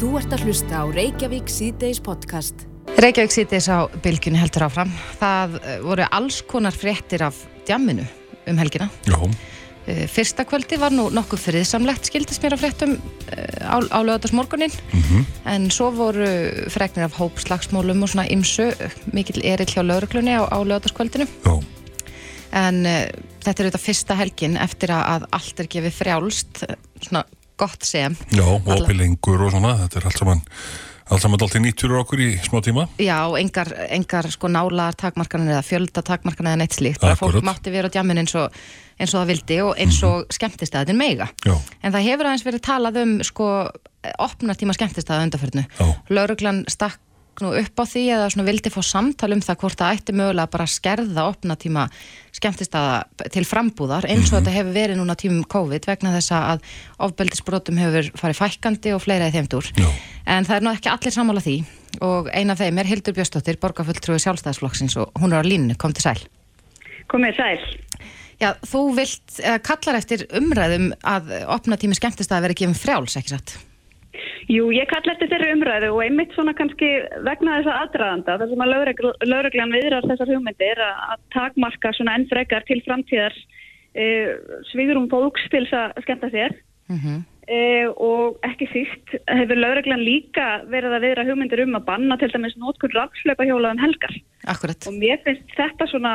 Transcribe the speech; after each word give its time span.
Þú 0.00 0.14
ert 0.16 0.32
að 0.32 0.46
hlusta 0.48 0.80
á 0.80 0.84
Reykjavík 0.88 1.50
síðdeis 1.52 2.00
podcast. 2.00 2.66
Reykjavík 2.96 3.34
síðdeis 3.34 3.68
á 3.68 3.84
bylgjunni 4.00 4.40
heldur 4.40 4.64
áfram. 4.66 4.92
Það 5.20 5.60
eh, 5.60 5.78
voru 5.84 6.08
alls 6.08 6.40
konar 6.48 6.72
fréttir 6.72 7.26
af 7.26 7.36
djamminu 7.68 8.06
um 8.48 8.60
helgina. 8.60 8.88
Já, 9.04 9.18
Eh, 9.90 10.06
Fyrsta 10.08 10.44
kvöldi 10.44 10.76
var 10.78 10.92
nú 10.92 11.06
nokkuð 11.14 11.40
friðsamlegt 11.46 12.10
skildist 12.10 12.42
mér 12.44 12.54
að 12.56 12.62
fréttum 12.66 12.90
eh, 13.32 13.64
á, 13.64 13.80
á 13.80 13.98
lögadagsmorgunin 14.04 14.74
en 15.48 15.70
svo 15.72 15.88
voru 15.96 16.28
freknir 16.68 17.06
af 17.08 17.16
hópslagsmólum 17.16 18.04
og 18.04 18.12
svona 18.12 18.28
ymsu 18.28 18.68
mikill 19.16 19.40
erill 19.40 19.72
hjá 19.72 19.80
lögreglunni 19.80 20.36
á, 20.36 20.44
á 20.52 20.58
lögadagskvöldinu 20.60 21.24
já, 21.24 21.54
en 22.52 22.84
uh, 22.84 23.08
þetta 23.40 23.56
er 23.56 23.66
auðvitað 23.70 23.86
fyrsta 23.86 24.18
helgin 24.20 24.60
eftir 24.60 24.92
að, 24.92 25.04
að 25.14 25.26
allt 25.38 25.64
er 25.64 25.70
gefið 25.72 25.96
frjálst 25.96 26.64
svona 27.00 27.24
gott 27.60 27.86
sem. 27.86 28.16
Já, 28.34 28.46
opilengur 28.46 29.46
og 29.46 29.52
svona, 29.54 29.74
þetta 29.82 30.00
er 30.00 30.08
allt 30.10 30.20
saman, 30.20 30.42
allt 31.10 31.24
saman 31.24 31.42
dálítið 31.42 31.64
nýtt 31.66 31.84
fyrir 31.84 32.00
okkur 32.00 32.22
í 32.24 32.30
smá 32.44 32.60
tíma. 32.64 32.86
Já, 33.02 33.18
engar, 33.40 33.72
engar 33.90 34.30
sko 34.32 34.50
nálar 34.52 34.96
takmarkanir 34.98 35.56
eða 35.56 35.66
fjölda 35.66 36.04
takmarkanir 36.06 36.54
eða 36.54 36.62
neitt 36.62 36.78
slíkt. 36.78 37.02
Bara 37.04 37.18
fólk 37.20 37.44
mátti 37.46 37.74
vera 37.74 37.90
á 37.90 37.94
djamin 37.94 38.22
eins 38.22 38.36
og, 38.38 38.56
eins 39.00 39.12
og 39.14 39.22
það 39.22 39.30
vildi 39.34 39.60
og 39.66 39.76
eins 39.80 40.00
og 40.06 40.32
skemmtistæðin 40.34 40.98
meiga 41.00 41.28
Já, 41.44 41.54
en 41.82 41.94
það 41.94 42.08
hefur 42.08 42.30
aðeins 42.30 42.46
verið 42.48 42.64
talað 42.66 43.00
um 43.04 43.14
sko 43.26 43.52
opnartíma 44.20 44.76
skemmtistæða 44.76 45.26
undarförnu 45.26 45.64
lauruglan 46.12 46.64
stakk 46.72 47.00
nú 47.44 47.52
upp 47.56 47.82
á 47.82 47.84
því 47.88 48.04
eða 48.16 48.28
svona 48.32 48.46
vildi 48.46 48.72
fá 48.72 48.80
samtal 48.86 49.30
um 49.34 49.42
það 49.44 49.60
hvort 49.62 49.80
það 49.80 49.96
ætti 49.96 50.14
mögulega 50.16 50.52
bara 50.52 50.66
að 50.66 50.74
skerða 50.74 51.26
opnatíma 51.30 51.86
skemmtistæða 52.36 53.28
til 53.34 53.44
frambúðar 53.48 54.06
eins 54.10 54.30
og 54.30 54.38
þetta 54.38 54.54
hefur 54.54 54.76
verið 54.76 55.00
núna 55.00 55.16
tímum 55.18 55.44
COVID 55.50 55.88
vegna 55.90 56.14
þess 56.16 56.34
að 56.36 56.64
ofbeldisbrotum 57.08 57.80
hefur 57.80 58.10
farið 58.20 58.40
fækkandi 58.40 58.94
og 58.96 59.04
fleira 59.04 59.28
í 59.30 59.34
þeimdur 59.34 59.72
já, 59.74 59.88
En 60.30 60.46
það 60.46 60.56
er 60.56 60.66
nú 60.66 60.74
ekki 60.74 60.92
allir 60.92 61.14
sammála 61.14 61.42
því 61.44 61.56
og 62.06 62.28
eina 62.30 62.54
af 62.54 62.60
þeim 62.62 62.78
er 62.78 62.88
Hildur 62.90 63.16
Björnsdóttir, 63.16 63.58
borgarfulltrúi 63.62 64.20
sjálfstæðisflokksins 64.22 64.94
og 65.00 65.10
hún 65.18 65.34
er 65.34 65.42
á 65.42 65.44
línu, 65.46 65.74
kom 65.80 65.94
til 65.96 66.04
sæl. 66.04 66.20
Komið 67.10 67.40
sæl. 67.40 67.64
Já, 68.40 68.54
þú 68.64 68.84
vilt, 68.96 69.34
eða 69.42 69.58
kallar 69.66 69.98
eftir 69.98 70.22
umræðum 70.38 70.92
að 71.04 71.34
opna 71.50 71.76
tími 71.80 71.98
skemmtist 71.98 72.30
að 72.32 72.46
vera 72.46 72.56
gefin 72.56 72.78
frjáls, 72.78 73.18
ekki 73.18 73.34
satt? 73.34 73.56
Jú, 74.50 74.66
ég 74.74 74.88
kalla 74.90 75.14
eftir 75.14 75.30
þeirri 75.30 75.52
umræðu 75.54 75.90
og 75.94 76.00
einmitt 76.02 76.32
svona 76.34 76.54
kannski 76.58 76.88
vegna 77.26 77.60
þessa 77.60 77.76
aðdraðanda 77.84 78.38
þar 78.40 78.50
sem 78.50 78.64
að 78.64 78.72
lögreglan 79.30 79.74
viðrar 79.76 80.08
þessar 80.10 80.32
hugmyndir 80.32 80.82
að, 80.82 81.02
að 81.14 81.20
takmarka 81.36 81.92
svona 81.94 82.16
enn 82.18 82.26
frekar 82.32 82.66
til 82.66 82.80
framtíðar 82.86 83.36
e, 83.94 84.06
svíðurum 84.72 85.06
fólks 85.12 85.46
til 85.52 85.62
þess 85.68 85.78
að 85.78 86.02
skemmta 86.06 86.32
sér. 86.34 86.56
Mm 86.90 87.22
e, 87.50 87.60
og 87.90 88.38
ekki 88.46 88.68
síst 88.70 89.14
hefur 89.28 89.58
lögreglan 89.58 90.02
líka 90.04 90.46
verið 90.70 90.96
að 90.96 91.06
viðra 91.06 91.26
hugmyndir 91.28 91.62
um 91.64 91.78
að 91.78 91.86
banna 91.88 92.18
til 92.20 92.30
dæmis 92.32 92.56
nótkunn 92.60 92.94
rafslöpa 92.94 93.46
hjóla 93.48 93.72
um 93.74 93.82
helgar. 93.82 94.14
Akkurat. 94.50 94.86
og 94.88 94.96
mér 94.96 95.20
finnst 95.24 95.56
þetta 95.56 95.88
svona 95.90 96.12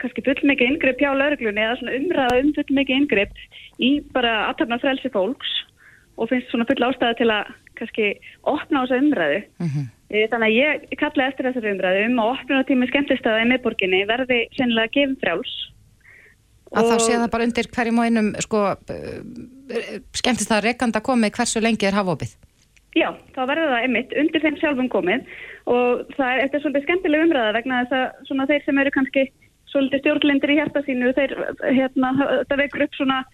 kannski 0.00 0.24
fullmikið 0.24 0.72
ingripp 0.72 1.02
hjá 1.02 1.10
lauruglunni 1.12 1.64
eða 1.64 1.78
svona 1.80 1.96
umræða 1.98 2.42
um 2.42 2.52
fullmikið 2.56 3.00
ingripp 3.02 3.42
í 3.78 3.90
bara 4.14 4.34
aðtapna 4.48 4.80
frelsi 4.82 5.12
fólks 5.12 5.52
og 6.18 6.28
finnst 6.30 6.50
svona 6.50 6.66
full 6.68 6.82
ástæða 6.88 7.16
til 7.20 7.30
að 7.30 7.54
kannski 7.78 8.08
opna 8.42 8.82
á 8.82 8.84
þessa 8.84 9.00
umræðu. 9.04 9.40
Mm 9.62 9.86
Eh, 10.08 10.24
þannig 10.32 10.48
að 10.48 10.56
ég 10.56 10.92
kalla 10.96 11.26
eftir 11.28 11.44
þessari 11.50 11.74
umræðu 11.74 12.04
um 12.08 12.20
að 12.22 12.30
opna 12.32 12.62
tími 12.64 12.86
skemmtistæða 12.88 13.42
í 13.42 13.48
miðborginni 13.50 13.98
verði 14.08 14.38
sennilega 14.56 14.92
gefin 14.94 15.18
frjáls. 15.20 15.50
Að 16.72 16.88
þá 16.88 16.94
Og- 16.94 17.02
sé 17.04 17.12
það 17.12 17.32
bara 17.34 17.44
undir 17.44 17.68
hverjum 17.68 17.98
og 18.00 18.06
einum, 18.08 18.30
sko, 18.40 18.62
skemmtist 20.16 20.52
að 20.52 20.64
rekanda 20.64 21.00
komið 21.04 21.34
hversu 21.36 21.60
lengi 21.60 21.84
er 21.88 21.92
hafopið. 21.92 22.32
Já, 22.96 23.12
þá 23.36 23.40
verður 23.44 23.68
það 23.68 23.82
einmitt 23.84 24.16
undir 24.16 24.40
þeim 24.40 24.56
sjálfum 24.56 24.88
komið. 24.88 25.26
Og 25.68 26.08
það 26.16 26.32
er, 26.32 26.40
er 26.48 26.60
svolítið 26.64 26.86
skemmtileg 26.88 27.24
umræða 27.28 27.52
vegna 27.58 27.84
þess 27.84 27.92
að 27.92 28.26
svona 28.30 28.46
þeir 28.48 28.64
sem 28.64 28.78
eru 28.78 28.90
kannski 28.96 29.28
svolítið 29.68 30.00
stjórnlindir 30.00 30.54
í 30.54 30.56
hjarta 30.56 30.80
sínu 30.88 31.12
þeir, 31.12 31.36
hérna, 31.68 32.14
það 32.48 32.60
vekur 32.64 32.86
upp 32.88 32.96
svona 32.96 33.24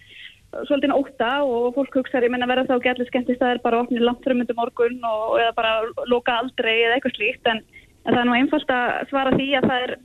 svolítið 0.67 0.95
óta 0.95 1.29
og 1.43 1.75
fólk 1.75 1.99
hugsaður, 1.99 2.27
ég 2.27 2.33
menna 2.33 2.49
verða 2.49 2.67
þá 2.69 2.75
ekki 2.77 2.91
allir 2.91 3.09
skemmtist 3.09 3.41
að 3.41 3.47
það 3.47 3.53
er 3.55 3.61
bara 3.65 3.79
opnið 3.83 4.05
langt 4.07 4.25
frumundu 4.25 4.55
morgun 4.57 4.97
og 5.09 5.37
eða 5.41 5.53
bara 5.57 5.73
loka 6.11 6.35
aldrei 6.41 6.73
eða 6.75 6.97
eitthvað 6.97 7.17
slíkt? 7.17 7.49
En, 7.51 7.61
en 8.05 8.13
það 8.13 8.21
er 8.21 8.29
nú 8.29 8.35
einfalt 8.37 8.75
að 8.75 8.91
svara 9.11 9.33
því 9.35 9.47
að 9.59 9.69
það 9.69 9.85
er 9.87 9.95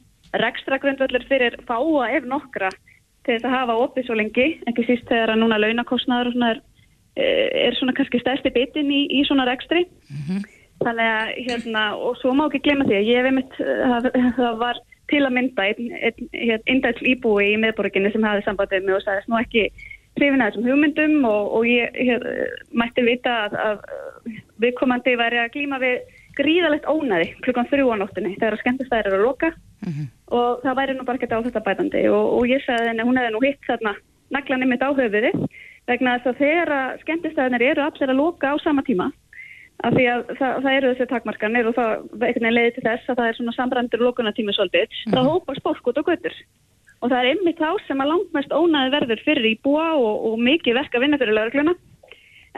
rekstra 0.44 0.78
grundvöldur 0.82 1.26
fyrir 1.30 1.58
fáa 1.68 2.10
ef 2.16 2.28
nokkra 2.30 2.70
til 3.26 3.34
þess 3.36 3.46
að 3.48 3.56
hafa 3.56 3.78
opið 3.84 4.06
svo 4.06 4.16
lengi, 4.18 4.48
ekki 4.70 4.86
síst 4.88 5.08
þegar 5.10 5.34
að 5.34 5.42
núna 5.42 5.60
launakostnaður 5.60 6.30
og 6.30 6.36
svona 6.36 6.52
er, 6.54 6.62
er 7.66 7.76
svona 7.78 7.94
kannski 7.98 8.22
stærsti 8.22 8.52
bitin 8.54 8.90
í, 8.94 9.02
í 9.18 9.24
svona 9.28 9.46
rekstri. 9.48 9.84
Þannig 10.80 11.10
að 11.12 11.32
hérna, 11.44 11.82
og 12.00 12.14
svo 12.16 12.32
má 12.32 12.46
ekki 12.46 12.62
glemma 12.64 12.86
því 12.88 12.96
að 12.96 13.08
ég 13.10 13.18
hef 13.20 13.28
einmitt, 13.28 13.58
það, 13.60 14.06
það 14.38 14.54
var 14.62 14.80
til 15.10 15.22
að 15.26 15.34
mynda 15.36 15.66
einn 15.66 15.90
ein, 15.98 16.28
ein, 16.32 16.62
indæll 16.70 17.08
íbúi 17.12 17.50
í 17.52 17.58
miðborginni 17.60 18.12
sem 18.14 18.24
hafði 18.24 18.46
sambandið 18.46 18.86
með 18.86 19.00
og 19.00 19.04
sagðist 19.04 19.30
nú 19.30 19.40
ekki 19.40 19.64
hrifin 20.18 20.42
að 20.42 20.50
þessum 20.50 20.68
hugmyndum 20.68 21.26
og, 21.28 21.52
og 21.58 21.68
ég 21.68 21.96
hér, 21.96 22.26
mætti 22.76 23.04
vita 23.06 23.36
að, 23.46 23.58
að 23.66 24.34
viðkomandi 24.64 25.16
væri 25.20 25.40
að 25.42 25.52
glíma 25.54 25.80
við 25.82 26.18
gríðalegt 26.38 26.86
ónæði 26.88 27.32
klukkan 27.44 27.68
þrjú 27.70 27.90
á 27.92 27.96
nóttunni 28.00 28.36
þegar 28.36 28.56
að 28.56 28.62
skemmtistæðir 28.64 29.10
eru 29.10 29.18
að 29.20 29.26
loka. 29.26 29.50
Og 30.30 30.60
það 30.62 30.76
væri 30.78 30.94
nú 30.94 31.04
bara 31.08 31.18
ekkert 31.18 31.34
á 31.34 31.44
þetta 31.46 31.64
bætandi 31.66 32.04
og, 32.12 32.26
og 32.36 32.46
ég 32.50 32.62
sagði 32.64 32.92
henni, 32.92 33.06
hún 33.06 33.18
hefði 33.18 33.32
nú 33.34 33.40
hitt 33.44 33.66
þarna 33.66 33.94
naglan 34.30 34.62
einmitt 34.62 34.84
á 34.84 34.90
höfuði 34.94 35.32
vegna 35.88 36.18
þess 36.18 36.30
að 36.30 36.40
þegar 36.44 36.72
að 36.76 37.00
skemmtistæðinir 37.02 37.66
eru 37.70 37.82
allir 37.82 38.12
að 38.12 38.20
loka 38.20 38.52
á 38.52 38.56
sama 38.62 38.84
tíma 38.86 39.10
af 39.80 39.94
því 39.96 40.06
að 40.12 40.24
það, 40.38 40.56
það 40.62 40.74
eru 40.76 40.90
þessi 40.92 41.10
takmarkanir 41.10 41.68
og 41.70 41.76
það 41.78 42.42
leiði 42.52 42.72
til 42.76 42.84
þess 42.84 43.08
að 43.08 43.20
það 43.20 43.28
er 43.28 43.38
svona 43.38 43.54
samræmdur 43.56 44.04
lokunatími 44.04 44.54
svolítið, 44.54 44.98
það 45.08 45.30
hópast 45.32 45.64
fólk 45.64 45.90
út 45.90 46.00
á 46.00 46.08
götur 46.10 46.36
og 47.00 47.08
það 47.08 47.20
er 47.20 47.30
einmitt 47.32 47.60
þá 47.60 47.70
sem 47.86 48.02
að 48.02 48.10
langmest 48.12 48.52
ónæði 48.52 48.92
verður 48.96 49.22
fyrir 49.24 49.52
íbúa 49.54 49.86
og, 49.96 50.26
og 50.30 50.42
mikið 50.48 50.76
verk 50.76 50.96
að 50.96 51.06
vinna 51.06 51.20
fyrir 51.20 51.36
laurugluna 51.38 51.76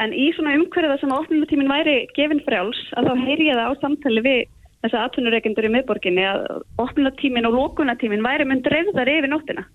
en 0.03 0.15
í 0.17 0.31
svona 0.37 0.57
umhverfiða 0.57 0.99
sem 1.01 1.13
opnunatímin 1.15 1.71
væri 1.71 1.97
gefin 2.17 2.43
frjáls 2.47 2.81
að 2.97 3.11
þá 3.11 3.25
heyri 3.27 3.49
ég 3.51 3.59
það 3.59 3.71
á 3.71 3.81
samtali 3.83 4.25
við 4.25 4.41
þessa 4.83 5.05
atvinnureikendur 5.07 5.69
í 5.69 5.73
miðborginni 5.77 6.25
að 6.27 6.47
opnunatímin 6.83 7.47
og 7.49 7.59
lokunatímin 7.59 8.25
væri 8.25 8.47
mynd 8.49 8.65
dreifðar 8.67 9.11
yfir 9.13 9.31
nóttina. 9.31 9.67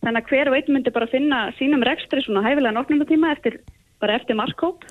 Þannig 0.00 0.22
að 0.24 0.32
hver 0.32 0.50
og 0.50 0.56
einn 0.56 0.72
myndi 0.74 0.94
bara 0.94 1.10
finna 1.12 1.42
sínum 1.58 1.84
rekstri 1.86 2.24
svona 2.24 2.42
hæfilegan 2.46 2.80
opnunatíma 2.80 3.34
eftir, 3.36 3.60
bara 4.00 4.16
eftir 4.16 4.38
markkóp 4.38 4.86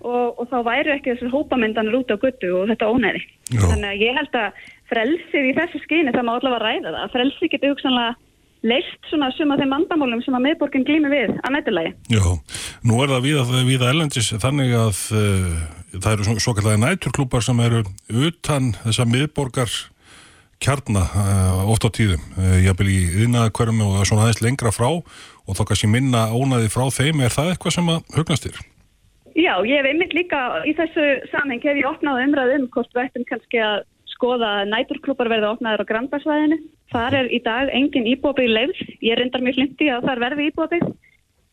og, 0.00 0.38
og 0.38 0.44
þá 0.48 0.58
væri 0.64 0.94
ekki 0.94 1.12
þessar 1.12 1.34
hópamyndanir 1.34 1.98
út 1.98 2.14
á 2.14 2.16
guttu 2.22 2.54
og 2.54 2.70
þetta 2.70 2.88
ónæði. 2.88 3.24
Þannig 3.50 3.90
að 3.90 4.04
ég 4.06 4.16
held 4.16 4.38
að 4.40 4.62
frelsið 4.88 5.50
í 5.50 5.56
þessu 5.58 5.82
skyni 5.84 6.14
það 6.14 6.28
má 6.28 6.32
allavega 6.38 6.62
ræða 6.64 6.86
það, 6.86 7.00
að 7.02 7.14
frelsið 7.16 7.52
getur 7.52 7.74
hugsanlega 7.74 8.14
leist 8.66 9.10
svona 9.10 9.30
suma 9.36 9.58
þeim 9.58 9.74
vandamálum 9.76 10.22
sem 10.24 10.34
að 10.34 10.46
miðborgin 10.48 10.86
glými 10.86 11.10
við 11.12 11.34
að 11.36 11.54
nættilagi 11.54 11.92
já. 12.10 12.24
Nú 12.86 13.02
er 13.02 13.12
það 13.12 13.26
viða, 13.26 13.60
viða 13.68 13.92
ellendis 13.92 14.32
þannig 14.34 14.74
að 14.78 15.02
uh, 15.18 15.60
það 15.94 16.10
eru 16.14 16.38
svo, 16.38 16.54
kallega 16.56 16.82
næturklúpar 16.82 17.46
sem 17.46 17.62
eru 17.64 17.84
utan 18.08 18.72
þessa 18.84 19.06
miðborgar 19.08 19.76
kjarna 20.62 21.04
uh, 21.06 21.70
oft 21.70 21.86
á 21.86 21.90
tíðum. 21.94 22.24
Uh, 22.34 22.56
ég 22.64 22.74
vil 22.80 22.88
í 22.90 22.98
yðnaðakverjum 23.24 23.84
og 23.86 24.00
svona 24.08 24.26
aðeins 24.26 24.42
lengra 24.42 24.74
frá 24.74 24.88
og 24.90 25.56
þá 25.56 25.62
kannski 25.70 25.90
minna 25.90 26.26
ónaði 26.34 26.72
frá 26.72 26.88
þeim. 26.90 27.22
Er 27.22 27.34
það 27.34 27.52
eitthvað 27.54 27.78
sem 27.78 27.92
að 27.94 28.18
hugnast 28.18 28.48
þér? 28.48 28.58
Já, 29.38 29.54
ég 29.62 29.78
hef 29.78 29.86
einmitt 29.86 30.16
líka 30.16 30.40
í 30.66 30.74
þessu 30.74 31.04
samheng 31.30 31.62
hef 31.62 31.78
ég 31.78 31.86
opnað 31.86 32.24
umræð 32.24 32.56
um 32.56 32.66
hvort 32.74 32.90
við 32.96 33.04
ættum 33.04 33.26
kannski 33.28 33.62
að 33.62 33.84
skoða 34.18 34.52
að 34.60 34.70
næturklúpar 34.74 35.30
verði 35.30 35.52
opnaður 35.52 35.84
á 35.86 35.90
Grandasvæðinu. 35.90 36.58
Þar 36.92 37.18
er 37.20 37.28
í 37.30 37.38
dag 37.44 37.70
engin 37.74 38.08
íbúabíð 38.10 38.54
leifð. 38.56 38.80
Ég 39.04 39.18
reyndar 39.18 39.44
mjög 39.44 39.60
hlindi 39.60 39.92
að 39.94 40.08
þar 40.08 40.24
verði 40.26 40.48
íbúabíð. 40.50 40.88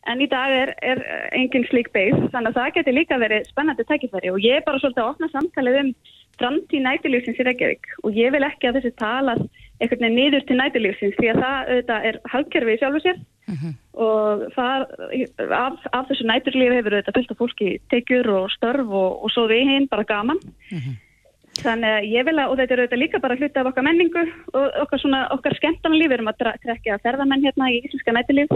En 0.06 0.22
í 0.22 0.28
dag 0.30 0.52
er, 0.54 0.72
er 0.86 1.00
engin 1.34 1.66
slík 1.66 1.90
beigð. 1.94 2.28
Þannig 2.34 2.52
að 2.52 2.58
það 2.58 2.74
geti 2.76 2.94
líka 2.94 3.18
verið 3.22 3.48
spennandi 3.50 3.86
tækifæri. 3.86 4.32
Og 4.34 4.42
ég 4.42 4.58
er 4.58 4.66
bara 4.66 4.82
svolítið 4.82 5.02
að 5.02 5.12
opna 5.14 5.30
samtalið 5.32 5.78
um 5.82 5.94
framtíð 6.36 6.84
næturlífsins 6.84 7.40
í 7.42 7.46
Reykjavík. 7.48 7.88
Og 8.04 8.18
ég 8.18 8.34
vil 8.34 8.44
ekki 8.46 8.70
að 8.70 8.80
þessi 8.80 8.92
talað 9.00 9.46
einhvern 9.80 10.04
veginn 10.06 10.18
niður 10.18 10.44
til 10.46 10.58
næturlífsins 10.60 11.16
því 11.18 11.32
að 11.32 11.40
það 11.42 11.56
auðvitað 11.70 12.06
er 12.10 12.20
hagkerfið 12.32 12.76
í 12.76 12.78
sjálfu 12.80 13.02
sér 13.04 13.24
og 14.06 14.44
það, 14.56 14.84
af, 15.54 15.82
af 15.92 16.06
þessu 16.08 16.26
næturlífi 16.26 16.78
hefur 16.78 16.96
þetta 16.96 17.14
fullt 17.16 17.34
af 17.34 17.40
fólki 17.42 17.68
tekjur 17.92 18.30
og 18.38 18.46
störf 18.54 18.88
og, 18.88 19.10
og 19.22 19.34
svo 19.34 19.46
við 19.52 19.68
hinn 19.70 19.90
bara 19.92 20.08
gaman 20.08 20.40
þannig 21.64 21.92
að 21.96 22.08
ég 22.12 22.26
vil 22.28 22.36
að, 22.38 22.48
og 22.50 22.58
þetta 22.60 22.74
er 22.74 22.82
auðvitað 22.82 23.02
líka 23.02 23.20
bara 23.22 23.36
hluti 23.38 23.60
af 23.60 23.68
okkar 23.70 23.86
menningu 23.86 24.24
og 24.52 24.80
okkar 24.84 25.02
svona, 25.02 25.20
okkar 25.36 25.56
skemmtana 25.58 25.98
lífi, 25.98 26.10
við 26.10 26.18
erum 26.18 26.32
að 26.32 26.40
dra- 26.42 26.56
trekkja 26.64 26.98
ferðamenn 27.04 27.46
hérna 27.46 27.70
í 27.72 27.78
íslenska 27.84 28.14
næturlíf. 28.16 28.52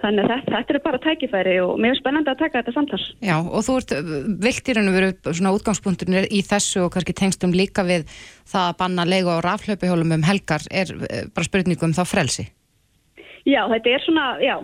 Þannig 0.00 0.22
að 0.24 0.30
þetta, 0.30 0.52
þetta 0.54 0.72
er 0.72 0.82
bara 0.84 0.98
tækifæri 1.02 1.54
og 1.60 1.82
er 1.84 1.96
spennandi 1.98 2.30
að 2.30 2.38
taka 2.40 2.60
þetta 2.60 2.72
samtals 2.72 3.02
Já, 3.26 3.34
og 3.42 3.64
þú 3.66 3.74
ert 3.80 3.92
vilt 4.46 4.70
í 4.70 4.76
raun 4.76 4.88
og 4.88 4.94
veru 4.96 5.34
svona 5.34 5.52
útgangspunkturinn 5.56 6.20
er 6.22 6.28
í 6.30 6.40
þessu 6.46 6.84
og 6.86 6.92
kannski 6.94 7.16
tengstum 7.18 7.52
líka 7.52 7.84
við 7.84 8.06
það 8.48 8.68
að 8.70 8.78
banna 8.78 9.04
leigu 9.10 9.34
á 9.34 9.42
rafhlaupihjólum 9.44 10.14
um 10.16 10.24
helgar 10.24 10.64
er 10.70 10.94
uh, 10.94 11.26
bara 11.34 11.48
spurningum 11.48 11.92
þá 11.98 12.04
frelsi. 12.08 12.46
Já, 13.48 13.64
þetta 13.72 13.92
er 13.96 14.02
svona, 14.06 14.24
já, 14.44 14.56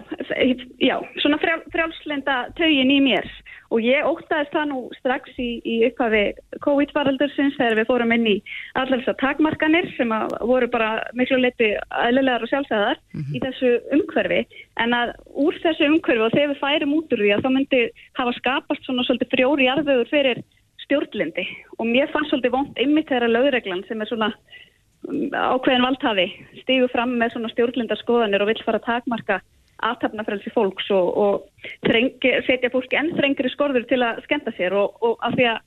já 0.84 0.96
svona 1.24 1.40
frjál, 1.42 1.60
frjálslenda 1.74 2.38
taugin 2.56 2.94
í 2.94 2.98
mér 3.04 3.28
og 3.76 3.84
ég 3.84 4.06
óttaðist 4.08 4.54
það 4.54 4.68
nú 4.70 4.78
strax 4.96 5.36
í, 5.42 5.48
í 5.60 5.76
upphafi 5.90 6.22
COVID-faraldursins 6.64 7.56
þegar 7.58 7.78
við 7.80 7.88
fórum 7.90 8.14
inn 8.16 8.28
í 8.30 8.34
allar 8.78 9.02
þessar 9.02 9.18
takmarkanir 9.20 9.88
sem 9.96 10.12
voru 10.40 10.68
bara 10.72 10.90
miklu 11.18 11.38
leiti 11.42 11.74
aðlilegar 11.90 12.46
og 12.46 12.52
sjálfsæðar 12.52 13.00
mm 13.00 13.20
-hmm. 13.20 13.34
í 13.36 13.42
þessu 13.44 13.72
umhverfi 13.98 14.40
en 14.82 14.96
að 14.96 15.14
úr 15.46 15.58
þessu 15.64 15.90
umhverfi 15.90 16.24
og 16.26 16.36
þegar 16.36 16.52
við 16.52 16.62
færum 16.64 16.96
út 16.98 17.12
úr 17.12 17.24
því 17.24 17.32
að 17.34 17.44
þá 17.44 17.50
myndi 17.56 17.82
hafa 18.18 18.36
skapast 18.40 18.84
svona 18.84 19.04
svolítið 19.04 19.32
frjóri 19.34 19.68
arðugur 19.68 20.12
fyrir 20.12 20.42
stjórnlindi 20.86 21.44
og 21.78 21.86
mér 21.86 22.10
fannst 22.12 22.30
svolítið 22.30 22.56
vond 22.56 22.80
ymmit 22.80 23.10
þeirra 23.10 23.28
lögreglan 23.28 23.84
sem 23.88 24.00
er 24.00 24.08
svona 24.08 24.30
mm, 25.08 25.34
ákveðin 25.34 25.86
valdhafi 25.86 26.26
stígu 26.62 26.88
fram 26.88 27.18
með 27.18 27.34
svona 27.34 27.52
stjórnlindarskoðanir 27.52 28.42
og 28.42 28.52
vill 28.52 28.64
fara 28.64 28.80
að 28.80 28.88
takmarka 28.90 29.40
aðtapnafrelsi 29.84 30.52
fólks 30.54 30.88
og, 30.94 31.08
og 31.16 31.66
þrengi, 31.84 32.32
setja 32.46 32.72
fólki 32.72 32.96
enn 32.98 33.12
þrengri 33.18 33.50
skorður 33.52 33.84
til 33.90 34.00
að 34.04 34.22
skenda 34.24 34.54
sér 34.56 34.76
og, 34.78 34.96
og 35.04 35.20
af 35.26 35.36
því 35.36 35.50
að 35.52 35.60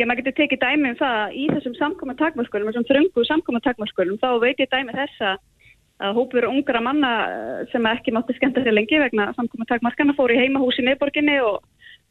ég 0.00 0.08
maður 0.08 0.22
getur 0.22 0.38
tekið 0.40 0.62
dæmi 0.64 0.92
um 0.92 0.98
það 0.98 1.16
að 1.20 1.36
í 1.36 1.46
þessum 1.52 1.78
samkoma 1.78 2.16
takmarskölum, 2.18 2.70
þessum 2.70 2.88
þröngu 2.88 3.26
samkoma 3.28 3.60
takmarskölum 3.64 4.20
þá 4.22 4.28
veit 4.42 4.62
ég 4.62 4.70
dæmi 4.72 4.96
þess 4.96 5.26
að 5.28 5.40
hópur 6.16 6.48
ungra 6.48 6.80
manna 6.82 7.12
eh, 7.28 7.60
sem 7.70 7.86
ekki 7.86 8.14
mátti 8.14 8.34
skenda 8.34 8.64
sér 8.64 8.74
lengi 8.74 8.98
vegna 8.98 9.30
samkoma 9.36 9.68
takmarkana 9.70 10.16
fór 10.18 10.32
í 10.34 10.40
heimahús 10.40 10.80
í 10.80 10.86
neyborginni 10.86 11.38
og, 11.44 11.62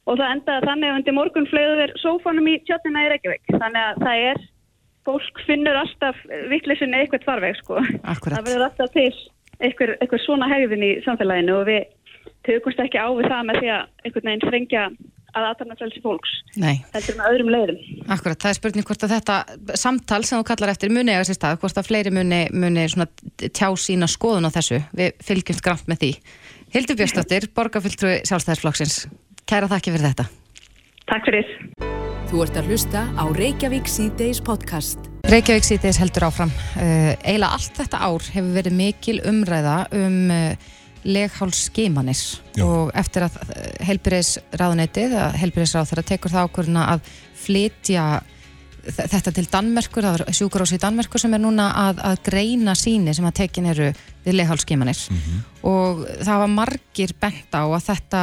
og 0.07 0.21
það 0.21 0.35
endaði 0.37 0.69
þannig 0.69 0.91
að 0.91 0.99
undir 0.99 1.17
morgun 1.17 1.49
flöður 1.51 1.93
sófánum 1.99 2.47
í 2.47 2.55
tjötnina 2.69 3.03
í 3.05 3.11
Reykjavík. 3.11 3.51
Þannig 3.51 3.81
að 3.81 4.01
það 4.05 4.23
er, 4.29 4.41
fólk 5.09 5.43
finnur 5.47 5.81
alltaf 5.81 6.23
vittlisinni 6.53 7.01
eitthvað 7.01 7.27
farveg 7.27 7.59
sko, 7.59 7.81
Akkurat. 7.81 8.37
það 8.37 8.47
verður 8.47 8.67
alltaf 8.69 8.95
til 8.95 9.11
eitthvað, 9.61 9.95
eitthvað 9.99 10.23
svona 10.25 10.49
hegðin 10.51 10.85
í 10.87 10.91
samfélaginu 11.05 11.57
og 11.61 11.65
við 11.69 11.81
tökumst 12.47 12.81
ekki 12.83 13.01
á 13.01 13.07
við 13.13 13.29
það 13.31 13.47
með 13.47 13.59
því 13.61 13.73
að 13.75 13.83
einhvern 14.05 14.29
veginn 14.31 14.47
frengja 14.49 14.85
að 15.31 15.47
aðtarna 15.47 15.77
frelsi 15.79 16.01
fólks. 16.03 16.31
Nei. 16.59 16.81
Þetta 16.91 17.11
er 17.13 17.17
með 17.19 17.29
öðrum 17.29 17.51
leiðum. 17.53 17.77
Akkurat, 18.11 18.39
það 18.41 18.51
er 18.51 18.57
spurning 18.57 18.87
hvort 18.87 19.05
að 19.05 19.13
þetta 19.15 19.77
samtal 19.79 20.21
sem 20.27 20.41
þú 20.41 20.47
kallar 20.49 20.73
eftir 20.73 20.91
muni 20.93 21.13
eða 21.13 21.27
sér 21.29 21.37
stað, 21.39 21.59
hvort 21.61 21.79
að 21.79 21.87
fleiri 21.87 22.13
muni, 22.15 22.41
muni 22.51 22.87
tjá 23.47 23.69
sína 23.79 24.09
skoðun 24.11 24.49
á 24.49 24.55
þessu. 24.57 24.81
Við 24.97 25.23
fylgjumst 25.27 25.65
grann 25.65 25.85
með 25.87 26.03
því. 26.03 26.11
Hildur 26.75 26.99
Björnsdóttir, 26.99 27.47
borgarfylgtrúi 27.55 28.17
sjálfstæðisflokksins. 28.27 29.05
Kæra 29.47 29.71
þakki 29.71 29.95
fyrir 29.95 30.11
þetta. 30.11 30.27
Takk 31.11 31.27
fyrir. 31.27 31.55
Þú 32.31 32.45
ert 32.45 32.59
að 32.59 32.71
hlusta 32.71 33.07
á 33.15 33.23
Reykjavík 33.35 33.91
C-Days 33.91 34.43
podcast. 34.43 35.10
Reykjavík 35.29 35.65
síðdeis 35.67 35.99
heldur 36.01 36.27
áfram. 36.27 36.51
Uh, 36.75 37.13
eiginlega 37.21 37.55
allt 37.55 37.77
þetta 37.77 38.03
ár 38.03 38.29
hefur 38.33 38.53
verið 38.57 38.77
mikil 38.77 39.17
umræða 39.29 39.77
um 39.95 40.31
uh, 40.33 40.69
leghálsskimanis 41.01 42.41
og 42.61 42.91
eftir 42.97 43.25
að 43.25 43.39
helbyrðisráðunetið, 43.87 45.15
að 45.17 45.39
helbyrðisráð 45.41 45.89
þeirra 45.89 46.03
tekur 46.11 46.33
það 46.33 46.47
ákvörðuna 46.49 46.83
að 46.93 47.09
flytja 47.41 48.05
þetta 48.81 49.33
til 49.35 49.45
Danmerkur, 49.49 50.05
það 50.05 50.23
er 50.23 50.37
sjúkurós 50.37 50.73
í 50.73 50.79
Danmerkur 50.81 51.21
sem 51.21 51.33
er 51.37 51.41
núna 51.43 51.67
að, 51.87 52.01
að 52.05 52.21
greina 52.25 52.73
síni 52.77 53.13
sem 53.13 53.27
að 53.29 53.37
tekin 53.43 53.69
eru 53.69 53.91
við 54.25 54.37
leghálsskimanis 54.39 55.03
mm 55.11 55.19
-hmm. 55.19 55.43
og 55.69 56.01
það 56.21 56.41
var 56.43 56.51
margir 56.55 57.13
bent 57.21 57.53
á 57.53 57.61
að 57.65 57.85
þetta 57.89 58.21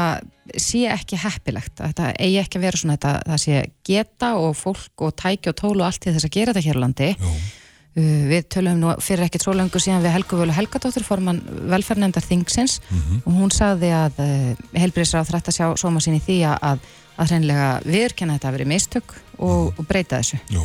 sé 0.57 0.85
ekki 0.93 1.19
heppilegt, 1.21 1.77
þetta 1.81 2.13
eigi 2.19 2.41
ekki 2.43 2.59
að 2.59 2.67
vera 2.67 2.81
svona 2.81 2.97
þetta, 2.97 3.15
það 3.27 3.41
sé 3.45 3.63
geta 3.89 4.35
og 4.41 4.57
fólk 4.59 5.07
og 5.07 5.17
tæki 5.19 5.53
og 5.53 5.57
tólu 5.59 5.83
og 5.83 5.89
allt 5.89 6.03
til 6.05 6.15
þess 6.15 6.29
að 6.29 6.37
gera 6.37 6.55
þetta 6.55 6.67
hér 6.69 6.81
á 6.81 6.85
landi 6.85 7.11
uh, 7.15 8.23
við 8.33 8.49
tölum 8.55 8.81
nú 8.81 8.95
fyrir 9.05 9.27
ekkert 9.27 9.47
svo 9.47 9.57
langur 9.57 9.83
síðan 9.83 10.05
við 10.05 10.17
Helgu 10.17 10.41
Völu 10.41 10.57
Helgadóttur 10.57 11.07
forman 11.07 11.43
velferðnefndar 11.73 12.25
Thingsins 12.25 12.81
mm 12.81 12.99
-hmm. 12.99 13.21
og 13.27 13.33
hún 13.33 13.53
sagði 13.53 13.93
að 13.93 14.23
uh, 14.25 14.55
helbriðsráð 14.73 15.31
þrætt 15.33 15.49
að 15.49 15.59
sjá 15.59 15.67
sóma 15.77 16.01
sín 16.01 16.17
í 16.17 16.25
því 16.25 16.41
að 16.57 16.81
að 17.19 17.33
hreinlega 17.33 17.71
viðkjanna 17.87 18.37
þetta 18.37 18.49
að 18.49 18.57
veri 18.59 18.69
mistök 18.73 19.15
og, 19.39 19.73
og 19.75 19.87
breyta 19.89 20.21
þessu 20.21 20.39
Jó. 20.55 20.63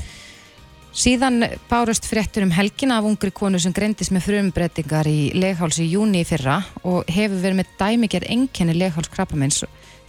Síðan 0.94 1.42
bárust 1.72 2.06
fréttur 2.06 2.46
um 2.46 2.52
helgina 2.54 3.00
af 3.00 3.08
ungri 3.10 3.32
konu 3.34 3.58
sem 3.60 3.74
greindist 3.74 4.14
með 4.14 4.28
frumbreytingar 4.28 5.08
í 5.10 5.32
leghálsi 5.34 5.88
í 5.88 5.94
júni 5.96 6.22
í 6.22 6.28
fyrra 6.28 6.60
og 6.86 7.10
hefur 7.10 7.40
verið 7.42 7.60
með 7.64 7.72
dæmiger 7.80 8.28
enginni 8.30 8.76
leghálskrappamins 8.78 9.64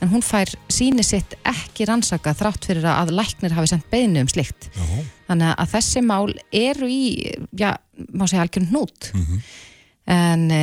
en 0.04 0.10
hún 0.12 0.24
fær 0.24 0.50
síni 0.72 1.04
sitt 1.06 1.36
ekki 1.48 1.86
rannsaka 1.88 2.34
þrátt 2.36 2.68
fyrir 2.68 2.84
að 2.90 3.14
læknir 3.16 3.54
hafi 3.56 3.72
sendt 3.72 3.88
beðinu 3.92 4.24
um 4.24 4.30
slikt. 4.30 4.68
Já. 4.76 5.04
Þannig 5.30 5.52
að 5.54 5.70
þessi 5.72 6.02
mál 6.04 6.34
eru 6.52 6.88
í, 6.90 7.04
já, 7.56 7.70
má 8.12 8.26
segja 8.28 8.44
algjörn 8.44 8.68
hnút. 8.72 9.12
Mm 9.14 9.24
-hmm. 9.24 9.44
En 10.14 10.50
e, 10.50 10.62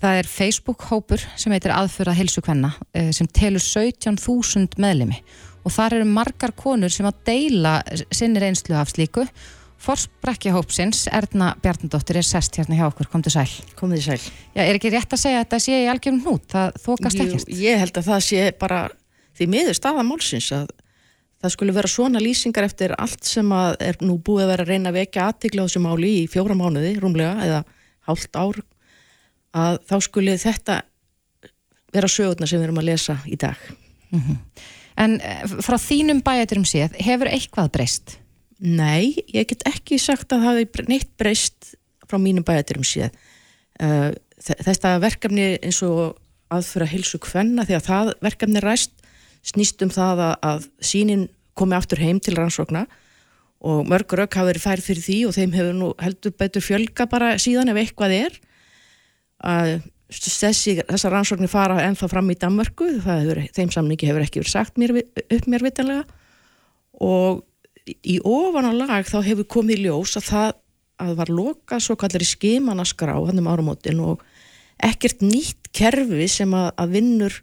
það 0.00 0.18
er 0.20 0.26
Facebook-hópur 0.28 1.24
sem 1.36 1.52
heitir 1.52 1.72
Aðfyrra 1.72 2.12
Hilsukvenna 2.12 2.74
e, 2.92 3.12
sem 3.12 3.26
telur 3.26 3.60
17.000 3.64 4.76
meðlemi 4.76 5.16
og 5.16 5.49
þar 5.68 5.98
eru 5.98 6.08
margar 6.08 6.54
konur 6.56 6.92
sem 6.92 7.08
að 7.08 7.18
deila 7.28 7.80
sinni 8.14 8.40
reynslu 8.40 8.76
af 8.80 8.94
slíku. 8.94 9.26
Forsbrekja 9.80 10.52
hópsins, 10.52 11.06
Erna 11.08 11.54
Bjarnadóttir 11.62 12.18
er 12.20 12.26
sest 12.26 12.56
hérna 12.56 12.76
hjá 12.76 12.86
okkur, 12.90 13.08
kom 13.08 13.22
til 13.24 13.32
sæl. 13.32 13.48
Kom 13.76 13.92
til 13.92 14.02
sæl. 14.04 14.20
Já, 14.52 14.64
er 14.66 14.76
ekki 14.76 14.92
rétt 14.92 15.12
að 15.16 15.22
segja 15.22 15.40
að 15.40 15.46
þetta 15.46 15.60
sé 15.64 15.78
í 15.80 15.86
algjörnum 15.88 16.24
hnút, 16.26 16.44
það 16.52 16.74
þókast 16.84 17.22
ekkert. 17.24 17.52
Ég 17.56 17.80
held 17.80 17.96
að 17.96 18.10
það 18.10 18.26
sé 18.26 18.42
bara 18.60 18.80
því 19.38 19.48
miður 19.54 19.78
staðamálsins 19.78 20.50
að 20.52 20.66
það 21.40 21.54
skulle 21.54 21.76
vera 21.76 21.88
svona 21.88 22.20
lýsingar 22.20 22.66
eftir 22.68 22.92
allt 23.00 23.24
sem 23.24 23.54
að 23.56 23.78
er 23.86 24.00
nú 24.04 24.18
búið 24.20 24.44
að 24.44 24.52
vera 24.52 24.66
að 24.66 24.72
reyna 24.74 24.92
að 24.92 24.98
vekja 25.00 25.28
aðtikla 25.30 25.64
á 25.64 25.66
þessu 25.66 25.82
máli 25.84 26.12
í 26.18 26.26
fjóra 26.28 26.56
mánuði, 26.58 26.92
rúmlega 27.00 27.46
eða 27.46 27.62
hálft 28.08 28.36
ár 28.36 28.60
að 29.56 29.80
þá 29.88 29.96
skulle 30.04 30.36
þetta 30.40 30.82
vera 31.94 32.10
sögurna 32.10 32.46
sem 32.46 32.60
við 32.60 32.68
erum 32.68 32.82
að 32.82 32.90
lesa 32.90 33.16
í 33.26 33.38
dag. 33.40 33.56
Mm 34.10 34.20
-hmm. 34.20 34.36
En 35.00 35.18
eh, 35.24 35.44
frá 35.64 35.78
þínum 35.80 36.22
bæjaturum 36.24 36.66
séð, 36.68 36.96
hefur 37.00 37.30
eitthvað 37.30 37.72
breyst? 37.76 38.16
Nei, 38.60 39.16
ég 39.32 39.48
get 39.48 39.64
ekki 39.68 39.96
sagt 40.00 40.32
að 40.34 40.44
það 40.44 40.58
hefur 40.60 40.90
neitt 40.90 41.12
breyst 41.20 41.74
frá 42.10 42.18
mínum 42.20 42.44
bæjaturum 42.44 42.84
séð. 42.84 43.14
Eh, 43.80 44.10
þetta 44.40 44.98
verkefni 45.00 45.52
eins 45.60 45.80
og 45.86 46.18
aðfyrir 46.50 46.86
að 46.86 46.94
hilsu 46.94 47.20
hvenna 47.22 47.66
því 47.68 47.76
að 47.76 47.86
það 47.86 48.10
verkefni 48.24 48.62
ræst 48.64 48.96
snýst 49.46 49.82
um 49.84 49.92
það 49.92 50.24
að, 50.24 50.34
að 50.50 50.66
sínin 50.84 51.28
komi 51.56 51.76
aftur 51.76 52.00
heim 52.02 52.20
til 52.22 52.36
rannsókna 52.36 52.84
og 53.60 53.88
mörgur 53.88 54.24
auk 54.24 54.36
hafa 54.36 54.48
verið 54.48 54.64
færð 54.64 54.86
fyrir 54.88 55.04
því 55.04 55.18
og 55.28 55.36
þeim 55.36 55.54
hefur 55.56 55.76
nú 55.76 55.90
heldur 56.00 56.34
betur 56.40 56.64
fjölga 56.64 57.06
bara 57.10 57.34
síðan 57.40 57.72
ef 57.72 57.80
eitthvað 57.82 58.16
er 58.16 58.38
að 59.44 59.74
þessi, 60.10 60.78
þessar 60.88 61.14
rannsóknir 61.14 61.50
fara 61.50 61.78
ennþá 61.86 62.08
fram 62.10 62.32
í 62.32 62.38
Danmörku, 62.40 62.88
hefur, 63.04 63.44
þeim 63.54 63.70
samningi 63.74 64.08
hefur 64.08 64.24
ekki 64.24 64.42
verið 64.42 64.54
sagt 64.54 64.80
mér, 64.80 64.96
upp 65.00 65.46
mér 65.50 65.64
vitanlega. 65.66 66.04
Og 67.00 67.44
í 67.86 68.18
ofan 68.26 68.68
á 68.68 68.72
lag 68.74 69.06
þá 69.08 69.20
hefur 69.24 69.48
komið 69.58 69.86
ljós 69.86 70.18
að 70.20 70.26
það 70.30 70.50
að 71.00 71.14
var 71.20 71.30
lokað 71.32 71.84
svo 71.84 71.96
kallar 71.96 72.24
í 72.24 72.28
skimanaskrá 72.28 73.14
hann 73.16 73.40
um 73.40 73.48
árumótin 73.48 74.02
og 74.04 74.24
ekkert 74.84 75.22
nýtt 75.24 75.70
kerfi 75.76 76.26
sem 76.28 76.52
að, 76.56 76.68
að 76.76 76.96
vinnur 76.96 77.38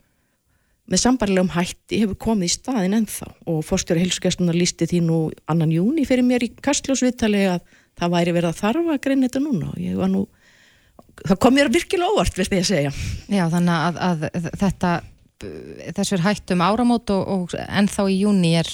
með 0.88 1.01
sambarlegum 1.03 1.51
hætti 1.51 2.01
hefur 2.03 2.19
komið 2.29 2.47
í 2.47 2.53
staðin 2.53 2.95
ennþá. 3.01 3.27
Og 3.51 3.59
fórstjóri 3.67 4.05
hilsugjastuna 4.05 4.55
lísti 4.55 4.88
því 4.88 5.01
nú 5.03 5.19
annan 5.51 5.74
júni 5.74 6.05
fyrir 6.07 6.25
mér 6.25 6.45
í 6.47 6.53
kastljósvittali 6.63 7.43
að 7.51 7.65
það 7.97 8.13
væri 8.13 8.36
verið 8.38 8.51
að 8.51 8.62
þarfa 8.62 8.95
að 8.95 9.01
greina 9.03 9.27
þetta 9.27 9.43
núna. 9.43 9.71
Og 9.74 9.81
ég 9.83 9.97
var 10.00 10.13
nú 10.13 10.24
það 11.25 11.39
kom 11.41 11.55
mér 11.57 11.69
virkilega 11.74 12.13
óvart, 12.13 12.36
veist 12.38 12.53
ég 12.53 12.63
að 12.63 12.69
segja. 12.71 12.91
Já, 13.31 13.45
þannig 13.53 13.86
að, 13.88 14.01
að 14.07 14.50
þetta, 14.62 14.91
þessur 15.97 16.25
hættum 16.25 16.63
áramót 16.65 17.13
og, 17.13 17.24
og 17.33 17.55
ennþá 17.57 18.07
í 18.12 18.19
júni 18.21 18.53
er 18.59 18.69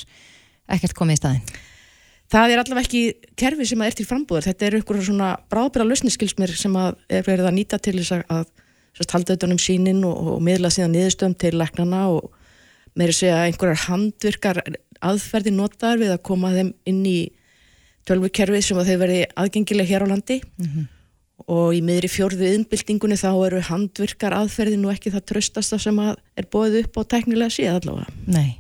ekkert 0.73 0.95
komið 0.97 1.17
í 1.17 1.21
staðin. 1.21 1.53
Það 2.33 2.51
er 2.53 2.62
allavega 2.63 2.88
ekki 2.88 3.33
kerfi 3.38 3.67
sem 3.69 3.81
er 3.85 3.95
til 3.97 4.07
frambúðar. 4.09 4.47
Þetta 4.47 4.65
er 4.65 4.77
einhverja 4.79 5.05
svona 5.05 5.33
bráðbyrra 5.53 5.85
lausniskilsmir 5.85 6.55
sem 6.57 6.77
er 6.79 7.27
verið 7.27 7.50
að 7.50 7.57
nýta 7.59 7.77
til 7.83 8.00
þess 8.00 8.23
að 8.23 8.47
sérst, 8.97 9.13
halda 9.13 9.35
auðvitað 9.35 9.53
um 9.53 9.62
sínin 9.62 10.01
og, 10.07 10.31
og 10.33 10.41
miðla 10.45 10.71
síðan 10.73 10.95
niðurstöðum 10.95 11.38
til 11.43 11.53
læknana 11.59 12.07
og 12.15 12.31
meiri 12.97 13.13
segja 13.17 13.43
einhverjar 13.45 13.85
handvirkar 13.88 14.62
aðferði 15.03 15.53
notaður 15.53 16.03
við 16.05 16.15
að 16.15 16.25
koma 16.25 16.53
þeim 16.55 16.73
inn 16.89 17.05
í 17.09 17.19
tölvukerfið 18.07 18.65
sem 18.65 18.81
að 18.81 18.91
þau 18.91 18.97
verði 19.03 19.21
aðgengileg 19.43 19.93
hér 19.93 20.05
á 20.09 20.12
landi. 20.13 20.41
Mm 20.57 20.69
-hmm 20.73 20.91
og 21.49 21.75
í 21.75 21.81
miðri 21.83 22.09
fjórðu 22.11 22.49
innbyltingunni 22.55 23.17
þá 23.19 23.31
eru 23.33 23.61
handvirkar 23.67 24.35
aðferðin 24.37 24.85
og 24.87 24.95
ekki 24.95 25.13
það 25.13 25.25
tröstasta 25.31 25.79
sem 25.81 25.97
er 25.99 26.49
bóðið 26.51 26.85
upp 26.85 26.99
á 26.99 27.11
teknilega 27.17 27.53
síðan 27.53 27.79
allavega. 27.81 28.13
Nei, 28.31 28.59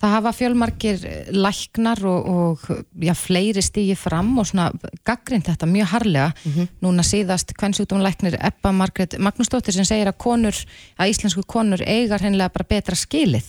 það 0.00 0.14
hafa 0.14 0.32
fjölmarkir 0.38 1.04
læknar 1.34 2.04
og, 2.08 2.30
og 2.30 2.84
já, 3.04 3.12
fleiri 3.18 3.64
stígi 3.64 3.96
fram 3.98 4.32
og 4.40 4.48
svona 4.48 4.70
gaggrind 5.06 5.50
þetta 5.50 5.68
mjög 5.68 5.90
harlega. 5.92 6.30
Mm 6.44 6.52
-hmm. 6.52 6.70
Núna 6.86 7.02
síðast 7.02 7.52
kvennsjúkdóm 7.58 8.02
læknir 8.02 8.38
Ebba 8.40 8.72
Margret 8.72 9.18
Magnúsdóttir 9.18 9.72
sem 9.72 9.84
segir 9.84 10.08
að 10.08 10.18
konur, 10.18 10.54
að 10.98 11.10
íslensku 11.10 11.42
konur 11.46 11.82
eigar 11.82 12.20
hennilega 12.20 12.52
bara 12.54 12.68
betra 12.68 12.94
skilið. 12.94 13.44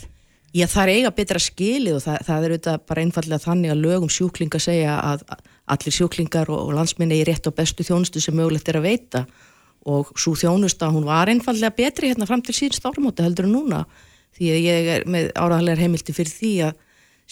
Já, 0.55 0.67
það 0.67 0.83
er 0.83 0.89
eiga 0.89 1.11
betra 1.11 1.39
skilið 1.39 1.95
og 1.95 2.01
það, 2.01 2.17
það 2.25 2.43
er 2.43 2.51
auðvitað 2.51 2.79
bara 2.87 3.01
einfallega 3.01 3.43
þannig 3.43 3.71
að 3.71 3.81
lögum 3.81 4.09
sjúklinga 4.09 4.59
segja 4.59 4.99
að 4.99 5.23
allir 5.65 5.93
sjúklingar 5.93 6.49
og 6.53 6.73
landsminni 6.77 7.19
er 7.21 7.31
rétt 7.31 7.47
á 7.49 7.51
bestu 7.55 7.85
þjónustu 7.85 8.21
sem 8.21 8.35
mögulegt 8.37 8.69
er 8.69 8.79
að 8.79 8.87
veita. 8.89 9.25
Og 9.85 10.11
svo 10.17 10.33
þjónusta 10.37 10.89
hún 10.93 11.05
var 11.05 11.29
einfallega 11.29 11.73
betri 11.77 12.11
hérna 12.11 12.27
fram 12.29 12.41
til 12.45 12.55
síðust 12.57 12.85
árumóti 12.85 13.25
heldur 13.25 13.47
en 13.49 13.55
núna 13.57 13.85
því 14.35 14.51
að 14.51 14.65
ég 14.65 14.89
er 14.95 15.05
með 15.09 15.31
áraðanlegar 15.33 15.83
heimildi 15.85 16.15
fyrir 16.15 16.33
því 16.33 16.53
að 16.67 16.81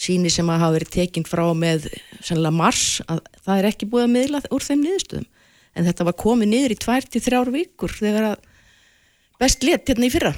síni 0.04 0.30
sem 0.32 0.48
að 0.50 0.62
hafa 0.62 0.76
verið 0.78 0.92
tekinn 0.96 1.26
frá 1.28 1.44
með 1.54 1.88
sannlega 2.24 2.56
mars 2.56 2.86
að 3.06 3.22
það 3.44 3.60
er 3.60 3.68
ekki 3.70 3.88
búið 3.90 4.06
að 4.06 4.14
miðla 4.16 4.42
úr 4.50 4.66
þeim 4.66 4.82
niðurstöðum. 4.82 5.30
En 5.74 5.88
þetta 5.88 6.06
var 6.08 6.18
komið 6.18 6.50
niður 6.50 6.74
í 6.74 6.80
tvær 6.82 7.08
til 7.10 7.22
þrjár 7.22 7.50
vikur 7.54 7.94
þegar 7.94 8.28
að 8.32 8.46
best 9.42 9.66
let 9.66 9.90
hérna 9.90 10.08
í 10.08 10.14
fyrra. 10.14 10.34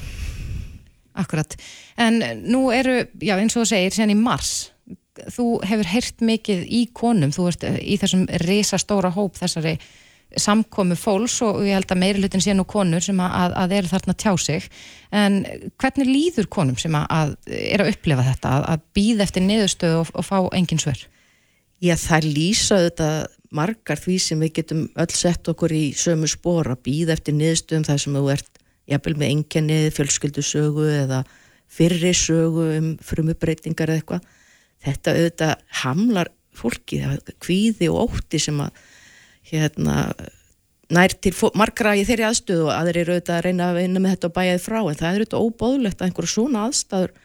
Akkurat, 1.17 1.55
en 1.97 2.21
nú 2.45 2.67
eru, 2.73 2.99
já 3.25 3.33
eins 3.37 3.55
og 3.57 3.65
segir, 3.69 3.93
sen 3.93 4.13
í 4.13 4.17
mars 4.17 4.69
þú 5.33 5.47
hefur 5.67 5.89
heyrt 5.93 6.25
mikið 6.25 6.65
í 6.67 6.81
konum, 6.95 7.31
þú 7.35 7.47
ert 7.51 7.65
í 7.81 7.97
þessum 8.01 8.27
risastóra 8.43 9.11
hóp 9.15 9.39
þessari 9.39 9.77
samkomi 10.35 10.97
fólks 10.99 11.37
og 11.45 11.61
ég 11.63 11.77
held 11.77 11.91
að 11.93 12.01
meiri 12.01 12.21
hlutin 12.21 12.43
sé 12.43 12.53
nú 12.55 12.65
konur 12.67 13.03
sem 13.03 13.19
að, 13.23 13.53
að 13.61 13.75
eru 13.77 13.91
þarna 13.91 14.15
tjá 14.19 14.33
sig 14.43 14.65
en 15.15 15.39
hvernig 15.79 16.09
líður 16.09 16.49
konum 16.51 16.75
sem 16.79 16.95
að, 16.99 17.05
að 17.15 17.55
er 17.55 17.83
að 17.83 17.91
upplefa 17.93 18.25
þetta 18.27 18.51
að, 18.57 18.65
að 18.73 18.83
býða 18.97 19.27
eftir 19.27 19.45
niðurstöðu 19.47 20.01
og, 20.01 20.11
og 20.11 20.27
fá 20.27 20.37
engin 20.57 20.83
svör? 20.83 21.05
Já 21.79 21.95
það 22.01 22.29
lýsa 22.35 22.81
þetta 22.87 23.09
margar 23.55 24.01
því 24.03 24.17
sem 24.19 24.43
við 24.43 24.53
getum 24.59 24.85
öll 24.99 25.13
sett 25.15 25.47
okkur 25.47 25.73
í 25.77 25.83
sömu 25.95 26.27
spór 26.27 26.73
að 26.73 26.83
býða 26.89 27.15
eftir 27.15 27.37
niðurstöðum 27.37 27.87
þar 27.87 28.03
sem 28.03 28.17
þú 28.19 28.23
ert 28.33 28.63
jafnvel 28.87 29.15
með 29.19 29.33
enginnið, 29.35 29.87
fjölskyldusögu 29.95 30.89
eða 31.05 31.21
fyrri 31.71 32.11
sögu 32.15 32.67
um 32.75 32.91
frumubreitingar 33.03 33.93
eða 33.93 34.01
eitthvað 34.01 34.33
þetta 34.87 35.15
auðvitað 35.15 35.53
hamlar 35.83 36.31
fólki, 36.57 37.03
kvíði 37.43 37.91
og 37.91 38.07
ótti 38.07 38.41
sem 38.41 38.57
að 38.63 38.81
hérna, 39.51 39.97
nær 40.93 41.13
til 41.21 41.33
margra 41.57 41.93
í 41.97 42.05
þeirri 42.07 42.27
aðstöðu 42.27 42.67
og 42.67 42.73
aðri 42.73 43.03
eru 43.03 43.15
auðvitað 43.17 43.37
að 43.37 43.45
reyna 43.45 43.69
að 43.69 43.79
vinna 43.81 44.01
með 44.03 44.15
þetta 44.15 44.29
og 44.29 44.35
bæjaði 44.37 44.63
frá 44.63 44.79
en 44.79 44.99
það 44.99 45.07
er 45.07 45.21
auðvitað 45.21 45.45
óbóðlegt 45.45 46.01
að 46.01 46.09
einhverju 46.09 46.33
svona 46.33 46.65
aðstæður 46.67 47.15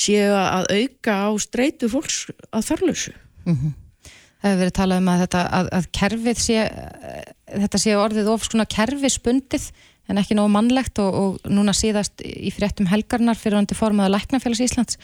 séu 0.00 0.32
að 0.38 0.70
auka 0.78 1.16
á 1.26 1.30
streitu 1.42 1.90
fólks 1.92 2.18
að 2.50 2.66
þarlösu. 2.70 3.14
Mm 3.44 3.56
-hmm. 3.56 3.78
Það 4.40 4.48
hefur 4.48 4.60
verið 4.62 4.76
talað 4.78 5.00
um 5.02 5.08
að 5.12 5.22
þetta 5.22 5.40
að, 5.58 5.66
að 5.76 5.86
kerfið 5.98 6.38
sé, 6.40 6.58
þetta 7.50 7.80
sé 7.82 7.96
orðið 8.00 8.30
of 8.32 8.44
svona 8.46 8.64
kerfispundið 8.64 9.66
en 10.08 10.20
ekki 10.20 10.36
nógu 10.38 10.52
mannlegt 10.54 10.98
og, 11.02 11.14
og 11.14 11.50
núna 11.50 11.74
síðast 11.76 12.22
í 12.24 12.50
fréttum 12.54 12.88
helgarnar 12.88 13.38
fyrir 13.38 13.60
hundi 13.60 13.76
formaða 13.76 14.14
Læknafélags 14.16 14.64
Íslands 14.64 14.96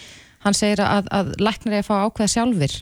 hann 0.46 0.56
segir 0.56 0.82
að, 0.84 1.08
að 1.14 1.32
læknar 1.42 1.78
er 1.78 1.84
að 1.84 1.88
fá 1.88 1.96
ákveða 2.06 2.32
sjálfur 2.34 2.76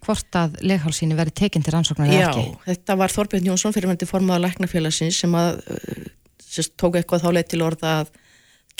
hvort 0.00 0.38
að 0.38 0.56
leghálsíni 0.64 1.16
verið 1.18 1.36
tekinn 1.42 1.64
til 1.64 1.74
rannsóknar 1.74 2.08
eða 2.08 2.30
ekki. 2.30 2.46
Já, 2.46 2.62
þetta 2.70 2.96
var 3.02 3.12
Þorbjörn 3.12 3.50
Jónsson 3.50 3.74
fyrirvændi 3.76 4.08
formaða 4.08 4.46
læknafélagsins 4.46 5.18
sem 5.20 5.36
að 5.36 5.60
uh, 5.60 6.06
sem 6.40 6.70
tók 6.80 6.96
eitthvað 6.98 7.26
þá 7.26 7.30
leið 7.36 7.50
til 7.52 7.62
orða 7.66 7.92
að 8.00 8.14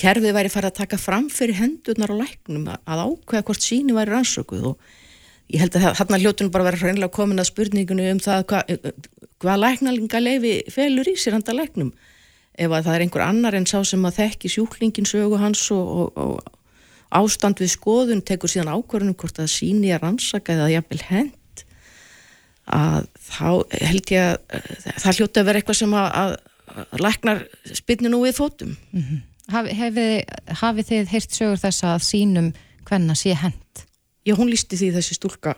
kerfið 0.00 0.34
væri 0.36 0.52
farið 0.52 0.70
að 0.70 0.78
taka 0.80 0.98
fram 1.00 1.28
fyrir 1.32 1.58
hendurnar 1.60 2.14
og 2.14 2.22
læknum 2.22 2.68
að 2.72 3.02
ákveða 3.04 3.46
hvort 3.50 3.64
síni 3.64 3.96
væri 3.96 4.14
rannsókuð 4.14 4.70
og 4.72 4.94
ég 5.50 5.60
held 5.60 5.76
að 5.76 5.90
þarna 5.98 6.20
hljótunum 6.22 6.54
bara 6.54 6.68
verið 6.70 6.86
hreinlega 6.86 7.14
komin 7.14 7.42
að 7.42 7.50
spurningunum 7.50 8.14
um 8.14 8.22
það 8.22 8.46
hvað 8.52 8.88
hva 9.40 9.56
læknalinga 9.56 10.20
leifi 10.22 10.54
felur 10.72 11.08
í 11.10 11.16
sér 11.18 11.36
handa 11.36 11.56
læknum 11.56 11.92
ef 12.60 12.70
að 12.70 12.86
það 12.86 12.94
er 12.94 13.04
einhver 13.04 13.24
annar 13.24 13.56
en 13.56 13.68
sá 13.68 13.78
sem 13.88 14.04
að 14.06 14.18
þekki 14.20 14.52
sjúklingin 14.52 15.08
sögu 15.08 15.40
hans 15.40 15.62
og, 15.74 15.90
og, 16.04 16.20
og 16.20 16.59
ástand 17.10 17.60
við 17.60 17.72
skoðun 17.74 18.22
tekur 18.26 18.50
síðan 18.50 18.72
ákvarðunum 18.76 19.18
hvort 19.18 19.40
að 19.42 19.50
síni 19.52 19.90
að 19.94 20.04
rannsaka 20.04 20.54
eða 20.54 20.70
jafnvel 20.76 21.00
hend 21.08 21.64
að 22.70 23.08
þá 23.26 23.48
held 23.82 24.12
ég 24.14 24.28
að 24.30 25.00
það 25.02 25.18
hljóti 25.18 25.40
að 25.40 25.48
vera 25.48 25.60
eitthvað 25.60 25.80
sem 25.80 25.96
að, 25.98 26.36
að 26.70 27.02
læknar 27.02 27.42
spilni 27.80 28.12
nú 28.12 28.22
við 28.22 28.38
fótum 28.38 28.76
mm 28.76 29.02
-hmm. 29.02 29.26
Hafi, 29.50 30.22
hafið 30.60 30.86
þið 30.86 31.08
heyrt 31.10 31.32
sögur 31.34 31.58
þess 31.58 31.82
að 31.82 32.02
sínum 32.06 32.52
hvenna 32.86 33.14
sé 33.18 33.34
hend? 33.34 33.82
Já, 34.22 34.36
hún 34.38 34.50
lísti 34.50 34.76
því 34.76 34.92
þessi 34.94 35.16
stúlka 35.16 35.56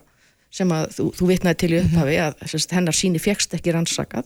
sem 0.49 0.71
að 0.71 0.87
þú, 0.95 1.03
þú 1.13 1.27
vitnaði 1.29 1.57
til 1.61 1.73
í 1.73 1.79
upphafi 1.81 2.15
mm 2.17 2.33
-hmm. 2.33 2.65
að 2.65 2.73
hennar 2.73 2.95
síni 2.95 3.19
fegst 3.19 3.53
ekki 3.53 3.71
rannsakað 3.71 4.25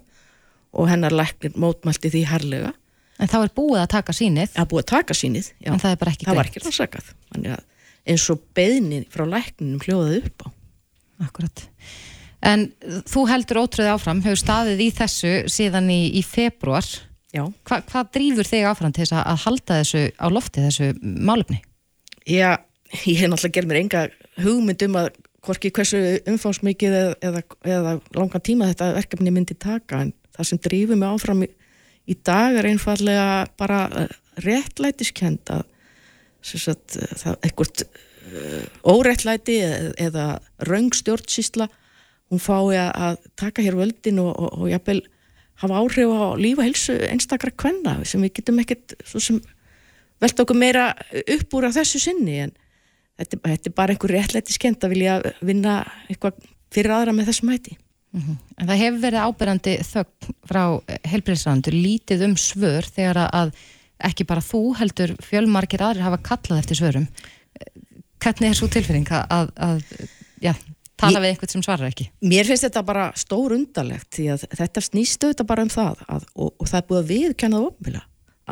og 0.72 0.90
hennar 0.90 1.12
læknir 1.12 1.52
mótmælti 1.56 2.10
því 2.10 2.24
herlega 2.26 2.74
En 3.18 3.32
þá 3.32 3.38
er 3.40 3.54
búið 3.58 3.82
að 3.82 3.90
taka 3.96 4.14
sínið? 4.14 4.52
Það 4.54 4.64
er 4.64 4.70
búið 4.72 4.84
að 4.84 4.92
taka 4.92 5.18
sínið, 5.18 5.50
já. 5.58 5.72
En 5.74 5.82
það 5.82 5.94
er 5.94 6.00
bara 6.02 6.14
ekki 6.14 6.24
greitt? 6.24 6.30
Það 6.30 6.40
var 6.40 6.52
ekki 6.52 6.64
rannsakað. 6.64 7.10
Eins 8.08 8.28
og 8.32 8.44
beðnin 8.56 9.08
frá 9.12 9.24
lækninum 9.28 9.82
hljóðaði 9.84 10.22
upp 10.30 10.46
á. 10.46 10.48
Akkurat. 11.28 11.64
En 12.46 12.68
þú 13.10 13.26
heldur 13.32 13.64
ótrúið 13.64 13.92
áfram, 13.96 14.22
hefur 14.26 14.40
staðið 14.40 14.84
í 14.86 14.90
þessu 15.00 15.34
síðan 15.50 15.90
í, 15.90 16.02
í 16.20 16.22
februar. 16.24 16.86
Já. 17.34 17.44
Hva, 17.68 17.82
hvað 17.90 18.12
drýfur 18.16 18.48
þig 18.48 18.68
áfram 18.70 18.94
til 18.94 19.04
þess 19.04 19.18
að 19.20 19.42
halda 19.48 19.80
þessu 19.82 20.04
á 20.14 20.28
lofti, 20.32 20.64
þessu 20.64 20.92
málefni? 21.02 21.60
Já, 22.30 22.60
ég 23.04 23.24
hef 23.24 23.32
náttúrulega 23.32 23.56
gerð 23.58 23.72
mér 23.72 23.82
enga 23.82 24.04
hugmynd 24.44 24.86
um 24.88 25.00
að 25.02 25.10
hvorki 25.48 25.72
hversu 25.74 26.00
umfánsmikið 26.28 26.96
eða, 26.98 27.14
eða, 27.24 27.44
eða 27.66 27.94
langan 28.18 28.44
tíma 28.44 28.70
þetta 28.72 28.94
verkefni 28.98 29.34
myndi 29.34 29.58
taka 29.60 30.04
en 30.06 30.14
það 30.36 30.50
sem 30.50 30.62
drýfur 30.68 31.00
mig 31.00 31.10
áfram 31.10 31.46
í 31.46 31.50
í 32.08 32.16
dag 32.26 32.58
er 32.58 32.70
einfallega 32.70 33.48
bara 33.60 33.82
eh, 34.04 34.14
réttlætiskend 34.46 35.52
að 35.52 35.66
eh, 36.48 37.36
ekkert 37.44 37.84
uh, 37.84 38.64
óréttlæti 38.88 39.58
eða, 39.66 39.92
eða 40.08 40.26
raungstjórnsísla 40.70 41.68
hún 42.32 42.44
fái 42.44 42.78
að 42.80 43.20
taka 43.40 43.64
hér 43.66 43.78
völdin 43.80 44.22
og, 44.24 44.34
og, 44.36 44.62
og 44.62 44.72
jafnvel 44.72 45.02
hafa 45.64 45.82
áhrif 45.82 46.12
á 46.14 46.38
lífa 46.40 46.68
helsu 46.68 46.96
einstakra 47.08 47.52
kvenna 47.52 47.98
sem 48.06 48.24
við 48.24 48.38
getum 48.40 48.62
ekkert 48.62 48.96
velta 50.22 50.44
okkur 50.44 50.60
meira 50.60 50.92
upp 51.24 51.58
úr 51.58 51.68
á 51.68 51.76
þessu 51.80 52.02
sinni 52.04 52.38
en 52.46 52.54
þetta, 53.18 53.42
þetta 53.42 53.72
er 53.72 53.76
bara 53.80 53.96
einhver 53.96 54.14
réttlætiskend 54.16 54.86
að 54.86 54.94
vilja 54.94 55.18
vinna 55.42 55.80
eitthvað 56.08 56.40
fyrir 56.74 56.94
aðra 56.94 57.16
með 57.16 57.32
þessum 57.32 57.54
hætti 57.56 57.78
Mm 58.14 58.22
-hmm. 58.22 58.38
En 58.58 58.68
það 58.68 58.82
hefur 58.82 59.02
verið 59.02 59.26
ábyrjandi 59.28 59.74
þögn 59.84 60.36
frá 60.48 60.64
helbriðsrandur 61.04 61.74
lítið 61.74 62.24
um 62.26 62.36
svör 62.38 62.86
þegar 62.86 63.28
að 63.32 63.52
ekki 63.98 64.26
bara 64.26 64.42
þú 64.42 64.76
heldur 64.78 65.16
fjölmarkir 65.26 65.82
aðrir 65.82 66.06
hafa 66.06 66.18
kallað 66.18 66.60
eftir 66.60 66.80
svörum. 66.80 67.08
Hvernig 68.20 68.50
er 68.50 68.58
svo 68.58 68.68
tilfinning 68.68 69.08
að, 69.12 69.26
að, 69.30 69.52
að 69.56 69.82
já, 70.42 70.54
tala 70.98 71.20
ég, 71.20 71.24
við 71.24 71.32
eitthvað 71.32 71.54
sem 71.54 71.64
svarar 71.66 71.92
ekki? 71.92 72.10
Mér 72.22 72.46
finnst 72.50 72.66
þetta 72.68 72.84
bara 72.86 73.08
stór 73.16 73.56
undarlegt 73.58 74.10
því 74.18 74.28
að 74.36 74.46
þetta 74.60 74.84
snýstu 74.86 75.32
þetta 75.32 75.48
bara 75.50 75.66
um 75.66 75.74
það 75.74 76.06
að, 76.08 76.28
og, 76.36 76.54
og 76.58 76.70
það 76.70 76.80
er 76.80 76.88
búið 76.90 77.02
að 77.02 77.12
viðkennað 77.14 77.68
ofnvila 77.72 78.04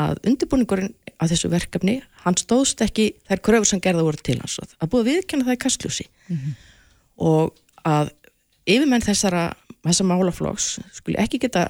að 0.06 0.22
undirbúningurinn 0.28 0.94
að 1.24 1.32
þessu 1.32 1.50
verkefni, 1.54 1.96
hann 2.26 2.36
stóðst 2.36 2.82
ekki 2.84 3.14
þær 3.30 3.42
kröfur 3.48 3.70
sem 3.70 3.82
gerða 3.84 4.04
voru 4.04 4.20
til 4.20 4.38
hans 4.42 4.58
að 4.60 4.90
búið 4.92 5.06
að 5.06 5.12
viðkenna 5.12 5.48
það 5.48 5.56
í 5.56 5.62
kastljósi 5.64 6.06
mm 6.10 6.38
-hmm. 6.38 6.56
og 7.32 7.54
að 7.88 8.12
yfirmenn 8.66 9.04
þessara, 9.06 9.50
þessara 9.86 10.10
málaflóks 10.12 10.68
skuli 10.98 11.20
ekki 11.22 11.42
geta 11.46 11.70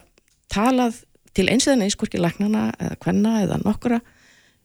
talað 0.52 1.02
til 1.36 1.50
eins 1.52 1.68
eða 1.68 1.82
neins, 1.82 1.98
hvorki 2.00 2.22
lagnana 2.22 2.70
eða 2.80 2.98
hvenna 3.04 3.38
eða 3.44 3.62
nokkura 3.66 4.02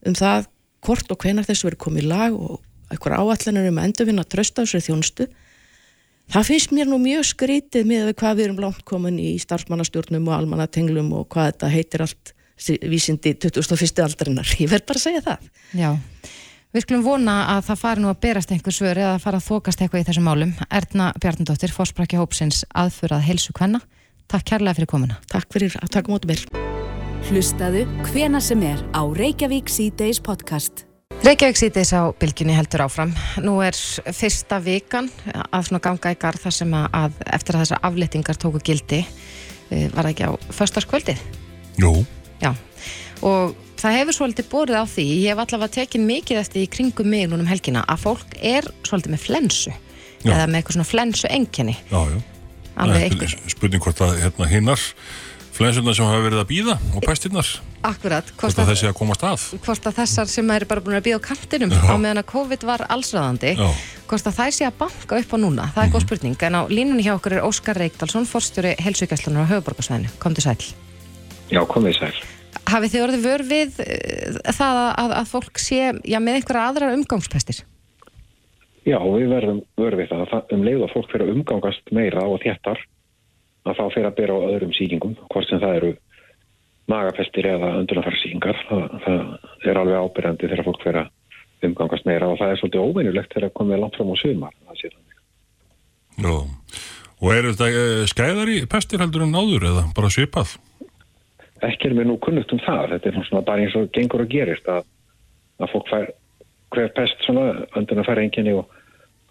um 0.07 0.17
það 0.17 0.47
hvort 0.81 1.13
og 1.13 1.21
hvenar 1.21 1.45
þessu 1.45 1.67
verið 1.67 1.83
komið 1.83 2.05
í 2.05 2.09
lag 2.09 2.35
og 2.35 2.61
eitthvað 2.91 3.19
áallanir 3.21 3.69
um 3.69 3.79
að 3.79 3.89
endurvinna 3.89 4.27
trösta 4.27 4.63
á 4.63 4.65
þessari 4.65 4.87
þjónustu. 4.87 5.27
Það 6.31 6.47
finnst 6.47 6.73
mér 6.75 6.89
nú 6.89 6.97
mjög 7.01 7.27
skrítið 7.27 7.87
með 7.87 8.13
hvað 8.19 8.37
við 8.39 8.45
erum 8.47 8.61
langt 8.63 8.83
komin 8.87 9.19
í 9.19 9.33
starfsmannastjórnum 9.43 10.29
og 10.31 10.37
almannatenglum 10.37 11.11
og 11.19 11.27
hvað 11.31 11.51
þetta 11.51 11.71
heitir 11.75 12.05
allt 12.07 12.33
vísindi 12.61 13.33
2001. 13.41 14.03
aldarinnar, 14.05 14.55
ég 14.61 14.69
verð 14.71 14.87
bara 14.89 15.01
að 15.01 15.05
segja 15.07 15.23
það. 15.25 15.47
Já 15.75 15.89
Við 16.71 16.85
skulum 16.85 17.01
vona 17.03 17.33
að 17.51 17.65
það 17.67 17.79
fari 17.81 17.99
nú 17.99 18.07
að 18.07 18.19
berast 18.23 18.51
einhver 18.55 18.71
svör 18.71 18.95
eða 19.01 19.15
að 19.17 19.23
fara 19.25 19.39
að 19.41 19.47
þokast 19.49 19.81
eitthvað 19.83 20.01
í 20.01 20.05
þessum 20.07 20.23
málum. 20.23 20.51
Erna 20.71 21.09
Bjarnadóttir, 21.19 21.73
fórsprakki 21.75 22.15
hópsins 22.15 22.61
aðfurað 22.71 23.25
heilsu 23.25 23.51
kvenna. 23.57 23.81
Takk 24.31 24.45
kærlega 24.53 24.77
fyrir 24.77 24.87
komuna. 24.87 25.17
Takk 25.27 25.51
fyrir 25.51 25.73
að 25.81 25.89
taka 25.91 26.13
mótið 26.13 26.31
mér. 26.31 26.43
Hlustaðu 27.27 27.81
hvena 28.05 28.39
sem 28.39 28.63
er 28.63 28.79
á 28.95 29.03
Reykjavík 29.03 29.67
C-Days 29.67 30.21
podcast. 30.23 30.85
Reykjavík 31.25 31.59
C-Days 31.59 31.91
á 31.91 32.07
bylginni 32.15 32.55
heldur 32.55 32.85
áfram. 32.85 33.11
Nú 33.43 33.57
er 33.65 33.75
fyrsta 34.15 34.61
vikan 34.63 35.11
að 35.51 35.65
svona 35.67 35.81
ganga 35.83 36.13
í 36.15 36.19
garð 36.23 36.45
þar 36.45 36.55
sem 36.55 36.77
að 36.79 37.19
eftir 37.35 37.57
að 37.57 37.65
þessar 37.65 37.83
aflettingar 37.89 38.39
tóku 38.39 38.63
gildi 38.63 39.01
eh, 39.03 39.91
var 39.91 40.07
það 40.07 40.13
ekki 40.13 40.31
á 40.31 40.31
förstaskvöldið? 40.61 41.27
Jú. 41.83 41.91
Já, 42.39 42.55
og 43.27 43.59
það 43.81 43.97
hefur 43.97 44.17
svolítið 44.17 44.49
borðið 44.51 44.77
á 44.77 44.85
því, 44.89 45.07
ég 45.23 45.33
hef 45.33 45.41
allavega 45.41 45.75
tekið 45.79 46.05
mikið 46.05 46.41
eftir 46.41 46.61
í 46.61 46.69
kringum 46.69 47.09
mig 47.09 47.25
núnum 47.31 47.49
helgina 47.49 47.83
að 47.89 48.05
fólk 48.05 48.37
er 48.37 48.67
svolítið 48.85 49.15
með 49.15 49.25
flensu 49.25 49.73
já. 49.73 50.35
eða 50.35 50.45
með 50.45 50.59
eitthvað 50.59 50.77
svona 50.77 50.91
flensu 50.91 51.31
enginni 51.31 51.75
Já, 51.89 51.99
já, 52.11 53.33
spurning 53.51 53.83
hvort 53.83 54.01
að 54.05 54.17
hérna, 54.21 54.49
hinnar 54.51 54.87
flensunar 55.51 55.97
sem 55.97 56.07
hafa 56.07 56.23
verið 56.23 56.41
að 56.41 56.49
býða 56.51 56.77
og 56.95 57.05
pæstinnar 57.05 57.51
Akkurat, 57.81 58.27
hvort 58.37 58.59
að 58.61 58.67
þessi 58.69 58.87
að 58.91 58.97
komast 58.99 59.23
að. 59.25 59.45
hvort 59.65 59.87
að 59.89 59.95
þessar 59.97 60.29
sem 60.29 60.51
er 60.53 60.65
bara 60.69 60.83
búin 60.85 60.99
að 60.99 61.07
býða 61.07 61.17
á 61.17 61.25
kantinum 61.25 61.73
já. 61.73 61.81
á 61.81 61.95
meðan 61.97 62.21
að 62.21 62.27
COVID 62.29 62.65
var 62.69 62.83
allsræðandi 62.93 63.55
hvort 63.57 64.29
að 64.29 64.37
það 64.37 64.51
sé 64.57 64.67
að 64.67 64.77
banka 64.83 65.21
upp 65.23 65.33
á 65.33 65.37
núna 65.41 65.65
það 65.73 65.81
er 65.81 65.87
mm 65.87 65.91
-hmm. 65.91 65.95
góð 65.95 66.05
spurning, 66.05 66.37
en 66.43 66.55
á 66.55 66.61
línunni 66.69 67.03
hjá 67.03 67.15
okkur 67.17 67.33
er 67.33 67.47
Óskar 67.47 67.77
Reykdalsson, 67.81 68.29
forstjóri 68.29 68.75
helsugæslunar 68.77 69.49
á 69.49 69.51
höfuborgarsvæðinu, 69.51 70.09
kom 70.19 70.35
til 70.35 70.43
sæl 70.43 70.61
Já, 71.49 71.65
komið 71.65 71.97
sæl 71.99 72.40
hafið 72.71 72.93
þið 72.93 73.03
orðið 73.07 73.27
vör 73.27 73.43
við 73.49 73.81
uh, 73.85 74.39
það 74.55 74.79
að, 74.85 75.17
að 75.19 75.29
fólk 75.33 75.61
sé 75.61 75.81
já, 76.03 76.19
með 76.19 76.39
einhverja 76.39 76.67
aðrar 76.69 76.95
umgangspestir? 76.97 77.63
Já, 78.81 78.97
við 78.97 79.27
verðum 79.29 79.59
vörfið 79.77 80.07
það, 80.09 80.23
það 80.31 80.55
um 80.55 80.63
leið 80.65 80.83
og 80.87 80.93
fólk 80.95 81.11
fyrir 81.11 81.27
að 81.27 81.35
umgangast 81.35 81.91
meira 81.93 82.23
og 82.25 82.39
þéttar 82.41 82.79
að 83.61 83.77
þá 83.77 83.83
fyrir 83.93 84.07
að 84.09 84.15
byrja 84.17 84.37
á 84.41 84.47
öðrum 84.49 84.71
síkingum, 84.73 85.17
hvort 85.29 85.49
sem 85.49 85.61
það 85.61 85.75
eru 85.77 85.91
magapestir 86.89 87.47
eða 87.51 87.75
öndunarfærsíkingar. 87.81 88.61
Það, 88.69 88.87
það 89.05 89.69
er 89.69 89.79
alveg 89.81 90.01
ábyrjandi 90.01 90.49
þegar 90.49 90.67
fólk 90.67 90.81
fyrir 90.85 91.03
að 91.03 91.67
umgangast 91.69 92.09
meira 92.09 92.31
og 92.31 92.39
það 92.41 92.53
er 92.53 92.61
svolítið 92.61 92.87
óveinulegt 92.87 93.35
þegar 93.35 93.47
það 93.47 93.55
komið 93.59 93.81
langt 93.83 93.99
fram 93.99 94.11
á 94.11 94.15
sumar. 94.17 94.57
Já, 96.21 96.33
og 97.21 97.31
eru 97.35 97.53
þetta 97.53 97.69
uh, 97.69 98.03
skæðar 98.09 98.51
í 98.51 98.59
pestir 98.71 99.05
heldur 99.05 99.27
en 99.27 99.37
áður 99.37 99.69
eða 99.69 99.85
bara 99.93 100.09
svipað? 100.13 100.57
Ekki 101.61 101.87
er 101.87 101.93
mér 101.97 102.09
nú 102.09 102.17
kunnugt 102.17 102.53
um 102.53 102.59
það, 102.59 102.95
þetta 102.95 103.09
er 103.09 103.27
svona 103.27 103.45
bara 103.45 103.61
eins 103.61 103.75
og 103.77 103.91
gengur 103.93 104.23
og 104.23 104.31
gerist 104.31 104.67
að, 104.71 104.85
að 105.61 105.73
fólk 105.75 105.91
fær 105.91 106.07
hver 106.71 106.89
pest 106.95 107.25
svona 107.25 107.65
öndun 107.77 108.01
að 108.01 108.07
fara 108.07 108.23
enginni 108.23 108.53
og, 108.55 108.71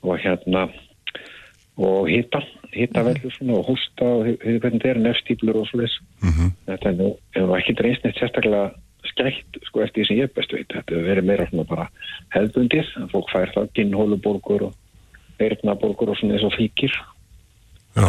og 0.04 0.18
hérna 0.20 0.68
og 1.80 2.10
hýta, 2.10 2.42
hýta 2.74 3.04
velur 3.06 3.32
svona 3.32 3.56
og 3.56 3.70
hústa 3.70 4.04
og 4.04 4.28
hvernig 4.42 4.82
þetta 4.82 4.92
er 4.92 5.02
nefnstýplur 5.06 5.60
og 5.62 5.68
svoleiðis. 5.70 5.96
Mm 6.22 6.30
-hmm. 6.30 6.50
Þetta 6.66 6.88
er 6.88 6.96
nú, 6.98 7.08
nú 7.36 7.56
ekki 7.56 7.74
dreysnið 7.78 8.18
sérstaklega 8.18 8.70
skreitt 9.04 9.58
sko 9.66 9.82
eftir 9.82 10.02
því 10.02 10.06
sem 10.06 10.20
ég 10.20 10.34
best 10.34 10.52
veit. 10.52 10.68
Þetta 10.68 10.94
hefur 10.94 11.08
verið 11.08 11.24
meira 11.24 11.46
svona 11.48 11.64
bara 11.64 11.86
hefðbundir, 12.34 12.86
fólk 13.12 13.30
fær 13.32 13.52
það 13.54 13.72
ginnhóluborgur 13.74 14.62
og 14.62 14.74
eirnaborgur 15.38 16.10
og 16.10 16.16
svona 16.18 16.34
eins 16.34 16.44
og 16.44 16.54
fíkir. 16.54 16.92
Já, 17.96 18.06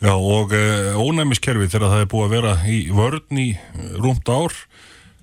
Já 0.00 0.14
og 0.16 0.52
e, 0.52 0.62
ónæmiskerfi 0.98 1.70
þegar 1.70 1.92
það 1.92 2.00
er 2.04 2.08
búið 2.10 2.26
að 2.26 2.34
vera 2.34 2.54
í 2.66 2.78
vörn 2.90 3.42
í 3.42 3.50
rúmt 4.00 4.28
ár 4.28 4.56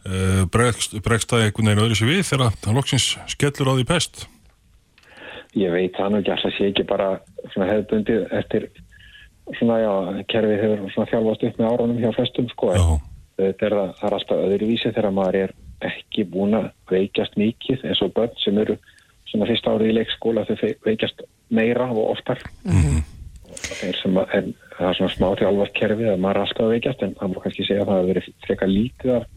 Eh, 0.07 0.43
bregst, 0.47 0.93
það 1.27 1.41
einhvern 1.43 1.67
veginn 1.67 1.83
öðru 1.83 1.95
sér 1.99 2.09
við 2.13 2.19
þegar 2.29 2.53
það 2.63 2.77
loksins 2.77 3.05
skellur 3.27 3.71
á 3.75 3.77
því 3.77 3.85
pest? 3.89 4.21
Ég 5.57 5.73
veit 5.73 5.97
það 5.97 6.13
nú 6.13 6.19
ekki 6.21 6.31
að 6.31 6.43
það 6.43 6.53
sé 6.55 6.67
ekki 6.71 6.85
bara 6.87 7.07
hefðbundið 7.57 8.35
eftir 8.37 8.67
svona 9.57 9.79
já, 9.81 9.91
kerfið 10.31 10.63
hefur 10.63 10.93
svona 10.93 11.11
þjálfast 11.11 11.43
upp 11.49 11.59
með 11.59 11.73
árunum 11.73 11.99
hjá 12.03 12.07
flestum 12.15 12.47
sko 12.53 12.71
það 12.71 13.51
er, 13.67 13.75
það 13.97 14.05
er 14.07 14.17
alltaf 14.19 14.45
öðru 14.45 14.69
vísi 14.71 14.93
þegar 14.93 15.15
maður 15.17 15.39
er 15.41 15.55
ekki 15.91 16.27
búin 16.31 16.55
að 16.61 16.69
veikjast 16.93 17.35
mikið 17.39 17.83
eins 17.89 18.03
og 18.05 18.15
börn 18.15 18.39
sem 18.43 18.63
eru 18.63 18.77
svona 19.27 19.49
fyrst 19.49 19.67
árið 19.67 19.91
í 19.91 19.97
leikskóla 19.97 20.47
þau 20.47 20.55
veikjast 20.87 21.25
meira 21.51 21.89
og 21.91 22.13
oftar. 22.13 22.39
Mm 22.63 22.79
-hmm. 22.79 23.03
það 23.03 23.03
er, 23.03 23.16
sem, 23.55 24.17
er, 24.21 24.49
það 24.77 24.89
er 24.89 24.97
svona 24.99 25.13
smá 25.13 25.27
þjálfast 25.41 25.75
kerfið 25.77 26.11
að 26.13 26.23
maður 26.23 26.39
er 26.39 26.45
alltaf 26.45 26.71
veikjast 26.73 27.03
en 27.05 27.13
það 27.19 27.33
má 27.33 27.37
kannski 27.43 27.67
segja 27.67 27.83
að 27.83 27.91
það 27.91 27.99
hefur 27.99 28.11
verið 28.11 28.29
freka 28.45 28.69
lítið 28.71 29.13
af 29.17 29.27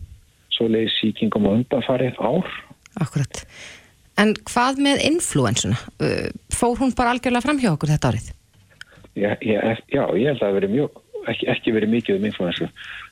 svoleiðis 0.57 0.97
síkingum 1.01 1.47
og 1.49 1.59
undanfarið 1.61 2.19
ár. 2.21 2.57
Akkurat. 3.01 3.45
En 4.21 4.35
hvað 4.51 4.81
með 4.85 5.05
influensuna? 5.07 5.79
Fór 6.53 6.81
hún 6.81 6.95
bara 6.97 7.15
algjörlega 7.15 7.45
fram 7.47 7.61
hjá 7.63 7.71
okkur 7.73 7.93
þetta 7.95 8.11
árið? 8.13 8.33
Já, 9.19 9.31
ég, 9.43 9.85
já, 9.91 10.03
ég 10.17 10.31
held 10.31 10.39
að 10.39 10.45
það 10.45 10.57
veri 10.59 10.73
mjög, 10.75 11.01
ekki, 11.31 11.49
ekki 11.55 11.75
verið 11.77 11.95
mikið 11.95 12.19
um 12.19 12.27
influensu 12.29 12.69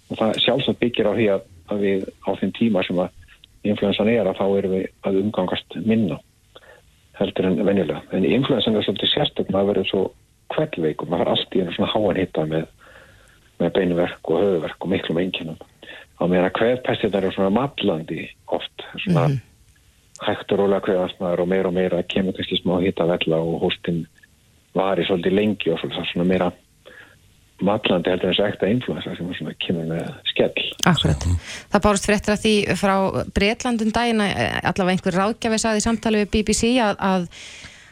og 0.09 0.21
það 0.21 0.39
sjálfsagt 0.45 0.81
byggir 0.83 1.09
á 1.09 1.13
því 1.17 1.27
að, 1.35 1.47
að 1.73 1.83
við 1.85 2.05
á 2.25 2.31
þeim 2.41 2.53
tíma 2.59 2.85
sem 2.87 3.01
að 3.03 3.17
influensan 3.69 4.11
er 4.13 4.29
að 4.29 4.39
þá 4.39 4.47
erum 4.61 4.75
við 4.77 4.87
að 5.09 5.21
umgangast 5.23 5.79
minna 5.85 6.21
heldur 7.19 7.49
en 7.49 7.59
venjulega. 7.67 8.03
En 8.15 8.25
influensan 8.25 8.79
er 8.79 8.87
svolítið 8.87 9.13
sérstaklega 9.13 9.63
að 9.63 9.71
verið 9.73 9.89
svo 9.91 10.03
kveldveikum, 10.55 11.11
maður 11.13 11.35
allt 11.35 11.57
í 11.57 11.63
einu 11.63 11.75
svona 11.77 11.93
háan 11.93 12.21
hitta 12.21 12.45
með, 12.49 12.69
með 13.61 13.75
beinverk 13.77 14.33
og 14.33 14.43
höfuverk 14.43 14.87
og 14.87 14.93
miklum 14.95 15.21
enginum 15.23 15.59
á 16.19 16.23
meðan 16.27 16.55
hverfpestirnar 16.59 17.27
eru 17.27 17.35
svona 17.35 17.55
matlandi 17.55 18.29
oft 18.47 18.87
svona 19.05 19.29
mm 19.29 19.35
-hmm. 19.35 20.27
hægt 20.27 20.53
og 20.53 20.59
róla 20.59 20.81
hverfastmaður 20.81 21.41
og 21.41 21.49
meira 21.49 21.69
og 21.69 21.75
meira 21.75 22.03
kemur 22.03 22.33
kannski 22.33 22.63
smá 22.63 22.81
hitta 22.83 23.07
vella 23.07 23.37
og 23.37 23.61
hóstinn 23.63 24.07
var 24.75 24.99
í 24.99 25.07
svolítið 25.07 25.35
lengi 25.35 25.71
og 25.71 25.79
svona 25.81 26.25
meira 26.25 26.53
matlandi 27.63 28.11
heldur 28.11 28.31
eins 28.31 28.39
og 28.39 28.49
ekta 28.49 28.67
influensa 28.71 29.17
sem 29.17 29.35
svona 29.35 29.55
kemur 29.67 29.87
með 29.91 30.05
skell. 30.31 30.67
Akkurat, 30.87 31.25
það 31.73 31.85
bárst 31.87 32.07
fréttir 32.07 32.35
að 32.35 32.43
því 32.45 32.55
frá 32.83 32.95
Breitlandun 33.35 33.95
dagina 33.95 34.29
allavega 34.63 34.95
einhver 34.95 35.19
ráðgjafi 35.19 35.59
saði 35.59 35.83
í 35.83 35.87
samtali 35.87 36.23
við 36.23 36.31
BBC 36.37 36.63
að, 36.85 36.97
að 37.11 37.27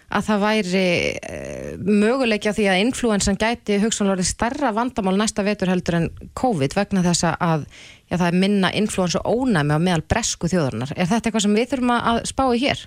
að 0.07 0.27
það 0.29 0.42
væri 0.45 0.87
uh, 1.16 1.71
möguleikja 1.83 2.55
því 2.57 2.66
að 2.71 2.83
influensan 2.85 3.38
gæti 3.40 3.81
hugsanlórið 3.83 4.29
starra 4.29 4.73
vandamál 4.77 5.16
næsta 5.19 5.45
vetur 5.47 5.73
heldur 5.73 5.99
en 5.99 6.11
COVID 6.38 6.77
vegna 6.79 7.03
þess 7.07 7.27
að 7.33 7.66
já, 8.07 8.16
það 8.16 8.29
er 8.29 8.38
minna 8.45 8.71
influensu 8.79 9.23
ónæmi 9.27 9.75
á 9.75 9.81
meðal 9.83 10.05
bresku 10.07 10.51
þjóðurnar. 10.53 10.95
Er 10.95 11.11
þetta 11.11 11.31
eitthvað 11.31 11.47
sem 11.47 11.59
við 11.59 11.73
þurfum 11.73 11.97
að 11.97 12.21
spá 12.31 12.45
í 12.53 12.62
hér? 12.62 12.85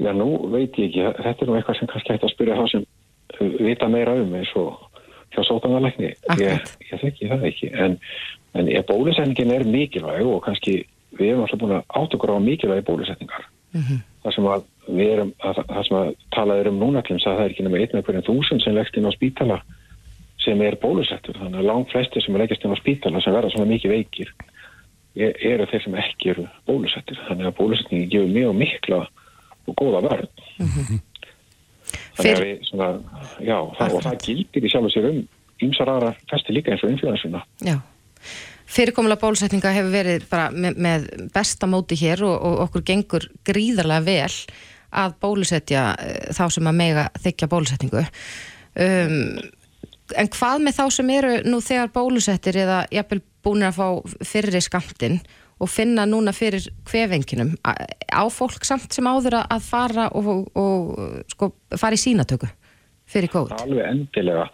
Já, 0.00 0.12
nú 0.16 0.28
veit 0.52 0.78
ég 0.80 0.88
ekki. 0.88 1.08
Þetta 1.20 1.44
er 1.44 1.50
nú 1.50 1.58
eitthvað 1.58 1.80
sem 1.80 1.90
kannski 1.90 2.14
hægt 2.14 2.28
að 2.28 2.34
spyrja 2.34 2.60
þá 2.60 2.66
sem 2.72 2.86
vita 3.60 3.88
meira 3.90 4.14
um 4.16 4.32
eins 4.38 4.52
og 4.58 4.78
hjá 5.34 5.42
sótanarleikni. 5.46 6.14
Ég, 6.40 6.70
ég 6.88 7.02
þekki 7.02 7.28
það 7.30 7.46
ekki. 7.50 7.70
En, 7.74 7.98
en 8.56 8.70
bólusetningin 8.88 9.52
er 9.54 9.66
mikilvæg 9.68 10.26
og 10.26 10.42
kannski 10.46 10.80
við 11.18 11.32
erum 11.32 11.44
alltaf 11.44 11.60
búin 11.60 11.76
að 11.76 11.84
átt 12.00 12.16
okkur 12.16 12.34
á 12.34 12.46
mikilvægi 12.46 12.86
bólusetningar. 12.86 13.46
Mm 13.74 13.82
-hmm. 13.82 14.00
Það 14.24 14.34
sem 14.34 14.48
að 14.54 14.64
við 14.96 15.12
erum, 15.14 15.34
að, 15.46 15.60
það 15.68 15.84
sem 15.88 15.98
að 16.00 16.08
talaður 16.36 16.70
um 16.70 16.80
núna 16.80 17.02
til 17.04 17.16
þess 17.16 17.28
að 17.28 17.36
það 17.38 17.44
er 17.44 17.54
ekki 17.54 17.66
nema 17.66 17.80
einn 17.80 17.94
með 17.96 18.06
hverjum 18.06 18.26
þúsund 18.28 18.64
sem 18.64 18.76
leggst 18.76 18.98
inn 18.98 19.08
á 19.08 19.12
spítala 19.16 19.58
sem 20.40 20.62
er 20.64 20.78
bólusettur. 20.80 21.36
Þannig 21.36 21.60
að 21.60 21.68
langt 21.68 21.92
flesti 21.92 22.22
sem 22.24 22.36
er 22.36 22.44
leggjast 22.44 22.64
inn 22.64 22.74
á 22.74 22.80
spítala 22.80 23.22
sem 23.22 23.36
verða 23.36 23.52
svona 23.52 23.70
mikið 23.70 23.94
veikir 23.96 24.32
eru 25.20 25.66
þeir 25.68 25.84
sem 25.84 25.96
ekki 26.00 26.32
eru 26.34 26.46
bólusettur. 26.68 27.18
Þannig 27.28 27.50
að 27.50 27.56
bólusetningi 27.58 28.10
gefur 28.12 28.34
mjög 28.34 28.58
mikla 28.60 29.00
og 29.66 29.76
góða 29.76 30.02
verð. 30.06 30.44
Mm 30.58 30.70
-hmm. 30.70 31.00
Þannig 32.16 32.32
að 32.36 32.44
við 32.44 32.64
svona, 32.68 32.88
já, 33.40 33.58
það, 33.78 33.94
og 33.94 34.02
það 34.04 34.20
gildir 34.26 34.64
í 34.64 34.70
sjálf 34.70 34.88
og 34.88 34.94
sér 34.94 35.10
um 35.10 35.20
ymsar 35.60 35.90
aðra 35.92 36.14
festi 36.30 36.54
líka 36.54 36.72
eins 36.72 36.84
og 36.84 36.92
influensuna. 36.94 37.42
Já. 37.66 37.76
Fyrirkomulega 38.70 39.20
bólusetninga 39.20 39.72
hefur 39.74 39.90
verið 39.90 40.26
bara 40.30 40.50
með, 40.54 40.76
með 40.78 41.06
besta 41.34 41.66
móti 41.66 41.98
hér 41.98 42.22
og, 42.22 42.36
og 42.46 42.60
okkur 42.66 42.84
gengur 42.86 43.26
gríðarlega 43.44 44.06
vel 44.06 44.36
að 44.90 45.16
bólusetja 45.22 45.90
uh, 45.94 46.30
þá 46.36 46.44
sem 46.56 46.70
að 46.70 46.78
mega 46.82 47.08
þykja 47.22 47.50
bólusetningu. 47.50 48.04
Um, 48.80 49.18
en 50.18 50.30
hvað 50.34 50.64
með 50.64 50.78
þá 50.78 50.84
sem 50.94 51.12
eru 51.14 51.34
nú 51.46 51.60
þegar 51.64 51.92
bólusettir 51.94 52.58
eða 52.64 52.82
jafnvel 52.94 53.22
búin 53.44 53.66
að 53.66 53.78
fá 53.78 53.86
fyrri 54.26 54.60
skamtinn 54.62 55.20
og 55.60 55.68
finna 55.68 56.06
núna 56.08 56.32
fyrir 56.32 56.64
hvefenginum 56.88 57.52
á 57.60 58.24
fólk 58.32 58.64
samt 58.64 58.94
sem 58.96 59.06
áður 59.06 59.42
að 59.42 59.64
fara 59.64 60.08
og, 60.16 60.28
og, 60.32 60.44
og 60.56 61.32
sko, 61.32 61.50
fara 61.76 61.96
í 61.96 62.00
sínatöku 62.00 62.48
fyrir 63.10 63.32
COVID? 63.32 63.64
Alveg 63.66 63.88
endilega 63.90 64.46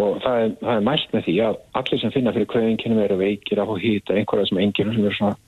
og 0.00 0.20
það 0.24 0.42
er, 0.42 0.52
það 0.60 0.74
er 0.74 0.84
mælt 0.88 1.14
með 1.14 1.26
því 1.26 1.36
að 1.46 1.58
allir 1.80 2.02
sem 2.02 2.12
finna 2.14 2.34
fyrir 2.36 2.50
kvöðinkinum 2.52 3.02
eru 3.04 3.20
veikir 3.20 3.60
fá 3.60 3.74
hýta 3.80 4.16
einhverja 4.16 4.50
sem 4.50 4.60
enginum 4.62 4.96
sem 4.96 5.08
eru 5.08 5.18
svona, 5.18 5.38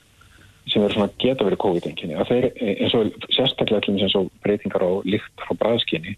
sem 0.70 0.82
eru 0.82 0.94
svona 0.94 1.10
geta 1.18 1.44
verið 1.44 1.62
COVID-enginni 1.64 2.14
að 2.18 2.30
þeir 2.30 2.46
eins 2.84 2.94
og 2.94 3.26
sérstaklega 3.34 3.92
eins 3.92 4.14
og 4.18 4.30
breytingar 4.44 4.84
á 4.84 4.90
líkt 5.04 5.42
frá 5.42 5.56
bræðskinni 5.58 6.16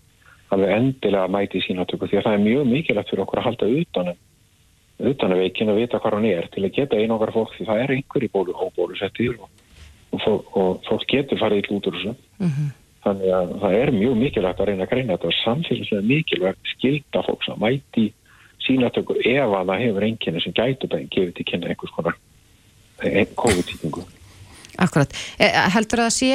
alveg 0.52 0.76
endilega 0.76 1.30
mæti 1.32 1.58
í 1.58 1.64
sínatöku 1.64 2.08
því 2.08 2.20
að 2.20 2.26
það 2.28 2.36
er 2.36 2.44
mjög 2.44 2.70
mikilvægt 2.70 3.10
fyrir 3.10 3.24
okkur 3.24 3.40
að 3.40 3.46
halda 3.48 3.70
utanum 3.80 4.22
utanum 5.10 5.40
veikin 5.42 5.72
og 5.72 5.80
vita 5.80 5.98
hvað 5.98 6.16
hann 6.18 6.28
er 6.30 6.48
til 6.54 6.64
að 6.64 6.74
geta 6.76 7.00
einu 7.00 7.16
okkar 7.16 7.34
fólk 7.34 7.54
því 7.56 7.68
það 7.70 7.82
er 7.82 7.94
einhver 7.96 8.26
í 8.26 8.30
bólu 8.30 8.54
og 8.54 8.72
bólusettir 8.76 9.34
og, 9.34 9.48
og, 10.20 10.52
og 10.54 10.82
fólk 10.88 11.06
getur 11.10 11.40
farið 11.40 11.64
í 11.64 11.80
þessu 11.86 12.12
mm 12.14 12.50
-hmm. 12.50 12.68
þannig 13.06 13.32
að 13.38 13.54
það 13.62 13.78
er 13.80 13.92
mjög 13.98 14.14
mikilvægt 14.22 14.60
að 14.60 14.68
reyna 14.68 14.84
að 14.84 14.92
greina 14.92 15.16
þetta 15.16 15.30
og 15.32 15.40
samfélagslega 15.40 16.08
mikilvægt 16.12 16.74
skilta 16.76 17.24
fólks 17.26 17.48
að 17.48 17.62
mæti 17.64 18.06
sínatökur 18.66 19.18
ef 19.24 19.50
að 19.50 19.66
það 19.68 19.82
hefur 19.84 20.04
enginni 20.04 20.40
sem 20.40 20.52
gætu 20.52 20.88
en 20.90 21.08
gefið 21.10 21.34
til 21.34 21.44
kynna 21.44 21.68
einhvers 21.68 21.94
konar 21.96 22.16
eh, 23.02 23.26
COVID-tíkingu. 23.34 24.02
Akkurat. 24.84 25.16
Eh, 25.40 25.56
heldur 25.74 26.04
að, 26.04 26.12
sé, 26.16 26.30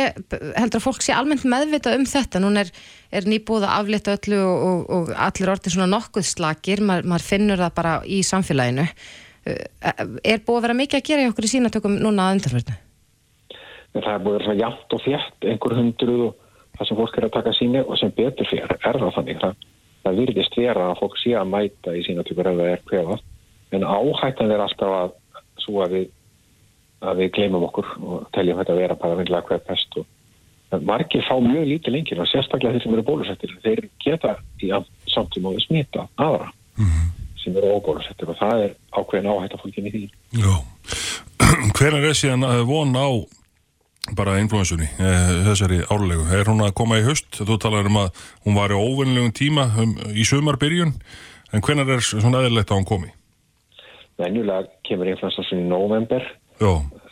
heldur 0.58 0.80
að 0.80 0.86
fólk 0.86 1.06
sé 1.06 1.14
almennt 1.16 1.46
meðvita 1.50 1.94
um 1.98 2.06
þetta? 2.10 2.42
Nún 2.44 2.60
er, 2.62 2.72
er 3.14 3.30
nýbúið 3.30 3.68
að 3.68 3.76
aflita 3.78 4.18
öllu 4.18 4.42
og, 4.42 4.68
og, 4.68 4.84
og 4.98 5.14
allir 5.28 5.54
orðin 5.54 5.76
svona 5.76 5.90
nokkuð 5.94 6.28
slagir, 6.32 6.84
Ma, 6.84 7.00
maður 7.06 7.28
finnur 7.30 7.64
það 7.64 7.74
bara 7.80 7.96
í 8.10 8.22
samfélaginu. 8.26 8.86
Eh, 9.46 9.66
er 10.34 10.46
búið 10.46 10.60
að 10.60 10.68
vera 10.68 10.80
mikið 10.82 11.02
að 11.02 11.10
gera 11.12 11.26
í 11.26 11.32
okkur 11.32 11.50
í 11.50 11.54
sínatökum 11.56 11.98
núna 12.02 12.30
að 12.30 12.40
undarverðinu? 12.40 12.80
Það 13.96 14.14
er 14.14 14.22
búið 14.24 14.36
að 14.36 14.38
vera 14.38 14.48
svona 14.50 14.62
jæmt 14.64 14.96
og 14.96 15.04
fjætt, 15.06 15.50
einhver 15.50 15.80
hundruð 15.80 16.24
og 16.28 16.48
það 16.78 16.88
sem 16.90 17.00
fólk 17.00 17.18
er 17.18 17.28
að 17.28 17.36
taka 17.40 17.58
síni 17.58 17.82
og 17.84 17.98
sem 18.00 18.16
betur 18.16 18.50
fyrir 18.50 18.78
er 18.80 19.00
það 19.02 19.16
þannig. 19.18 19.42
Það 19.42 19.70
það 20.04 20.22
virðist 20.22 20.58
vera 20.58 20.92
að 20.92 21.00
fólk 21.02 21.18
sé 21.20 21.34
að 21.38 21.52
mæta 21.52 21.96
í 21.96 22.04
sína 22.06 22.26
typur 22.28 22.50
ef 22.50 22.60
það 22.60 22.72
er 22.72 22.86
kvefað 22.88 23.26
en 23.76 23.86
áhættan 23.86 24.54
er 24.54 24.64
alltaf 24.64 24.94
að 24.96 25.12
svo 25.60 25.84
að 25.84 25.96
við, 25.96 26.06
að 27.00 27.22
við 27.24 27.32
gleymum 27.38 27.68
okkur 27.70 27.92
og 28.04 28.30
teljum 28.36 28.60
þetta 28.60 28.74
að 28.76 28.82
vera 28.84 28.98
bara 29.00 29.20
vinnilega 29.20 29.48
kvef 29.48 29.68
pest 29.68 30.00
og 30.02 30.08
margir 30.86 31.26
fá 31.26 31.36
mjög 31.42 31.66
lítið 31.66 31.96
lengir 31.96 32.22
og 32.22 32.30
sérstaklega 32.30 32.76
þeir 32.76 32.84
sem 32.84 32.94
eru 32.98 33.06
bólusettir 33.08 33.56
þeir 33.64 33.88
geta 34.04 34.36
í 34.62 34.70
samtíma 35.10 35.54
og 35.54 35.64
smita 35.64 36.06
aðra 36.16 36.52
mm 36.78 36.86
-hmm. 36.86 37.08
sem 37.44 37.58
eru 37.58 37.74
óbólusettir 37.80 38.30
og 38.30 38.38
það 38.38 38.64
er 38.66 38.76
ákveðin 38.92 39.32
áhætt 39.32 39.54
að 39.54 39.62
fólkinni 39.64 39.92
því. 39.92 40.04
Hvernig 41.78 42.04
er 42.06 42.14
síðan 42.14 42.44
að 42.44 42.66
von 42.68 42.96
á 42.96 43.10
bara 44.16 44.40
influensunni, 44.40 44.88
eh, 45.00 45.32
þessari 45.46 45.82
árlegu? 45.90 46.26
Er 46.34 46.50
hún 46.50 46.64
að 46.66 46.74
koma 46.74 47.00
í 47.00 47.06
höst? 47.06 47.30
Þú 47.38 47.58
talar 47.62 47.86
um 47.86 47.98
að 47.98 48.10
hún 48.46 48.56
var 48.56 48.72
í 48.72 48.80
óvinnlegum 48.80 49.34
tíma 49.36 49.70
um, 49.78 49.96
í 50.14 50.26
sumarbyrjun, 50.26 50.94
en 51.54 51.62
hvernig 51.62 51.90
er 51.90 52.02
svona 52.02 52.42
eðlilegt 52.44 52.72
að 52.72 52.80
hún 52.80 52.90
komi? 52.90 53.12
Venjulega 54.20 54.68
kemur 54.84 55.08
influensa 55.08 55.44
svona 55.44 55.62
í 55.62 55.70
november, 55.70 56.26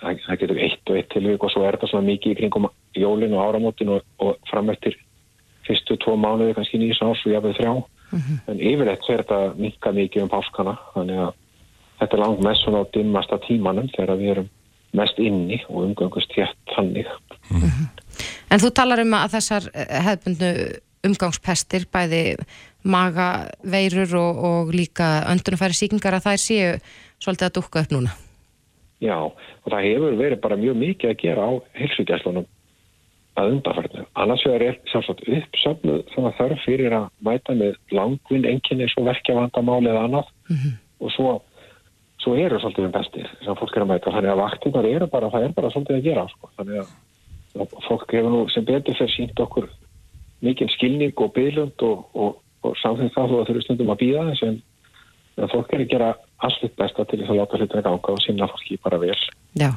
það, 0.01 0.21
það 0.25 0.39
getur 0.41 0.61
eitt 0.65 0.91
og 0.91 0.99
eitt 0.99 1.09
tilvík 1.13 1.43
og 1.43 1.53
svo 1.53 1.65
er 1.65 1.77
þetta 1.77 1.89
svona 1.91 2.09
mikið 2.11 2.33
í 2.33 2.37
kringum 2.41 2.69
jólin 2.97 3.35
og 3.37 3.43
áramótin 3.45 3.93
og, 3.95 4.05
og 4.23 4.37
framöttir 4.49 4.97
fyrstu 5.67 5.97
tvo 6.03 6.15
mánuði 6.19 6.55
kannski 6.57 6.79
nýjus 6.81 7.03
árs 7.03 7.23
og 7.25 7.33
jáfnveg 7.33 7.57
þrjá. 7.59 7.73
Mm 8.07 8.19
-hmm. 8.19 8.37
en 8.47 8.59
yfirleitt 8.59 9.09
er 9.09 9.23
þetta 9.23 9.39
mikka 9.57 9.91
mikið 9.91 10.23
um 10.23 10.29
páskana 10.29 10.77
þannig 10.93 11.17
að 11.19 11.33
þetta 11.99 12.17
er 12.17 12.23
langt 12.23 12.43
mest 12.43 12.63
svona 12.63 12.81
á 12.83 12.91
dimmasta 12.93 13.37
tímanum 13.47 13.89
þegar 13.95 14.17
við 14.17 14.31
erum 14.31 14.49
mest 14.93 15.19
inni 15.19 15.59
og 15.69 15.83
umgangust 15.83 16.31
hétt 16.37 16.57
þannig. 16.75 17.07
Mm 17.51 17.61
-hmm. 17.61 17.87
En 18.51 18.59
þú 18.59 18.69
talar 18.71 18.99
um 18.99 19.13
að 19.13 19.33
þessar 19.35 19.63
eh, 19.73 20.03
hefðbundu 20.03 20.51
umgangspestir 21.03 21.85
bæði 21.91 22.35
magaveirur 22.83 24.15
og, 24.15 24.37
og 24.37 24.73
líka 24.73 25.23
öndunumfæri 25.27 25.73
síkingar 25.73 26.13
að 26.13 26.25
þær 26.27 26.39
séu 26.39 26.79
svolítið 27.19 27.45
að 27.45 27.53
dukka 27.53 27.79
upp 27.79 27.91
núna 27.91 28.26
Já, 29.03 29.17
og 29.21 29.67
það 29.69 29.85
hefur 29.85 30.15
verið 30.17 30.39
bara 30.41 30.57
mjög 30.57 30.77
mikið 30.81 31.11
að 31.11 31.19
gera 31.21 31.45
á 31.45 31.51
helsugjæslunum 31.77 32.47
að 33.37 33.51
undarfærnu. 33.53 34.05
Annars 34.17 34.45
vegar 34.47 34.63
er 34.65 34.79
sjálfsagt 34.89 35.27
uppsöfnuð 35.27 35.99
þannig 36.13 36.29
að 36.31 36.37
þarf 36.39 36.63
fyrir 36.65 36.95
að 36.97 37.05
mæta 37.27 37.55
með 37.57 37.75
langvinn 37.93 38.47
enginni 38.49 38.87
svo 38.89 39.03
verkjavandamáli 39.05 39.91
eða 39.91 40.05
annað 40.07 40.31
mm 40.49 40.55
-hmm. 40.55 40.73
og 41.05 41.13
svo, 41.13 41.33
svo 42.23 42.33
eru 42.35 42.59
svolítið 42.59 42.87
um 42.87 42.95
bestir 42.95 43.29
sem 43.45 43.59
fólk 43.59 43.77
er 43.77 43.85
að 43.85 43.91
mæta. 43.91 44.15
Þannig 44.15 44.31
að 44.31 44.41
vaktingar 44.41 44.85
eru 44.85 45.07
bara, 45.07 45.29
það 45.29 45.43
er 45.43 45.53
bara 45.59 45.69
svolítið 45.69 45.97
að 45.97 46.07
gera. 46.09 46.27
Sko. 46.33 46.49
Þannig 46.57 46.79
að, 46.81 46.89
fólk 47.87 48.13
hefur 48.13 48.29
nú 48.29 48.49
sem 48.49 48.65
betur 48.65 48.97
fyrir 48.97 49.13
sínt 49.13 49.39
okkur 49.39 49.69
mikinn 50.41 50.69
skilning 50.69 51.13
og 51.17 51.33
bygglund 51.33 51.81
og, 51.81 52.09
og, 52.13 52.41
og 52.63 52.77
samþýtt 52.81 53.13
það 53.13 53.29
þó 53.29 53.37
að 53.37 53.45
þau 53.45 53.53
eru 53.53 53.61
stundum 53.61 53.93
að 53.93 54.01
býða 54.01 54.25
þess 54.29 54.43
en 54.43 54.61
fólk 55.53 55.73
er 55.73 55.81
að 55.81 55.91
gera 55.93 56.09
allt 56.45 56.75
besta 56.77 57.05
til 57.07 57.19
þess 57.21 57.33
að 57.33 57.39
láta 57.39 57.57
hlutina 57.59 57.83
ganga 57.85 58.13
og 58.13 58.21
sína 58.21 58.47
fólki 58.51 58.77
bara 58.83 58.99
vel. 59.01 59.17
Já. 59.57 59.71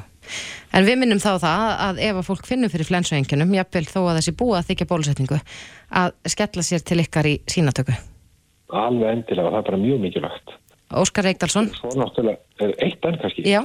En 0.71 0.85
við 0.85 0.99
minnum 1.01 1.21
þá 1.21 1.31
það 1.41 1.65
að 1.87 2.01
ef 2.05 2.19
að 2.21 2.27
fólk 2.27 2.47
finnur 2.47 2.71
fyrir 2.71 2.87
flensuengjunum, 2.87 3.55
jafnvel 3.57 3.87
þó 3.89 3.99
að 4.03 4.17
þessi 4.19 4.35
búa 4.37 4.61
þykja 4.67 4.87
bólusetningu, 4.91 5.39
að 6.01 6.13
skella 6.29 6.65
sér 6.65 6.85
til 6.85 7.01
ykkar 7.03 7.27
í 7.27 7.35
sínatöku. 7.49 7.97
Alveg 8.71 9.17
endilega, 9.17 9.51
það 9.51 9.59
er 9.59 9.67
bara 9.71 9.81
mjög 9.81 10.01
mikilvægt. 10.05 10.55
Óskar 11.01 11.27
Reykdalsson. 11.27 11.71
Svo 11.75 11.91
náttúrulega 11.97 12.63
er 12.63 12.73
eitt 12.85 13.05
enn 13.07 13.19
kannski. 13.19 13.45
Já. 13.47 13.61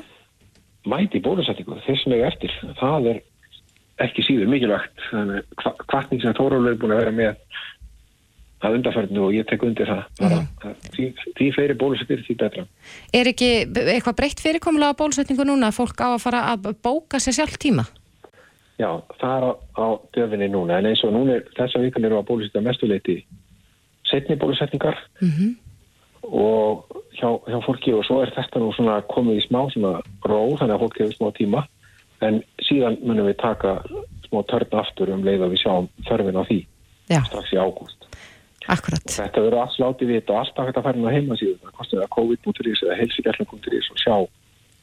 Mæti 0.87 1.21
bólusetningu, 1.23 1.79
þessum 1.87 2.17
ekki 2.17 2.27
eftir, 2.31 2.59
það 2.81 3.11
er 3.13 3.23
ekki 4.07 4.25
síður 4.27 4.51
mikilvægt. 4.51 5.07
Þannig 5.11 5.47
hvartning 5.63 6.25
sem 6.25 6.37
Þórólur 6.37 6.73
er 6.73 6.81
búin 6.81 6.97
að 6.97 7.03
vera 7.05 7.15
með 7.21 7.63
að 8.64 8.79
undarfærnu 8.79 9.25
og 9.27 9.35
ég 9.37 9.47
tek 9.49 9.62
undir 9.66 9.88
það 9.90 10.03
bara, 10.21 10.38
mm. 10.40 10.77
því, 10.95 11.07
því 11.37 11.49
fleiri 11.57 11.77
bólusettir 11.77 12.23
því 12.25 12.37
betra 12.40 12.64
Er 13.12 13.29
ekki 13.29 13.51
eitthvað 13.66 14.19
breytt 14.21 14.40
fyrirkomulega 14.40 14.97
bólusetningu 14.97 15.45
núna 15.45 15.71
að 15.71 15.79
fólk 15.81 16.01
á 16.01 16.09
að 16.14 16.23
fara 16.25 16.42
að 16.55 16.71
bóka 16.85 17.21
sér 17.21 17.37
sjálf 17.37 17.59
tíma? 17.61 17.85
Já, 18.81 18.90
það 19.21 19.37
er 19.37 19.45
á, 19.45 19.53
á 19.77 19.87
döfinni 20.16 20.49
núna 20.53 20.81
en 20.81 20.88
eins 20.90 21.05
og 21.05 21.12
núna 21.12 21.38
er 21.38 21.47
þessa 21.57 21.85
vikan 21.85 22.09
eru 22.09 22.19
að 22.21 22.29
bólusetja 22.31 22.64
mestuleiti 22.64 23.21
setni 24.09 24.37
bólusetningar 24.40 24.99
mm 25.21 25.31
-hmm. 25.31 25.55
og 26.23 26.85
hjá, 27.16 27.29
hjá 27.49 27.59
fólki 27.66 27.92
og 27.92 28.05
svo 28.05 28.23
er 28.23 28.33
þetta 28.37 28.61
nú 28.61 28.73
svona 28.73 29.01
komið 29.09 29.40
í 29.40 29.47
smá 29.47 29.61
svona 29.73 30.01
ró 30.25 30.57
þannig 30.57 30.75
að 30.75 30.83
fólki 30.85 31.03
hefur 31.03 31.16
smá 31.16 31.31
tíma 31.37 31.66
en 32.21 32.42
síðan 32.64 32.97
munum 33.03 33.27
við 33.27 33.37
taka 33.37 33.83
smá 34.29 34.42
törn 34.49 34.79
aftur 34.81 35.11
um 35.11 35.25
leið 35.25 35.45
að 35.45 35.53
við 35.53 35.62
sjáum 35.64 35.88
þörfin 36.09 36.40
á 36.40 36.45
því 36.49 36.61
Já. 37.09 37.21
strax 37.29 37.53
í 37.53 37.61
ágúst 37.61 38.07
Akkurat. 38.72 39.05
Og 39.07 39.14
þetta 39.14 39.44
verður 39.44 39.61
alls 39.62 39.76
látið 39.79 40.11
við 40.11 40.33
og 40.33 40.40
alltaf 40.40 40.66
hægt 40.66 40.81
að 40.81 40.87
fara 40.88 40.98
inn 40.98 41.07
á 41.07 41.14
heimasíðu. 41.14 41.59
Það 41.62 41.76
kostar 41.79 42.02
það 42.02 42.11
COVID.is 42.16 42.83
eða 42.83 42.98
helsigjarlun.is 43.00 43.90
og 43.92 44.02
sjá 44.02 44.16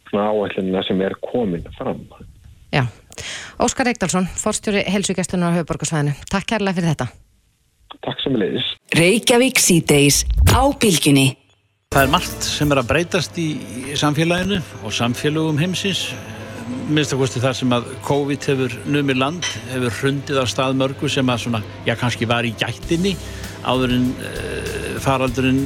svona 0.09 0.29
áætlunina 0.31 0.83
sem 0.87 1.03
er 1.03 1.17
komin 1.23 1.67
fram. 1.77 2.05
Já. 2.73 2.85
Óskar 3.61 3.91
Eikdalsson, 3.91 4.29
fórstjóri 4.39 4.85
helsugjastunum 4.89 5.51
á 5.51 5.55
höfuborgarsvæðinu. 5.59 6.15
Takk 6.31 6.47
kærlega 6.53 6.79
fyrir 6.79 6.93
þetta. 6.93 7.07
Takk 8.03 8.23
sem 8.23 8.35
leiðis. 8.39 8.69
Reykjavík 8.97 9.61
síðdeis 9.61 10.23
á 10.49 10.63
bylginni. 10.79 11.33
Það 11.93 12.07
er 12.07 12.13
margt 12.15 12.45
sem 12.47 12.71
er 12.73 12.81
að 12.81 12.89
breytast 12.89 13.35
í 13.37 13.49
samfélaginu 13.99 14.57
og 14.81 14.95
samfélagum 14.95 15.59
heimsins. 15.61 16.07
Minnst 16.89 17.13
að 17.13 17.21
kosti 17.21 17.41
það 17.43 17.57
sem 17.59 17.75
að 17.75 17.89
COVID 18.07 18.47
hefur 18.49 18.75
numið 18.89 19.19
land, 19.19 19.47
hefur 19.69 19.99
hrundið 19.99 20.39
á 20.41 20.45
stað 20.49 20.79
mörgu 20.79 21.11
sem 21.11 21.29
að 21.29 21.43
svona, 21.45 21.61
já 21.85 21.93
kannski 21.99 22.27
var 22.27 22.47
í 22.47 22.55
gættinni 22.59 23.13
áður 23.69 23.95
en 23.97 24.08
uh, 24.13 24.95
faraldurinn 25.04 25.65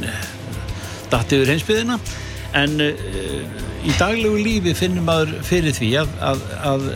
dætti 1.12 1.40
yfir 1.40 1.54
heimsbyðina 1.54 2.00
en 2.58 2.82
uh, 2.84 3.62
í 3.88 3.96
daglegu 4.00 4.42
lífi 4.42 4.76
finnum 4.78 5.08
maður 5.08 5.38
fyrir 5.48 5.76
því 5.76 5.92
að, 6.04 6.16
að, 6.32 6.46
að 6.72 6.88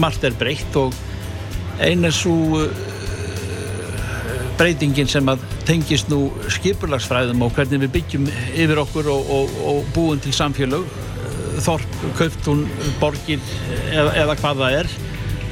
margt 0.00 0.24
er 0.26 0.36
breytt 0.38 0.78
og 0.78 0.96
ein 1.80 2.04
er 2.04 2.14
svo 2.14 2.64
breytingin 4.60 5.08
sem 5.08 5.28
að 5.32 5.44
tengist 5.64 6.10
nú 6.12 6.26
skipulagsfræðum 6.52 7.46
og 7.46 7.54
hvernig 7.56 7.86
við 7.86 7.94
byggjum 7.94 8.26
yfir 8.60 8.80
okkur 8.82 9.08
og, 9.08 9.30
og, 9.32 9.54
og 9.70 9.86
búum 9.94 10.20
til 10.20 10.34
samfélag 10.36 10.84
þorp, 11.64 11.96
kauftún, 12.18 12.66
borgir 13.00 13.40
eða, 13.92 14.12
eða 14.22 14.36
hvað 14.40 14.62
það 14.62 14.76
er. 14.80 14.92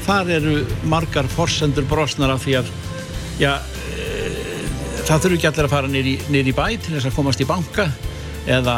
Þar 0.08 0.30
eru 0.38 0.54
margar 0.88 1.28
forsendur 1.32 1.88
brosnar 1.88 2.32
af 2.32 2.44
því 2.44 2.58
að 2.60 2.70
já, 3.40 3.52
það 5.08 5.22
þurfu 5.24 5.36
ekki 5.38 5.48
allir 5.48 5.66
að 5.66 5.72
fara 5.72 5.88
nýri 5.88 6.52
bæ 6.52 6.64
til 6.76 6.94
þess 6.94 7.08
að 7.08 7.16
komast 7.16 7.40
í 7.40 7.46
banka 7.48 7.86
eða, 8.48 8.76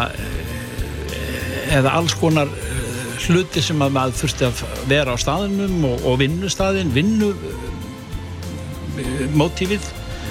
eða 1.75 1.95
alls 1.99 2.15
konar 2.21 2.51
eh, 2.51 3.25
hluti 3.27 3.63
sem 3.65 3.83
að 3.83 3.97
maður 3.97 4.19
þurfti 4.21 4.47
að 4.47 4.63
vera 4.91 5.15
á 5.15 5.19
staðinum 5.19 5.89
og, 5.89 6.05
og 6.07 6.21
vinnustadin, 6.23 6.93
vinnu 6.95 7.33
eh, 7.35 9.25
mótífið 9.35 9.89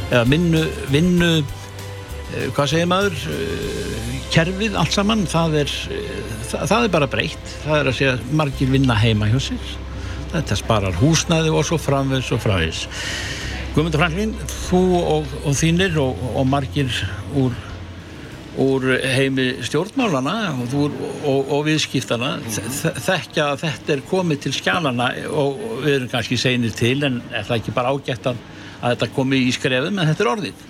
eða 0.09 0.23
vinnu, 0.31 0.63
vinnu 0.93 1.31
eh, 1.41 2.47
hvað 2.55 2.71
segir 2.75 2.89
maður 2.89 3.19
kerfið, 4.29 4.77
allt 4.77 4.93
saman. 4.93 5.25
Það 5.29 5.55
er, 5.63 5.75
það, 6.51 6.63
það 6.69 6.83
er 6.85 6.91
bara 6.93 7.09
breytt. 7.09 7.53
Það 7.65 7.79
er 7.79 7.89
að 7.89 7.97
segja 7.97 8.15
margir 8.39 8.71
vinna 8.71 8.97
heima 8.99 9.27
hjá 9.31 9.39
sér. 9.49 9.75
Þetta 10.29 10.59
sparar 10.59 10.97
húsnæði 11.01 11.51
og 11.51 11.65
svo 11.65 11.79
framvegs 11.81 12.29
og 12.35 12.43
framvegs 12.43 12.85
Guðmundur 13.69 14.01
Franklín, 14.01 14.31
þú 14.49 14.79
og, 14.97 15.33
og 15.45 15.53
þínir 15.53 15.97
og, 16.01 16.21
og 16.33 16.45
margir 16.49 16.89
úr, 17.37 17.53
úr 18.59 18.87
heimi 19.13 19.45
stjórnmálana 19.61 20.33
og, 20.65 20.95
og 21.37 21.67
viðskiptana 21.67 22.31
þekkja 22.49 23.45
að 23.51 23.61
þetta 23.61 23.93
er 23.93 24.01
komið 24.09 24.41
til 24.47 24.53
skjálana 24.57 25.11
og 25.29 25.61
við 25.83 25.99
erum 25.99 26.09
kannski 26.15 26.39
segnir 26.41 26.73
til 26.73 26.97
en 27.05 27.21
er 27.29 27.45
það 27.45 27.59
ekki 27.59 27.75
bara 27.77 27.93
ágætt 27.93 28.31
að, 28.33 28.41
að 28.79 28.95
þetta 28.95 29.11
komi 29.19 29.43
í 29.45 29.53
skrefum 29.53 30.01
en 30.01 30.11
þetta 30.11 30.25
er 30.25 30.31
orðið? 30.33 30.65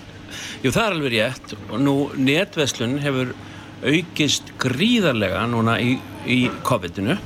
Jú 0.60 0.74
það 0.76 0.84
er 0.84 0.98
alveg 0.98 1.16
rétt. 1.16 1.56
Og 1.70 1.80
nú 1.80 1.96
netveslun 2.20 2.98
hefur 3.00 3.32
aukist 3.80 4.52
gríðarlega 4.60 5.46
núna 5.48 5.80
í, 5.80 5.96
í 6.28 6.42
COVID-inu 6.68 7.16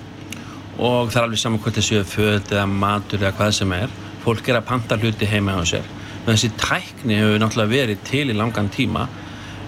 og 0.78 1.10
það 1.10 1.18
er 1.18 1.26
alveg 1.26 1.42
saman 1.42 1.66
hvort 1.66 1.82
þessu 1.82 2.06
född 2.14 2.54
eða 2.54 2.70
matur 2.70 3.26
eða 3.26 3.34
hvað 3.40 3.54
sem 3.58 3.78
er 3.82 4.00
fólk 4.24 4.48
er 4.48 4.60
að 4.60 4.68
panta 4.68 4.98
hluti 5.00 5.28
heima 5.28 5.58
á 5.60 5.62
sér. 5.68 5.86
En 6.24 6.32
þessi 6.32 6.52
tækni 6.60 7.18
hefur 7.20 7.42
náttúrulega 7.42 7.72
verið 7.74 8.04
til 8.08 8.24
í 8.32 8.36
langan 8.36 8.70
tíma. 8.72 9.06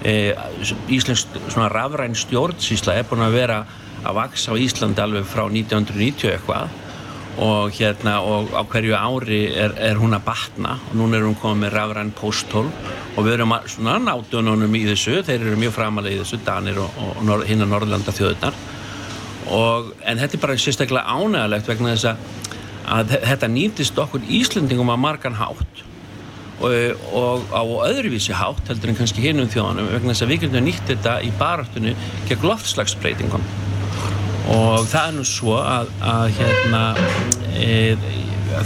E, 0.06 0.32
Íslensk 0.92 1.36
rafræn 1.56 2.16
stjórnsísla 2.16 2.96
er 2.96 3.06
búin 3.08 3.26
að 3.26 3.36
vera 3.36 3.60
að 4.06 4.18
vaksa 4.20 4.54
á 4.54 4.60
Íslandi 4.60 5.02
alveg 5.02 5.28
frá 5.28 5.44
1990 5.48 6.32
eitthvað. 6.32 6.82
Og 7.36 7.74
hérna 7.76 8.14
og 8.24 8.54
á 8.56 8.64
hverju 8.64 8.96
ári 8.96 9.42
er, 9.52 9.74
er 9.76 10.00
hún 10.00 10.16
að 10.16 10.24
batna. 10.30 10.78
Og 10.88 10.96
núna 11.02 11.18
er 11.18 11.26
hún 11.28 11.36
komið 11.36 11.66
með 11.66 11.76
rafræn 11.76 12.14
posthól 12.16 12.70
og 13.16 13.20
við 13.24 13.34
erum 13.34 13.52
að, 13.56 13.68
svona 13.74 13.98
náttúrunum 14.06 14.76
í 14.76 14.86
þessu, 14.88 15.20
þeir 15.24 15.42
eru 15.42 15.60
mjög 15.60 15.76
framalega 15.76 16.16
í 16.16 16.22
þessu 16.22 16.40
Danir 16.44 16.80
og, 16.80 16.96
og 17.04 17.44
hinn 17.48 17.64
að 17.64 17.72
Norðlanda 17.74 18.16
þjóðunar 18.16 18.56
og 19.52 19.92
en 20.02 20.18
þetta 20.18 20.36
er 20.36 20.42
bara 20.42 20.58
sérstaklega 20.58 21.06
ánægilegt 21.06 21.68
vegna 21.70 21.94
þess 21.94 22.08
að 22.10 22.35
að 22.86 23.16
þetta 23.24 23.50
nýtist 23.50 23.98
okkur 24.00 24.24
Íslandingum 24.38 24.92
að 24.94 25.02
margan 25.02 25.38
hátt. 25.40 25.82
Og, 26.56 27.02
og 27.12 27.50
á 27.52 27.62
öðruvísi 27.90 28.32
hátt 28.32 28.70
heldur 28.70 28.92
en 28.92 28.96
kannski 28.96 29.24
hinnum 29.24 29.50
þjóðanum 29.52 29.90
vegna 29.92 30.14
þess 30.14 30.24
að 30.24 30.30
við 30.32 30.44
getum 30.46 30.64
nýtt 30.64 30.86
þetta 30.88 31.18
í 31.20 31.32
baráttunni 31.36 31.92
gegn 32.30 32.46
loftslagsbreytingum. 32.48 33.44
Og 34.54 34.86
það 34.88 35.02
er 35.02 35.16
nú 35.18 35.26
svo 35.28 35.58
að, 35.60 35.90
að 36.06 36.26
hérna 36.38 36.82
e, 37.58 37.68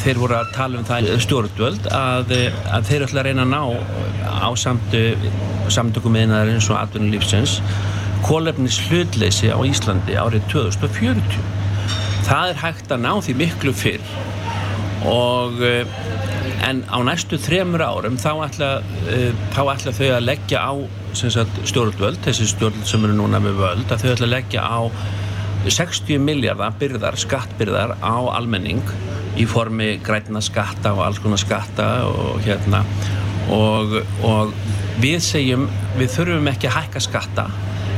þeir 0.04 0.20
voru 0.20 0.36
að 0.38 0.52
tala 0.54 0.78
um 0.78 0.86
það 0.86 1.10
stjórnvöld 1.24 1.88
að, 1.96 2.34
að 2.70 2.90
þeir 2.90 3.06
ætla 3.08 3.24
að 3.24 3.30
reyna 3.30 3.46
að 3.46 3.54
ná 3.56 3.62
á 4.44 4.50
samt 4.60 4.94
samtökum 5.70 6.14
meðinaðarins 6.14 6.68
og 6.70 6.78
atvinnulífsins 6.80 7.58
kólefnis 8.26 8.78
hlutleysi 8.88 9.50
á 9.50 9.58
Íslandi 9.66 10.18
árið 10.20 10.46
2040 10.52 11.40
það 12.26 12.52
er 12.52 12.60
hægt 12.64 12.92
að 12.92 13.04
ná 13.04 13.12
því 13.24 13.36
miklu 13.40 13.74
fyrr. 13.76 14.12
Og 15.08 15.62
en 16.66 16.82
á 16.92 16.98
næstu 17.04 17.38
þremur 17.40 17.82
árum 17.82 18.18
þá 18.20 18.30
ætla, 18.46 18.68
þá 19.54 19.62
ætla 19.72 19.94
þau 19.96 20.08
að 20.10 20.26
leggja 20.26 20.60
á 20.60 20.72
stjórnvöld, 21.16 22.20
þessi 22.24 22.50
stjórnvöld 22.52 22.88
sem 22.88 23.04
eru 23.06 23.16
núna 23.16 23.40
með 23.42 23.62
völd, 23.62 23.86
að 23.88 24.04
þau 24.04 24.12
ætla 24.12 24.28
að 24.28 24.34
leggja 24.34 24.66
á 24.66 24.80
60 25.68 26.20
miljardar 26.24 26.76
byrðar, 26.80 27.18
skattbyrðar 27.20 27.96
á 28.00 28.16
almenning 28.32 28.84
í 29.40 29.44
formi 29.48 29.98
græna 30.04 30.40
skatta 30.44 30.94
og 30.96 31.02
alls 31.04 31.20
konar 31.20 31.40
skatta 31.40 31.88
og 32.08 32.40
hérna. 32.44 32.82
Og, 33.52 33.98
og 34.24 34.54
við 35.02 35.18
segjum 35.24 35.66
við 35.98 36.14
þurfum 36.14 36.48
ekki 36.52 36.70
að 36.70 36.78
hækka 36.78 37.04
skatta. 37.04 37.46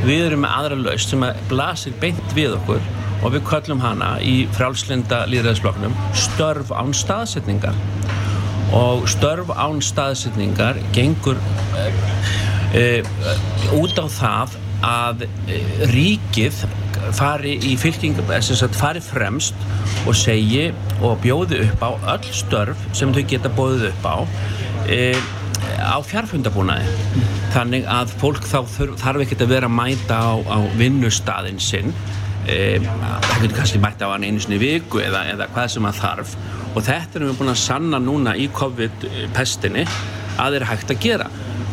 Við 0.03 0.27
erum 0.27 0.43
með 0.43 0.57
aðra 0.59 0.81
laust 0.81 1.13
sem 1.13 1.23
að 1.23 1.39
blasir 1.51 1.95
beint 2.03 2.35
við 2.35 2.57
okkur 2.59 2.83
og 3.23 3.35
við 3.35 3.45
köllum 3.47 3.83
hana 3.83 4.17
í 4.23 4.43
frálslinda 4.57 5.23
líðræðisbloknum 5.31 5.95
störf 6.19 6.73
án 6.75 6.93
staðsetningar. 6.97 7.77
Og 8.77 9.07
störf 9.11 9.53
án 9.55 9.83
staðsetningar 9.85 10.81
gengur 10.97 11.39
e, 12.75 13.03
út 13.77 13.99
á 14.01 14.07
það 14.11 14.57
að 14.83 15.27
e, 15.47 15.61
ríkið 15.93 16.65
fari 17.17 17.57
í 17.67 17.77
fylking, 17.81 18.19
fari 18.79 19.03
fremst 19.05 19.59
og 20.07 20.17
segi 20.17 20.71
og 21.03 21.21
bjóði 21.23 21.63
upp 21.67 21.85
á 21.85 21.91
öll 22.17 22.35
störf 22.35 22.89
sem 22.97 23.13
þau 23.15 23.23
geta 23.29 23.53
bóðið 23.53 23.91
upp 23.91 24.09
á 24.09 24.17
e, 24.89 25.03
á 25.83 25.99
fjárfundabúnaði 26.07 27.21
þannig 27.53 27.87
að 27.91 28.15
fólk 28.23 28.47
þá 28.49 28.59
þarf 28.73 29.25
ekkert 29.25 29.45
að 29.45 29.55
vera 29.55 29.69
að 29.69 29.77
mæta 29.77 30.19
á, 30.19 30.33
á 30.41 30.59
vinnustadin 30.79 31.61
sinn 31.63 31.93
e, 32.47 32.81
það 32.83 33.39
getur 33.45 33.57
kannski 33.59 33.83
mæta 33.83 34.09
á 34.09 34.15
hann 34.15 34.27
einu 34.27 34.43
sinni 34.43 34.59
viku 34.63 35.03
eða, 35.03 35.25
eða 35.35 35.49
hvað 35.55 35.71
sem 35.77 35.89
að 35.89 36.01
þarf. 36.01 36.35
Og 36.73 36.83
þetta 36.87 37.19
erum 37.19 37.33
við 37.33 37.39
búin 37.41 37.53
að 37.53 37.63
sanna 37.63 38.03
núna 38.03 38.35
í 38.39 38.49
COVID-pestinni 38.57 39.87
að 40.41 40.59
þeir 40.59 40.69
hægt 40.71 40.95
að 40.95 41.03
gera. 41.07 41.31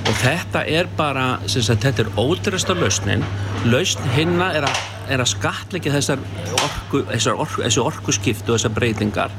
Og 0.09 0.15
þetta 0.23 0.63
er 0.65 0.87
bara, 0.97 1.25
sagt, 1.47 1.83
þetta 1.85 2.05
er 2.05 2.13
ótrústa 2.17 2.75
lausnin. 2.77 3.25
Lausn 3.69 4.07
hinna 4.15 4.53
er 4.57 4.67
að 4.69 4.79
að 5.09 5.25
skatleika 5.31 5.89
þessar 5.89 6.19
orku, 6.53 7.01
þessar 7.09 7.39
orku, 7.41 7.63
þessu 7.63 7.81
orku 7.81 8.13
skiptu 8.13 8.53
og 8.53 8.59
þessar 8.59 8.75
breytingar. 8.75 9.33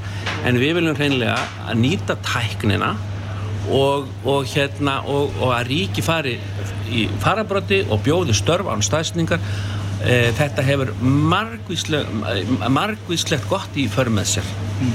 En 0.47 0.59
við 0.59 0.75
viljum 0.81 0.97
hreinlega 0.99 1.37
að 1.71 1.79
nýta 1.79 2.17
tæknina 2.27 2.97
og, 3.71 4.09
og, 4.25 4.49
hérna, 4.51 5.01
og, 5.07 5.37
og 5.39 5.55
að 5.55 5.69
ríki 5.71 6.03
fari 6.03 6.39
í 6.91 7.07
farabróti 7.23 7.85
og 7.87 8.03
bjóði 8.03 8.35
störf 8.35 8.71
án 8.73 8.83
staðsningar 8.83 9.43
þetta 10.01 10.63
hefur 10.65 10.93
margvíslegt 12.73 13.49
gott 13.51 13.77
í 13.77 13.89
för 13.93 14.09
með 14.13 14.27
sér. 14.37 14.47
Mm. 14.81 14.95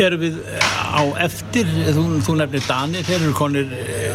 Erum 0.00 0.22
við 0.22 0.40
á 0.70 1.02
eftir, 1.26 1.66
þú, 1.94 2.02
þú 2.24 2.32
nefnir 2.40 2.64
Dani, 2.66 3.04
þeir 3.06 3.20
eru 3.20 3.36
konir 3.36 3.68
e, 3.74 4.10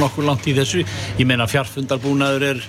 nokkur 0.00 0.24
langt 0.28 0.46
í 0.48 0.54
þessu, 0.56 0.84
ég 1.18 1.28
meina 1.28 1.50
fjarfundarbúnaður 1.50 2.42
er 2.52 2.64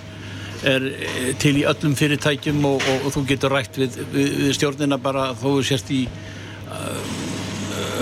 er 0.66 0.82
eh, 0.88 1.32
til 1.38 1.58
í 1.60 1.66
öllum 1.68 1.92
fyrirtækjum 1.94 2.64
og, 2.64 2.80
og, 2.80 3.06
og 3.06 3.12
þú 3.14 3.20
getur 3.28 3.52
rætt 3.52 3.76
við, 3.78 3.98
við, 4.10 4.30
við 4.40 4.54
stjórnina 4.56 4.96
bara 4.98 5.28
þó 5.36 5.50
þú 5.50 5.62
sérst 5.68 5.92
í 5.94 6.06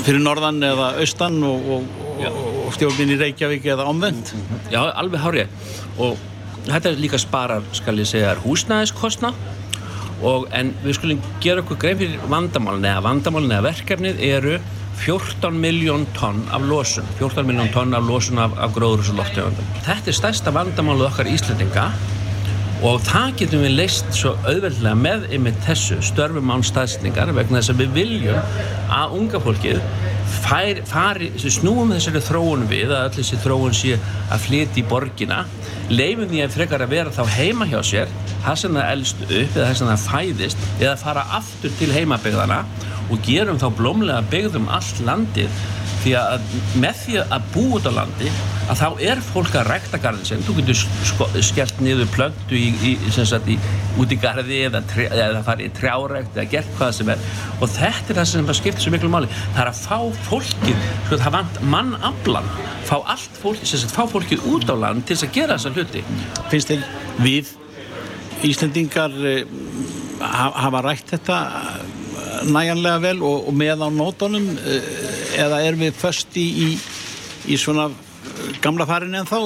fyrir 0.05 0.23
norðan 0.23 0.63
eða 0.65 0.93
austan 1.03 1.41
og, 1.47 1.69
og 1.77 2.75
stjórnin 2.75 3.15
í 3.15 3.19
Reykjavík 3.21 3.67
eða 3.75 3.89
omvend 3.91 4.33
Já, 4.73 4.81
alveg 4.93 5.23
hárið 5.25 5.73
og 6.03 6.21
þetta 6.69 6.95
líka 6.99 7.21
sparar, 7.21 7.67
skal 7.77 7.99
ég 8.01 8.09
segja, 8.09 8.35
húsnæðiskostna 8.45 9.35
en 10.57 10.71
við 10.85 10.97
skulum 10.97 11.21
gera 11.45 11.61
okkur 11.61 11.79
grein 11.83 11.99
fyrir 12.01 12.23
vandamálun 12.31 12.87
eða 12.89 13.03
vandamálun 13.05 13.53
eða 13.53 13.67
verkefnið 13.67 14.23
eru 14.25 14.59
14 15.03 15.59
miljón 15.61 16.07
tonn 16.17 16.45
af 16.55 16.63
losun. 16.65 17.05
14 17.19 17.47
miljón 17.47 17.71
tonn 17.75 17.95
af 17.95 18.07
losun 18.09 18.39
af, 18.39 18.55
af 18.57 18.73
gróður 18.77 19.11
og 19.11 19.19
loftegundum. 19.21 19.73
Þetta 19.85 20.13
er 20.13 20.19
stærsta 20.21 20.55
vandamálu 20.55 21.09
okkar 21.09 21.29
Íslandinga 21.29 21.89
og 22.85 23.03
það 23.05 23.37
getum 23.41 23.65
við 23.65 23.77
leist 23.79 24.11
svo 24.17 24.35
auðveldlega 24.45 24.95
með 24.99 25.29
yfir 25.35 25.61
þessu 25.67 26.01
störfum 26.05 26.53
án 26.55 26.65
staðsningar 26.67 27.33
vegna 27.37 27.61
þess 27.61 27.75
að 27.75 27.85
við 27.85 27.95
viljum 27.99 28.59
að 28.93 29.17
unga 29.19 29.41
fólkið 29.45 29.81
fær, 30.45 30.81
fari, 30.89 31.31
snúum 31.41 31.93
þessari 31.95 32.23
þróun 32.25 32.67
við 32.71 32.93
að 32.95 33.07
öll 33.09 33.15
þessi 33.19 33.41
þróun 33.43 33.77
sé 33.77 33.99
að 34.33 34.47
flytja 34.47 34.81
í 34.83 34.87
borgina 34.91 35.45
leifum 35.91 36.29
því 36.31 36.43
að 36.45 36.57
frekar 36.57 36.85
að 36.85 36.95
vera 36.97 37.15
þá 37.15 37.23
heima 37.37 37.69
hjá 37.71 37.79
sér 37.85 38.13
það 38.45 38.59
sem 38.63 38.79
það 38.79 38.91
elst 38.95 39.23
upp 39.25 39.57
eða 39.57 39.69
það 39.69 39.79
sem 39.81 39.93
það 39.93 40.09
fæðist 40.09 40.67
eða 40.81 40.97
fara 41.01 41.29
aftur 41.39 41.79
til 41.79 41.93
heimabegðana 41.95 42.61
og 43.13 43.25
gerum 43.25 43.61
þá 43.61 43.69
blómlega 43.79 44.29
begðum 44.33 44.69
allt 44.73 45.01
landið 45.05 45.65
því 46.05 46.13
að 46.21 46.45
með 46.83 46.99
því 47.01 47.17
að 47.23 47.47
bú 47.55 47.65
út 47.79 47.89
á 47.89 47.93
landi 47.97 48.31
að 48.65 48.81
þá 48.81 49.03
er 49.09 49.23
fólk 49.25 49.57
að 49.59 49.71
rækta 49.71 50.01
garðin 50.03 50.29
sem 50.29 50.45
þú 50.45 50.57
getur 50.59 50.79
sko, 50.81 51.29
skellt 51.45 51.81
niður 51.85 52.11
plöntu 52.15 52.61
út 54.01 54.13
í 54.13 54.19
garði 54.21 54.61
eða, 54.69 54.83
eða 55.07 55.43
farið 55.47 55.69
í 55.69 55.73
trjárækt 55.79 56.39
eða 56.39 56.47
gert 56.51 56.71
hvað 56.79 56.95
sem 56.99 57.13
er. 57.15 57.27
Og 57.61 57.71
þetta 57.73 58.13
er 58.13 58.21
það 58.21 58.31
sem 58.33 58.53
skiptir 58.61 58.85
svo 58.85 58.95
miklu 58.95 59.11
máli. 59.13 59.31
Það 59.55 59.61
er 59.65 59.71
að 59.71 59.83
fá 59.85 59.99
fólkið 60.29 60.87
sko, 61.07 61.21
það 61.25 61.37
vant 61.39 61.61
mannablan 61.75 62.49
fá 62.89 62.97
fólkið, 63.41 63.67
sagt, 63.71 63.95
fá 63.95 64.05
fólkið 64.11 64.49
út 64.51 64.69
á 64.69 64.75
land 64.77 65.07
til 65.09 65.19
að 65.21 65.35
gera 65.37 65.59
þessa 65.59 65.75
hluti. 65.77 66.05
Finnst 66.53 66.73
þér 66.73 66.89
við 67.25 67.53
Íslendingar 68.45 69.15
eh, 69.25 69.45
hafa 70.21 70.83
rækt 70.85 71.15
þetta 71.15 71.39
næjanlega 72.51 73.01
vel 73.03 73.19
og, 73.25 73.49
og 73.49 73.57
með 73.57 73.85
á 73.85 73.89
nótunum 73.93 74.49
eh, 74.59 74.89
eða 75.41 75.61
er 75.67 75.79
við 75.79 75.95
först 75.99 76.37
í, 76.41 76.47
í, 76.65 76.69
í 77.51 77.59
svona 77.61 77.91
gamla 78.65 78.87
farin 78.89 79.15
en 79.19 79.29
þá 79.29 79.39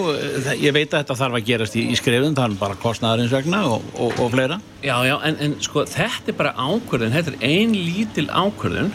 ég 0.58 0.72
veit 0.74 0.92
að 0.92 1.00
þetta 1.00 1.18
þarf 1.18 1.38
að 1.38 1.48
gerast 1.48 1.76
í, 1.78 1.84
í 1.90 1.98
skrifun 1.98 2.36
það 2.36 2.52
er 2.52 2.56
bara 2.60 2.78
kostnæðarins 2.82 3.34
vegna 3.34 3.64
og, 3.72 3.84
og, 3.96 4.14
og 4.22 4.32
fleira. 4.34 4.60
Já, 4.84 4.96
já, 5.08 5.16
en, 5.26 5.38
en 5.44 5.56
sko 5.64 5.84
þetta 5.88 6.32
er 6.32 6.38
bara 6.38 6.54
ákvörðun, 6.56 7.14
þetta 7.16 7.34
er 7.34 7.46
ein 7.48 7.74
lítil 7.76 8.28
ákvörðun 8.30 8.92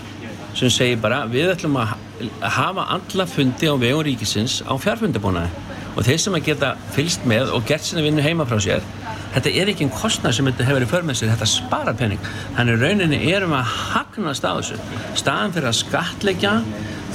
sem 0.58 0.72
segir 0.72 1.02
bara 1.02 1.24
við 1.30 1.52
ætlum 1.56 1.80
að 1.82 1.96
hafa 2.42 2.86
alla 2.96 3.26
fundi 3.30 3.70
á 3.70 3.76
vegum 3.76 4.06
ríkisins 4.06 4.62
á 4.64 4.74
fjárfundabúnaði 4.80 5.50
og 5.94 6.06
þeir 6.06 6.22
sem 6.22 6.38
að 6.38 6.48
geta 6.50 6.74
fylst 6.96 7.26
með 7.30 7.54
og 7.56 7.66
gert 7.70 7.86
sinna 7.86 8.04
vinnu 8.06 8.24
heima 8.26 8.48
frá 8.50 8.60
sér 8.62 8.86
þetta 9.34 9.54
er 9.60 9.72
ekki 9.72 9.88
einn 9.88 9.94
kostnæð 9.94 10.36
sem 10.38 10.50
þetta 10.50 10.68
hefur 10.68 10.86
í 10.86 10.90
förmessi 10.90 11.30
þetta 11.30 11.48
spara 11.50 11.94
penning, 11.98 12.22
þannig 12.58 12.82
rauninni 12.82 13.20
erum 13.34 13.56
að 13.58 13.72
hagnast 13.94 14.46
á 14.46 14.54
þessu. 14.60 14.78
Staðan 15.18 15.56
fyrir 15.56 15.70
að 15.72 15.80
skatleggja 15.80 16.54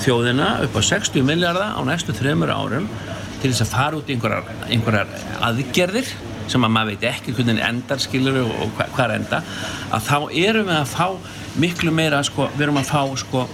þjóðina 0.02 0.48
upp 0.66 0.78
á 0.78 0.82
60 0.90 1.26
miljardar 1.26 1.78
á 1.78 1.80
næstu 1.86 2.14
þreymur 2.16 2.54
árum 2.54 2.88
til 3.38 3.52
þess 3.52 3.66
að 3.66 3.74
fara 3.74 3.98
út 4.00 4.10
í 4.10 4.16
einhverjar, 4.16 4.50
einhverjar 4.66 5.14
aðgerðir 5.46 6.10
sem 6.48 6.64
að 6.64 6.74
maður 6.74 6.94
veit 6.94 7.08
ekki 7.10 7.34
hvernig 7.36 7.62
endar 7.62 8.02
skilur 8.02 8.40
og 8.46 8.70
hvað 8.78 9.04
er 9.04 9.16
enda 9.18 9.42
að 9.94 10.06
þá 10.08 10.16
erum 10.48 10.70
við 10.70 10.78
að 10.78 10.94
fá 10.94 11.06
miklu 11.58 11.92
meira 11.94 12.22
sko, 12.26 12.48
við 12.56 12.68
erum 12.68 12.80
að 12.80 12.90
fá 12.90 13.02
sko 13.20 13.44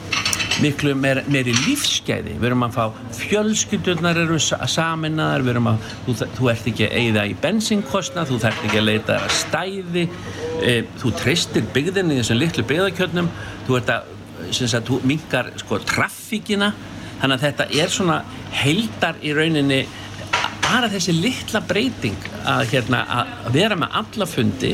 miklu 0.63 0.95
meiri, 0.99 1.25
meiri 1.33 1.55
lífsgæði. 1.65 2.37
Við 2.39 2.49
erum 2.51 2.65
að 2.67 2.77
fá 2.77 2.85
fjölskyldurnar 3.19 4.21
eru 4.25 4.39
saminnaðar 4.41 5.45
við 5.45 5.55
erum 5.55 5.71
að, 5.73 5.89
þú, 6.07 6.17
þú 6.37 6.51
ert 6.53 6.69
ekki 6.71 6.89
að 6.89 6.97
eigða 7.01 7.27
í 7.27 7.37
bensinkostna 7.43 8.27
þú 8.29 8.41
þarf 8.45 8.67
ekki 8.69 8.81
að 8.81 8.89
leita 8.89 9.19
að 9.19 9.35
stæði 9.41 10.05
e, 10.61 10.77
þú 11.03 11.15
treystir 11.21 11.67
byggðinni 11.75 12.17
í 12.17 12.23
þessum 12.23 12.41
litlu 12.41 12.67
byggðarkjörnum 12.71 13.31
þú 13.67 13.79
ert 13.81 13.95
að 13.97 14.13
sagt, 14.55 14.89
þú 14.89 15.01
mingar 15.09 15.51
sko 15.61 15.81
traffíkina 15.83 16.71
þannig 17.21 17.37
að 17.37 17.45
þetta 17.47 17.69
er 17.83 17.93
svona 17.93 18.21
heldar 18.55 19.21
í 19.25 19.35
rauninni 19.37 19.83
bara 20.65 20.89
þessi 20.93 21.15
litla 21.17 21.63
breyting 21.65 22.31
að, 22.49 22.65
hérna, 22.73 23.03
að 23.05 23.53
vera 23.55 23.77
með 23.79 23.99
alla 24.01 24.29
fundi 24.29 24.73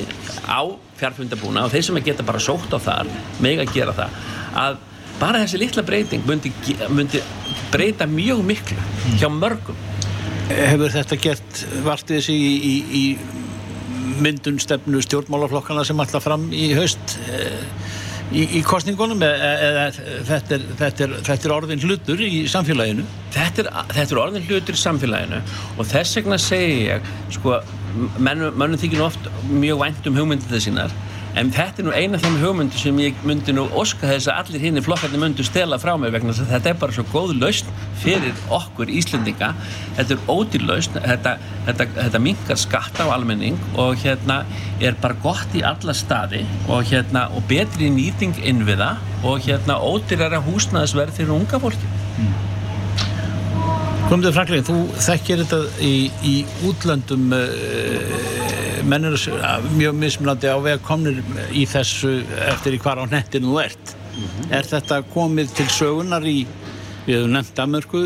á 0.48 0.62
fjárfundabúna 1.00 1.64
og 1.66 1.74
þeir 1.74 1.86
sem 1.86 1.98
geta 2.04 2.26
bara 2.26 2.42
sótt 2.42 2.72
á 2.72 2.78
þar 2.80 3.10
meg 3.42 3.62
að 3.62 3.74
gera 3.74 3.96
það 3.96 4.16
að 4.60 4.78
bara 5.20 5.44
þessi 5.44 5.61
litla 5.61 5.85
breyting 5.87 6.24
myndi, 6.28 6.52
myndi 6.88 7.22
breyta 7.70 8.09
mjög 8.11 8.42
miklu 8.46 8.78
hjá 9.20 9.28
mörgum. 9.33 9.78
Hefur 10.50 10.90
þetta 10.90 11.20
gert 11.22 11.64
vartið 11.85 12.18
þessi 12.18 12.35
í, 12.35 12.52
í, 12.72 12.74
í 13.00 14.20
myndun 14.20 14.59
stefnu 14.61 15.00
stjórnmálaflokkana 15.04 15.85
sem 15.87 16.00
alltaf 16.02 16.26
fram 16.26 16.48
í 16.52 16.72
haust 16.76 17.18
í, 18.35 18.44
í 18.59 18.62
kostningunum 18.66 19.22
eða 19.26 19.87
þetta 20.26 20.56
er, 20.56 20.64
þetta, 20.80 21.04
er, 21.06 21.14
þetta 21.28 21.48
er 21.48 21.54
orðin 21.54 21.85
hlutur 21.85 22.22
í 22.24 22.42
samfélaginu? 22.50 23.04
Þetta 23.35 23.64
er, 23.64 23.70
þetta 23.94 24.16
er 24.16 24.22
orðin 24.24 24.48
hlutur 24.48 24.78
í 24.78 24.83
samfélaginu 24.83 25.40
og 25.76 25.88
þess 25.90 26.18
vegna 26.18 26.40
segi 26.42 26.80
ég 26.88 27.12
sko, 27.37 27.61
mannum 28.18 28.78
þykir 28.80 29.06
oft 29.06 29.30
mjög 29.50 29.85
vænt 29.85 30.11
um 30.11 30.20
hugmyndið 30.20 30.56
þessínar 30.56 30.94
En 31.38 31.52
þetta 31.54 31.78
er 31.78 31.86
nú 31.86 31.92
eina 31.94 32.18
af 32.18 32.24
þeim 32.24 32.38
hugmyndu 32.42 32.78
sem 32.80 32.96
ég 32.98 33.18
myndi 33.26 33.52
nú 33.54 33.68
óska 33.78 34.08
þess 34.10 34.26
að 34.30 34.40
allir 34.40 34.64
hinn 34.64 34.80
í 34.80 34.82
flokkarnir 34.82 35.22
myndu 35.22 35.44
stela 35.46 35.78
frá 35.78 35.92
mig 36.00 36.10
vegna 36.10 36.34
þess 36.34 36.42
að 36.48 36.54
þetta 36.56 36.72
er 36.72 36.80
bara 36.80 36.96
svo 36.96 37.04
góð 37.12 37.34
lausn 37.38 37.70
fyrir 38.02 38.42
okkur 38.56 38.90
Íslendinga. 38.90 39.52
Þetta 39.98 40.16
er 40.16 40.24
ódýr 40.34 40.66
lausn, 40.66 40.98
þetta, 41.06 41.36
þetta, 41.68 41.88
þetta 42.00 42.22
minkar 42.26 42.58
skatta 42.58 43.06
á 43.06 43.14
almenning 43.14 43.60
og 43.78 44.02
hérna 44.02 44.42
er 44.82 44.98
bara 45.00 45.18
gott 45.22 45.54
í 45.54 45.62
alla 45.66 45.94
staði 45.94 46.42
og 46.66 46.90
hérna 46.90 47.28
og 47.30 47.46
betri 47.50 47.92
nýting 47.94 48.34
innviða 48.42 48.96
og 49.22 49.44
hérna 49.46 49.78
ódýrara 49.78 50.42
húsnæðisverð 50.42 51.20
fyrir 51.20 51.36
unga 51.36 51.62
fólki. 51.62 51.94
Guðmundur 54.10 54.34
Franklin, 54.34 54.64
þú 54.66 54.80
þekkir 54.98 55.44
þetta 55.44 55.86
í, 55.86 55.94
í 56.26 56.32
útlöndum 56.66 57.30
uh, 57.30 58.39
mennir 58.86 59.16
mjög 59.76 59.96
mismunandi 59.98 60.50
á 60.50 60.58
vega 60.62 60.80
komnir 60.84 61.20
í 61.52 61.66
þessu 61.68 62.20
eftir 62.50 62.76
í 62.76 62.80
hvar 62.82 63.00
á 63.02 63.04
nettinu 63.10 63.52
þú 63.52 63.62
ert. 63.64 63.94
Er 64.52 64.66
þetta 64.66 65.00
komið 65.14 65.54
til 65.56 65.66
sögunar 65.72 66.26
í, 66.28 66.44
við 67.06 67.20
hefum 67.20 67.34
nefnt 67.36 67.56
Danmarku, 67.56 68.00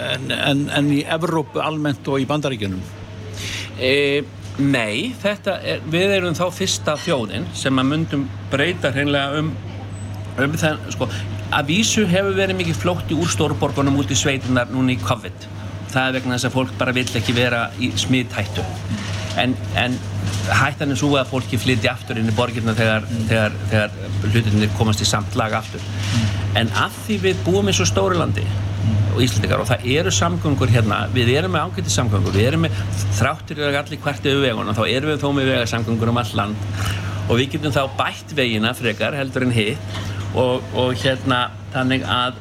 en, 0.00 0.30
en, 0.32 0.66
en 0.74 0.90
í 0.94 1.02
Evrópu 1.04 1.62
almennt 1.62 2.08
og 2.08 2.22
í 2.22 2.28
Bandaríkjunum? 2.28 2.80
E, 3.78 4.22
nei, 4.58 5.14
þetta 5.22 5.58
er, 5.62 5.82
við 5.90 6.14
erum 6.18 6.38
þá 6.38 6.46
fyrsta 6.54 6.96
þjóðin 7.02 7.48
sem 7.58 7.78
að 7.78 7.90
myndum 7.92 8.24
breyta 8.52 8.92
hreinlega 8.94 9.42
um, 9.42 9.52
um 10.40 10.56
það, 10.58 10.80
sko, 10.96 11.10
að 11.54 11.70
vísu 11.74 12.06
hefur 12.08 12.38
verið 12.38 12.62
mikið 12.62 12.82
flótti 12.82 13.18
úr 13.18 13.30
stórborgunum 13.32 14.00
út 14.00 14.14
í 14.14 14.18
sveitunar 14.18 14.72
núna 14.72 14.94
í 14.96 15.00
COVID. 15.04 15.48
Það 15.88 16.06
er 16.08 16.16
vegna 16.18 16.36
þess 16.36 16.48
að 16.48 16.56
fólk 16.58 16.76
bara 16.80 16.94
vill 16.96 17.08
ekki 17.20 17.34
vera 17.36 17.64
í 17.80 17.90
smiðhættu. 17.96 18.64
En, 19.38 19.54
en 19.78 19.98
hættan 20.58 20.92
er 20.92 20.98
svo 20.98 21.12
að 21.18 21.30
fólki 21.30 21.60
flytja 21.60 21.92
aftur 21.94 22.18
inn 22.18 22.30
í 22.30 22.34
borgirna 22.36 22.74
þegar, 22.76 23.06
þegar, 23.28 23.58
þegar 23.70 24.32
hlutinni 24.32 24.70
komast 24.78 25.04
í 25.04 25.08
samt 25.08 25.36
lag 25.38 25.54
aftur. 25.60 25.84
En 26.58 26.72
að 26.76 26.96
því 27.04 27.20
við 27.28 27.44
búum 27.46 27.70
í 27.70 27.76
svo 27.76 27.86
stóri 27.88 28.18
landi 28.18 28.46
og 29.18 29.22
Íslandikar 29.24 29.62
og 29.62 29.68
það 29.68 29.86
eru 29.98 30.12
samgöngur 30.14 30.70
hérna, 30.70 31.00
við 31.10 31.32
erum 31.34 31.54
með 31.56 31.64
ágætti 31.66 31.92
samgöngur, 31.92 32.34
við 32.36 32.50
erum 32.52 32.64
með 32.66 32.76
þráttur 33.18 33.62
eða 33.64 33.82
allir 33.82 34.02
hvert 34.04 34.28
yfir 34.30 34.44
veguna, 34.44 34.74
þá 34.76 34.84
erum 34.86 35.10
við 35.10 35.24
þó 35.24 35.28
með 35.34 35.50
vegasamgöngur 35.52 36.12
um 36.12 36.20
all 36.22 36.34
land 36.38 36.68
og 37.28 37.40
við 37.40 37.56
getum 37.56 37.74
þá 37.74 37.82
bætt 37.98 38.34
vegina 38.38 38.72
frekar 38.78 39.16
heldur 39.18 39.48
en 39.48 39.56
hitt 39.56 39.98
og, 40.38 40.62
og 40.78 40.94
hérna 41.02 41.48
þannig 41.74 42.06
að, 42.08 42.38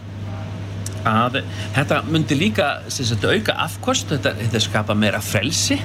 að 1.07 1.41
þetta 1.75 2.01
myndi 2.09 2.37
líka 2.39 2.73
sagt, 2.89 3.25
auka 3.25 3.55
afkost, 3.67 4.11
þetta, 4.13 4.35
þetta 4.41 4.63
skapa 4.63 4.97
meira 4.97 5.21
frelsi. 5.23 5.79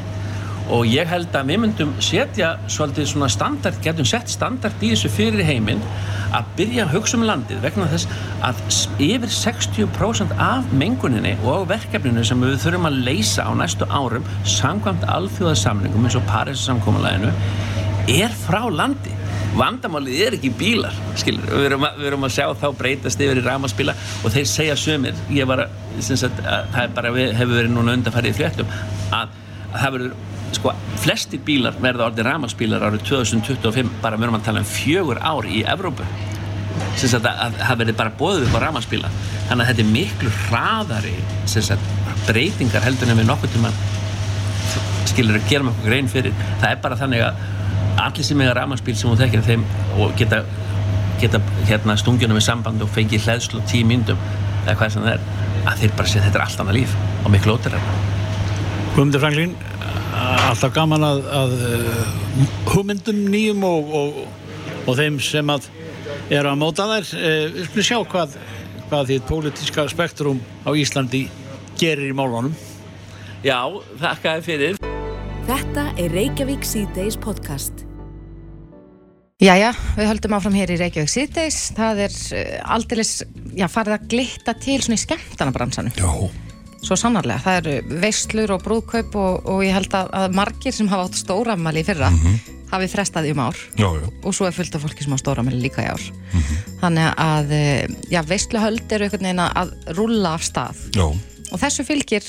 Og 0.72 0.86
ég 0.86 1.08
held 1.10 1.34
að 1.34 1.48
við 1.50 1.58
myndum 1.64 1.90
setja 2.00 2.52
svolítið 2.70 3.08
svona 3.10 3.28
standard, 3.32 3.80
getum 3.82 4.06
sett 4.08 4.30
standard 4.30 4.84
í 4.84 4.92
þessu 4.92 5.10
fyrir 5.12 5.42
heiminn 5.44 5.82
að 6.32 6.52
byrja 6.56 6.84
að 6.86 6.94
hugsa 6.94 7.18
um 7.18 7.26
landið 7.26 7.64
vegna 7.64 7.88
þess 7.90 8.06
að 8.46 8.62
yfir 9.02 9.34
60% 9.34 10.36
af 10.40 10.70
menguninni 10.70 11.34
og 11.42 11.66
verkefninu 11.72 12.24
sem 12.24 12.40
við 12.46 12.60
þurfum 12.62 12.88
að 12.88 13.00
leysa 13.10 13.44
á 13.44 13.52
næstu 13.58 13.90
árum 13.90 14.30
samkvæmt 14.48 15.04
alþjóðasamningum 15.12 16.06
eins 16.06 16.16
og 16.20 16.24
Parísasamkomalæðinu 16.30 17.34
er 18.22 18.32
frá 18.46 18.62
landi 18.70 19.18
vandamálið 19.58 20.20
er 20.26 20.36
ekki 20.38 20.50
bílar 20.56 20.96
skilur, 21.20 21.44
við 21.50 21.68
erum, 21.68 21.86
að, 21.86 22.00
við 22.00 22.10
erum 22.10 22.26
að 22.26 22.34
sjá 22.38 22.46
þá 22.56 22.66
breytast 22.78 23.20
yfir 23.20 23.40
í 23.42 23.44
ramaspíla 23.44 23.94
og 24.22 24.34
þeir 24.34 24.48
segja 24.48 24.76
sömur 24.80 25.22
ég 25.34 25.48
var 25.48 25.66
að, 25.66 25.78
að, 26.00 26.42
að 26.42 26.68
það 26.76 26.94
bara, 26.96 27.14
hefur 27.40 27.56
verið 27.58 27.74
núna 27.74 27.96
undanfærið 27.98 28.32
í 28.32 28.38
fléttum 28.40 28.76
að 29.12 29.34
það 29.72 29.96
verður 29.96 30.14
sko, 30.56 30.74
flestir 31.02 31.42
bílar 31.46 31.76
verða 31.82 32.08
orðið 32.08 32.28
ramaspílar 32.28 32.84
árið 32.86 33.06
2025 33.08 33.90
bara 34.02 34.18
við 34.18 34.28
erum 34.28 34.38
að 34.38 34.46
tala 34.48 34.62
um 34.62 34.68
fjögur 34.68 35.20
ár 35.22 35.48
í 35.48 35.62
Evrópu. 35.68 36.06
Sagt 36.98 37.26
að 37.28 37.56
það 37.58 37.80
verður 37.82 37.98
bara 37.98 38.14
bóðið 38.20 38.46
upp 38.46 38.56
á 38.56 38.64
ramaspíla 38.66 39.10
þannig 39.48 39.64
að 39.64 39.70
þetta 39.70 39.84
er 39.84 39.90
miklu 39.92 40.34
hraðari 40.46 41.16
sagt, 41.50 41.90
breytingar 42.28 42.84
heldur 42.84 43.12
en 43.12 43.20
við 43.20 43.28
nokkur 43.28 43.52
tíma 43.52 43.72
skilur 45.10 45.36
að 45.36 45.48
gera 45.50 45.66
með 45.66 45.74
okkur 45.74 45.90
grein 45.90 46.08
fyrir. 46.12 46.36
Það 46.62 46.70
er 46.70 46.80
bara 46.84 47.00
þannig 47.00 47.26
að 47.26 47.42
allir 48.00 48.26
sem 48.26 48.40
eiga 48.40 48.54
ramaspíl 48.58 48.96
sem 48.96 49.10
þú 49.10 49.18
þekkir 49.20 49.44
þeim 49.48 49.66
og 50.00 50.14
geta, 50.18 50.42
geta 51.20 51.42
hérna, 51.68 51.96
stungjuna 52.00 52.36
með 52.36 52.46
samband 52.48 52.84
og 52.84 52.90
fengi 52.92 53.20
hlæðslu 53.22 53.62
tíu 53.70 53.88
myndum 53.88 54.20
eða 54.66 54.78
hvað 54.78 54.94
sem 54.94 55.06
það 55.06 55.14
er 55.16 55.68
að 55.68 55.82
þeir 55.82 55.94
bara 55.98 56.12
sé 56.12 56.22
þetta 56.24 56.40
er 56.40 56.46
allt 56.46 56.64
annað 56.64 56.80
líf 56.80 56.96
og 57.22 57.30
miklu 57.34 57.56
óterra 57.56 57.82
Guðmundur 58.92 59.22
Franklín 59.22 59.56
alltaf 60.12 60.74
gaman 60.74 61.06
að, 61.06 61.22
að 61.32 61.54
hugmyndum 62.70 63.22
nýjum 63.32 63.64
og, 63.66 63.94
og, 63.98 64.20
og 64.86 64.98
þeim 64.98 65.18
sem 65.22 65.52
að 65.52 65.68
eru 66.32 66.52
að 66.52 66.60
móta 66.60 66.88
þær. 66.90 67.10
Við 67.56 67.66
skulum 67.70 67.88
sjá 67.88 67.98
hvað, 68.14 68.38
hvað 68.90 69.10
því 69.10 69.20
pólitíska 69.30 69.88
spektrum 69.92 70.42
á 70.64 70.70
Íslandi 70.76 71.26
gerir 71.80 72.12
í 72.12 72.16
málunum. 72.16 72.56
Já, 73.42 73.58
þakka 73.98 74.38
þið 74.38 74.50
fyrir 74.50 74.91
Þetta 75.42 75.88
er 75.98 76.12
Reykjavík 76.14 76.62
C-Days 76.62 77.16
podcast. 77.18 77.80
Jæja, 79.42 79.72
við 79.96 80.06
höldum 80.06 80.36
áfram 80.36 80.54
hér 80.54 80.70
í 80.70 80.76
Reykjavík 80.78 81.10
C-Days. 81.10 81.56
Það 81.74 82.02
er 82.04 82.12
uh, 82.14 82.52
aldeilis, 82.76 83.10
já, 83.58 83.64
farið 83.72 83.96
að 83.96 84.04
glitta 84.12 84.54
til 84.62 84.76
svona 84.84 85.00
í 85.00 85.02
skemmtanabransanum. 85.02 85.96
Já. 85.98 86.12
Svo 86.86 86.98
sannarlega, 86.98 87.42
það 87.42 87.58
eru 87.58 87.98
veislur 88.04 88.52
og 88.54 88.62
brúðkaup 88.62 89.16
og, 89.18 89.48
og 89.50 89.64
ég 89.66 89.74
held 89.74 89.96
að, 89.98 90.12
að 90.20 90.38
margir 90.38 90.76
sem 90.76 90.90
hafa 90.92 91.08
átt 91.08 91.18
stóramæli 91.18 91.82
í 91.82 91.88
fyrra 91.90 92.12
mm 92.12 92.20
-hmm. 92.22 92.54
hafi 92.70 92.88
frestað 92.94 93.30
um 93.32 93.42
ár. 93.42 93.58
Já, 93.74 93.88
já. 93.98 94.06
Og 94.22 94.34
svo 94.34 94.46
er 94.46 94.54
fullt 94.54 94.74
af 94.78 94.82
fólki 94.86 95.02
sem 95.02 95.14
á 95.14 95.18
stóramæli 95.18 95.58
líka 95.58 95.82
í 95.82 95.90
ár. 95.90 96.06
Mm 96.06 96.40
-hmm. 96.40 96.78
Þannig 96.82 97.08
að, 97.18 97.50
já, 98.14 98.22
veisluhöld 98.22 98.92
eru 98.92 99.04
einhvern 99.04 99.26
veginn 99.26 99.42
að 99.42 99.74
rulla 99.98 100.34
af 100.34 100.42
stað. 100.42 100.78
Já. 100.94 101.06
Og 101.50 101.58
þessu 101.58 101.82
fylgir 101.84 102.22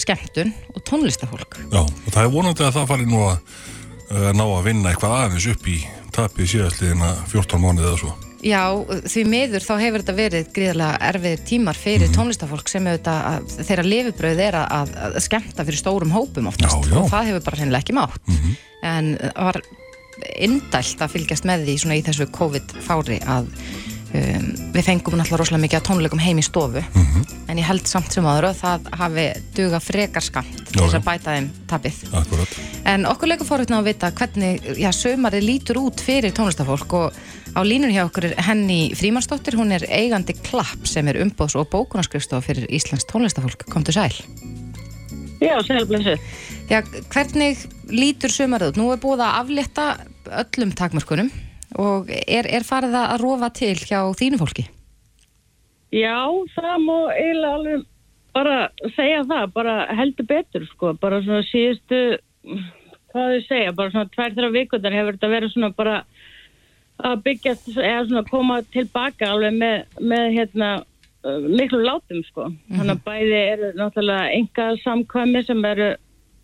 skemmtun 0.00 0.52
og 0.74 0.84
tónlistafólk 0.86 1.58
Já, 1.72 1.82
og 1.82 2.10
það 2.12 2.22
er 2.22 2.32
vonandi 2.34 2.66
að 2.66 2.76
það 2.76 2.88
fari 2.92 3.08
nú 3.08 3.22
að 3.24 3.36
uh, 3.36 4.30
ná 4.36 4.44
að 4.44 4.68
vinna 4.68 4.92
eitthvað 4.92 5.16
aðeins 5.20 5.48
upp 5.54 5.68
í 5.72 5.80
tapið 6.16 6.52
síðastliðina 6.52 7.12
14 7.32 7.62
mánuðið 7.62 7.90
eða 7.90 8.00
svo 8.04 8.14
Já, 8.46 8.62
því 9.08 9.22
miður 9.26 9.64
þá 9.64 9.72
hefur 9.80 10.02
þetta 10.02 10.14
verið 10.16 10.50
gríðarlega 10.54 11.08
erfiðir 11.08 11.40
tímar 11.48 11.78
fyrir 11.80 12.04
mm 12.04 12.12
-hmm. 12.12 12.18
tónlistafólk 12.18 12.68
sem 12.68 12.86
auðvitað 12.86 13.48
þeirra 13.64 13.86
lifibröð 13.86 14.42
er 14.44 14.58
að, 14.60 14.92
að 15.06 15.18
skemmta 15.24 15.64
fyrir 15.64 15.80
stórum 15.80 16.12
hópum 16.14 16.50
oftast 16.52 16.84
já, 16.84 16.92
já. 16.92 16.98
og 17.00 17.10
það 17.10 17.26
hefur 17.30 17.44
bara 17.48 17.60
hennilega 17.62 17.82
ekki 17.82 17.96
mátt 17.96 18.20
mm 18.28 18.36
-hmm. 18.36 18.54
en 18.82 19.18
var 19.34 19.60
indælt 20.36 21.00
að 21.00 21.12
fylgjast 21.16 21.44
með 21.48 21.64
því 21.64 21.78
svona 21.80 21.96
í 21.96 22.04
þessu 22.06 22.28
COVID-fári 22.32 23.18
að 23.24 23.48
Um, 24.14 24.44
við 24.70 24.84
fengum 24.86 25.16
náttúrulega 25.18 25.40
rosalega 25.40 25.62
mikið 25.64 25.78
að 25.80 25.86
tónleikum 25.88 26.20
heim 26.22 26.38
í 26.38 26.44
stofu. 26.46 26.78
Mm 26.78 27.06
-hmm. 27.06 27.24
en 27.48 27.58
ég 27.58 27.66
held 27.66 27.88
samt 27.88 28.12
sem 28.12 28.26
aðra 28.26 28.52
það 28.54 28.86
hafi 28.92 29.24
duga 29.56 29.80
frekar 29.80 30.22
skamt 30.22 30.56
til 30.70 30.80
þess 30.80 30.98
að 30.98 31.04
bæta 31.04 31.34
þeim 31.34 31.48
tapið 31.66 31.96
Akkurat. 32.12 32.48
en 32.84 33.06
okkur 33.06 33.28
leikur 33.28 33.46
fórhundna 33.46 33.78
að 33.78 33.88
vita 33.90 34.10
hvernig 34.10 34.62
já, 34.78 34.90
sömari 34.92 35.40
lítur 35.40 35.78
út 35.78 36.00
fyrir 36.00 36.32
tónlistafólk 36.32 36.92
og 36.92 37.12
á 37.56 37.60
línun 37.64 37.94
hjá 37.94 38.04
okkur 38.04 38.24
er 38.24 38.42
Henny 38.42 38.94
Frímansdóttir, 38.94 39.56
hún 39.56 39.72
er 39.72 39.86
eigandi 39.88 40.34
klapp 40.34 40.86
sem 40.86 41.08
er 41.08 41.22
umbóðs- 41.24 41.56
og 41.56 41.70
bókunarskrifstof 41.70 42.44
fyrir 42.44 42.66
Íslands 42.68 43.06
tónlistafólk, 43.06 43.64
komdu 43.70 43.92
sæl. 43.92 44.12
Já, 45.40 45.56
Já, 46.68 46.82
hvernig 47.12 47.58
lítur 47.88 48.30
sömarið 48.30 48.68
út? 48.72 48.76
Nú 48.76 48.92
er 48.92 48.98
búið 48.98 49.22
að 49.22 49.36
aflétta 49.40 49.84
öllum 50.26 50.72
takmörkunum 50.74 51.30
og 51.78 52.10
er, 52.10 52.48
er 52.48 52.66
farið 52.66 52.96
að 53.00 53.20
rofa 53.22 53.50
til 53.54 53.74
hjá 53.78 54.00
þínu 54.18 54.40
fólki? 54.40 54.66
Já, 55.94 56.18
það 56.56 56.74
má 56.82 56.96
eiginlega 57.14 57.58
alveg 57.58 57.84
bara 58.36 58.56
segja 58.96 59.22
það, 59.28 59.52
bara 59.54 59.76
heldur 59.96 60.26
betur 60.28 60.66
sko, 60.72 60.92
bara 61.00 61.22
svona 61.24 61.44
síðustu 61.48 62.00
hvað 63.12 63.30
þau 63.32 63.44
segja, 63.46 63.76
bara 63.76 63.94
svona 63.94 64.12
tvær 64.12 64.34
þrjá 64.36 64.50
vikundar 64.56 64.96
hefur 64.96 65.16
þetta 65.16 65.32
verið 65.32 65.54
svona 65.54 65.70
bara 65.76 65.96
að 67.06 67.22
byggja, 67.24 67.54
eða 67.76 68.02
svona 68.08 68.24
koma 68.28 68.60
tilbaka 68.74 69.30
alveg 69.32 69.56
með, 69.56 69.96
með 70.00 70.26
hérna 70.36 70.70
miklu 71.26 71.80
látum 71.82 72.22
sko, 72.28 72.50
-hmm. 72.50 72.76
þannig 72.76 72.96
að 72.96 73.04
bæði 73.06 73.38
eru 73.52 73.70
náttúrulega 73.78 74.32
enga 74.36 74.66
samkvæmi 74.84 75.42
sem 75.46 75.64
eru 75.64 75.94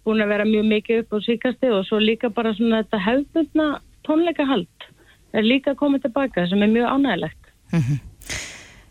búin 0.05 0.23
að 0.23 0.33
vera 0.35 0.49
mjög 0.49 0.66
mikið 0.71 1.03
upp 1.03 1.12
á 1.14 1.18
síkasti 1.27 1.71
og 1.71 1.85
svo 1.87 2.01
líka 2.03 2.31
bara 2.31 2.55
svona 2.55 2.83
þetta 2.83 3.05
hefðbundna 3.07 3.68
tónleikahald 4.07 4.88
er 5.33 5.47
líka 5.47 5.75
komið 5.79 6.07
tilbaka 6.07 6.46
sem 6.50 6.63
er 6.63 6.73
mjög 6.73 6.88
ánægilegt. 6.96 7.52
Mm 7.73 7.81
-hmm. 7.81 8.00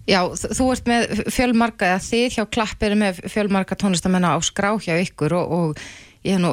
Já, 0.10 0.22
þú 0.34 0.72
ert 0.74 0.88
með 0.90 1.12
fjölmarka, 1.30 1.86
eða 1.86 2.02
þið 2.04 2.36
hjá 2.36 2.46
Klapp 2.50 2.84
eru 2.84 2.96
með 2.96 3.22
fjölmarka 3.30 3.78
tónlistamennar 3.78 4.34
á 4.34 4.40
skrá 4.42 4.74
hjá 4.82 4.98
ykkur 4.98 5.36
og, 5.38 5.52
og 5.52 5.78
ég 6.26 6.34
hef 6.36 6.42
nú, 6.42 6.52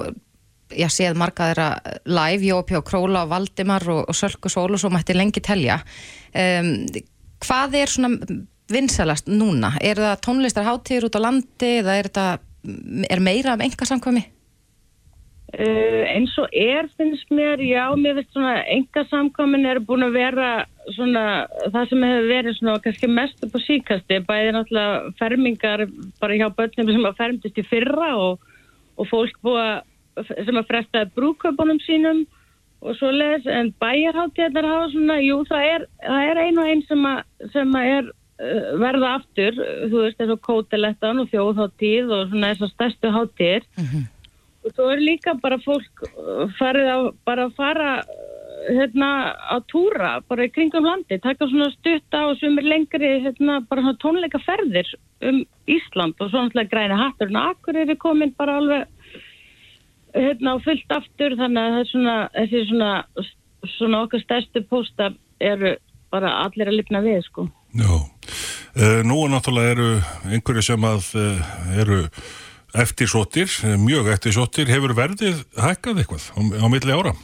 ég 0.76 0.92
séð 0.92 1.16
marka 1.16 1.48
þeirra 1.48 1.68
live, 2.04 2.44
Jópi 2.44 2.76
og 2.76 2.84
Króla 2.84 3.24
og 3.24 3.32
Valdimar 3.32 3.88
og, 3.88 4.04
og 4.08 4.14
Sölku 4.14 4.52
Sól 4.52 4.76
og 4.76 4.82
svo 4.82 4.92
mætti 4.92 5.16
lengi 5.16 5.40
telja. 5.40 5.80
Um, 6.36 6.86
hvað 7.40 7.78
er 7.80 7.86
svona 7.86 8.10
vinsalast 8.68 9.30
núna? 9.32 9.72
Er 9.80 9.96
það 9.96 10.20
tónlistarháttíður 10.28 11.08
út 11.08 11.16
á 11.16 11.20
landi 11.24 11.72
eða 11.80 11.96
er, 11.96 12.10
þetta, 12.10 12.26
er 13.08 13.24
meira 13.24 13.56
af 13.56 13.64
enga 13.64 13.88
samkvæmi? 13.88 14.26
Uh, 15.48 16.02
eins 16.12 16.34
og 16.36 16.50
er 16.52 16.90
finnst 17.00 17.30
mér, 17.32 17.56
já, 17.64 17.86
mér 17.96 18.18
finnst 18.18 18.34
svona 18.36 18.58
enga 18.68 19.04
samkomin 19.08 19.64
er 19.64 19.78
búin 19.80 20.04
að 20.04 20.18
vera 20.18 20.48
svona, 20.92 21.22
það 21.72 21.86
sem 21.88 22.02
hefur 22.04 22.26
verið 22.28 22.56
svona 22.58 22.74
kannski 22.84 23.08
mest 23.08 23.46
upp 23.46 23.56
á 23.56 23.60
síkasti, 23.64 24.18
bæði 24.28 24.50
náttúrulega 24.52 25.14
fermingar 25.16 25.86
bara 26.20 26.36
hjá 26.36 26.50
börnum 26.52 26.90
sem 26.92 27.08
að 27.08 27.16
fermtist 27.22 27.60
í 27.62 27.64
fyrra 27.64 28.10
og, 28.20 28.44
og 29.00 29.08
fólk 29.08 29.38
búa 29.40 29.64
sem 30.26 30.60
að 30.60 30.68
frestaði 30.68 31.14
brúköpunum 31.16 31.80
sínum 31.86 32.26
og 32.84 33.00
svo 33.00 33.08
leiðis, 33.08 33.48
en 33.48 33.72
bæjarháttíðar 33.80 34.68
hafa 34.68 34.92
svona, 34.92 35.18
jú, 35.24 35.40
það 35.48 35.70
er, 35.72 35.88
það 36.04 36.28
er 36.28 36.42
ein 36.44 36.60
og 36.60 36.70
ein 36.74 36.84
sem 36.90 37.08
að, 37.08 37.24
sem 37.56 37.74
að 37.80 37.90
er 37.94 38.12
uh, 38.12 38.68
verða 38.84 39.14
aftur, 39.16 39.58
þú 39.88 40.04
veist, 40.04 40.20
eins 40.20 40.36
og 40.36 40.44
kótilettan 40.44 41.24
og 41.24 41.32
þjóðháttíð 41.32 42.14
og 42.18 42.28
svona 42.34 42.52
þessar 42.52 42.74
stærstu 42.76 43.16
háttíðir 43.16 43.68
Mhm. 43.80 44.06
Og 44.68 44.76
svo 44.76 44.88
er 44.92 45.02
líka 45.02 45.34
bara 45.42 45.58
fólk 45.64 46.04
uh, 46.06 46.46
farið 46.58 46.90
að 46.92 47.06
bara 47.28 47.48
fara 47.56 47.92
uh, 48.02 48.68
hérna 48.68 49.10
að 49.54 49.64
túra 49.72 50.10
bara 50.28 50.46
í 50.46 50.52
kringum 50.52 50.86
landi, 50.86 51.18
taka 51.22 51.48
svona 51.48 51.70
stutta 51.72 52.26
og 52.28 52.38
sem 52.40 52.58
er 52.60 52.68
lengri 52.68 53.14
hérna 53.24 53.60
bara 53.68 53.84
svona 53.84 54.02
tónleikaferðir 54.04 54.92
um 55.28 55.42
Ísland 55.68 56.20
og 56.20 56.30
svona 56.32 56.66
græna 56.68 56.98
hatturinn 57.00 57.40
og 57.40 57.54
akkur 57.54 57.80
er 57.80 57.94
komin 58.00 58.34
bara 58.38 58.58
alveg 58.60 58.86
hérna 60.14 60.56
á 60.56 60.64
fullt 60.64 60.94
aftur 60.94 61.36
þannig 61.38 61.62
að 61.62 61.74
það 61.74 61.80
er 61.80 61.90
svona 61.92 62.16
þessi 62.36 62.64
svona, 62.70 62.92
svona 63.76 64.02
okkar 64.06 64.24
stærstu 64.24 64.64
pósta 64.68 65.12
eru 65.40 65.76
bara 66.12 66.32
allir 66.44 66.70
að 66.70 66.78
lifna 66.80 67.02
við 67.04 67.20
sko. 67.26 67.46
Já, 67.76 67.90
uh, 67.92 69.00
nú 69.04 69.26
náttúrulega 69.28 69.74
eru 69.76 69.88
einhverju 70.32 70.64
sem 70.64 70.86
að 70.88 71.10
uh, 71.20 71.50
eru 71.82 72.04
eftirsóttir, 72.82 73.48
eh, 73.64 73.76
mjög 73.80 74.10
eftirsóttir, 74.14 74.70
hefur 74.72 74.94
verðið 74.96 75.42
hækkað 75.58 76.02
eitthvað 76.02 76.28
á, 76.34 76.40
á 76.62 76.66
milli 76.72 76.94
ára? 76.94 77.14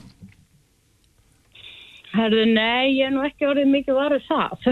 Herðu, 2.14 2.44
nei, 2.54 2.94
ég 2.94 3.08
er 3.08 3.14
nú 3.14 3.24
ekki 3.26 3.48
orðið 3.50 3.70
mikið 3.72 3.98
varðið 3.98 4.26
það. 4.28 4.68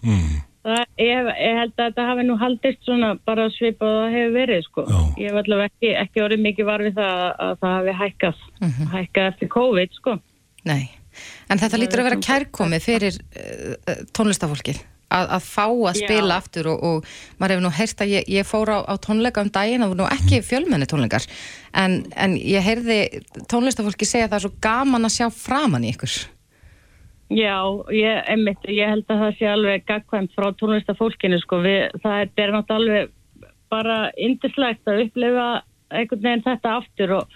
Mm. 0.00 0.36
það 0.66 0.82
ég, 1.02 1.30
ég 1.44 1.60
held 1.60 1.74
að 1.76 1.82
þetta 1.82 2.08
hafi 2.10 2.26
nú 2.26 2.36
haldist 2.40 2.88
svona 2.88 3.12
bara 3.28 3.48
svipað 3.54 3.92
og 3.92 4.02
það 4.02 4.16
hefur 4.16 4.36
verið, 4.40 4.64
sko. 4.70 4.86
Já. 4.88 5.00
Ég 5.20 5.30
hef 5.30 5.40
allavega 5.42 5.72
ekki, 5.72 5.92
ekki 6.02 6.24
orðið 6.24 6.44
mikið 6.48 6.70
varðið 6.70 7.00
það 7.00 7.22
að, 7.26 7.30
að 7.46 7.54
það 7.62 7.76
hafi 7.76 7.96
hækkað, 8.02 8.44
hækkað 8.96 9.30
eftir 9.32 9.52
COVID, 9.56 9.96
sko. 10.00 10.18
Nei, 10.66 10.82
en 11.52 11.62
þetta 11.62 11.80
lítur 11.80 12.02
að 12.02 12.10
vera 12.10 12.24
kærkomið 12.26 12.86
fyrir 12.88 13.18
uh, 13.22 14.04
tónlistafólkið 14.16 14.82
að, 15.12 15.26
að 15.38 15.46
fá 15.46 15.64
að 15.66 15.98
spila 16.00 16.36
Já. 16.36 16.38
aftur 16.40 16.70
og, 16.72 16.86
og 16.88 17.10
maður 17.38 17.56
hefur 17.56 17.66
nú 17.66 17.72
heyrt 17.78 18.04
að 18.04 18.14
ég, 18.14 18.30
ég 18.36 18.48
fór 18.48 18.72
á, 18.72 18.78
á 18.86 18.94
tónleika 19.02 19.44
um 19.44 19.50
daginn 19.54 19.86
og 19.86 19.96
nú 19.98 20.06
ekki 20.10 20.42
fjölmenni 20.46 20.88
tónleikar 20.90 21.26
en, 21.76 22.00
en 22.16 22.38
ég 22.38 22.64
heyrði 22.64 23.00
tónlistafólki 23.50 24.08
segja 24.08 24.28
að 24.28 24.34
það 24.34 24.40
er 24.40 24.46
svo 24.46 24.64
gaman 24.66 25.08
að 25.08 25.16
sjá 25.18 25.28
framan 25.34 25.86
í 25.86 25.92
ykkur 25.94 26.16
Já, 27.26 27.58
ég, 27.90 28.20
einmitt, 28.30 28.66
ég 28.70 28.86
held 28.86 29.08
að 29.10 29.22
það 29.24 29.32
sé 29.38 29.46
alveg 29.50 29.86
gagkvæmt 29.88 30.34
frá 30.36 30.44
tónlistafólkinu, 30.60 31.40
sko. 31.42 31.58
Við, 31.64 31.96
það 32.04 32.20
er, 32.22 32.52
náttúrulega 32.54 32.76
alveg 32.76 33.48
bara 33.72 33.96
indislegt 34.14 34.86
að 34.86 35.08
upplifa 35.08 35.46
einhvern 35.90 36.22
veginn 36.22 36.44
þetta 36.44 36.74
aftur 36.78 37.14
og 37.16 37.34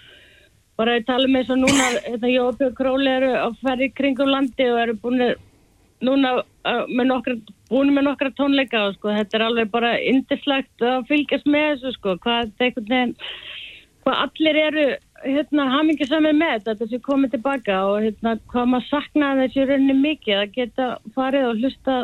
bara 0.79 0.95
við 0.95 1.07
talum 1.09 1.35
eins 1.35 1.51
og 1.51 1.59
núna, 1.59 1.89
þetta 2.07 2.31
Jóbjörg 2.31 2.77
Króli 2.77 3.11
eru 3.11 3.31
að 3.41 3.57
ferja 3.65 3.89
í 3.89 3.93
kringum 3.97 4.31
landi 4.31 4.69
og 4.71 4.79
eru 4.81 4.95
búin 5.03 5.25
núna 6.05 6.33
uh, 6.41 6.83
með 6.89 7.09
nokkra, 7.11 7.37
búin 7.71 7.93
með 7.95 8.07
nokkra 8.09 8.31
tónleika 8.37 8.85
og 8.87 8.97
sko, 8.97 9.13
þetta 9.15 9.37
er 9.37 9.45
alveg 9.47 9.71
bara 9.73 9.95
indislegt 9.99 10.85
að 10.85 11.07
fylgjast 11.11 11.49
með 11.49 11.67
þessu, 11.71 11.95
sko, 11.97 12.17
hvað 12.25 12.53
veginn, 12.61 13.15
hvað 14.05 14.21
allir 14.25 14.61
eru 14.65 14.85
hérna 15.21 15.67
hamingisamið 15.75 16.37
með 16.37 16.65
þetta 16.65 16.87
sé 16.89 16.99
komið 17.05 17.35
tilbaka 17.35 17.77
og 17.89 18.07
hérna 18.07 18.37
hvað 18.51 18.71
maður 18.73 18.87
saknaði 18.89 19.45
þessi 19.45 19.67
rauninni 19.69 19.97
mikið 19.99 20.39
að 20.39 20.55
geta 20.55 20.87
farið 21.15 21.47
og 21.49 21.61
hlusta 21.61 21.97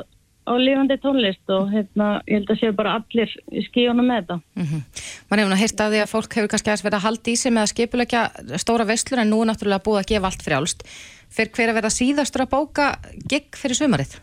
á 0.47 0.53
lifandi 0.55 0.97
tónlist 1.03 1.53
og 1.53 1.71
hérna 1.73 2.09
ég 2.25 2.39
held 2.39 2.53
að 2.53 2.61
séu 2.61 2.75
bara 2.77 2.95
allir 3.01 3.33
í 3.51 3.63
skíunum 3.67 4.07
með 4.07 4.21
þetta. 4.21 4.39
mm 4.55 4.83
Man 5.27 5.41
hefur 5.41 5.51
nú 5.51 5.59
heyrt 5.59 5.83
að 5.83 5.93
því 5.93 6.03
að 6.03 6.13
fólk 6.13 6.37
hefur 6.37 6.51
kannski 6.53 6.71
aðeins 6.71 6.85
verið 6.85 6.99
að 6.99 7.07
halda 7.07 7.31
í 7.31 7.35
sig 7.35 7.51
með 7.51 7.65
að 7.65 7.73
skipulegja 7.73 8.21
stóra 8.63 8.87
veslur 8.87 9.23
en 9.23 9.33
nú 9.33 9.41
er 9.43 9.51
náttúrulega 9.51 9.83
búið 9.83 9.99
að 10.03 10.09
gefa 10.13 10.31
allt 10.31 10.45
frjálst. 10.47 10.87
Fyrir 11.27 11.51
hver 11.57 11.73
að 11.73 11.79
vera 11.81 11.91
síðastur 11.91 12.45
að 12.45 12.53
bóka 12.55 12.87
gig 13.27 13.59
fyrir 13.59 13.75
sumarið? 13.75 14.15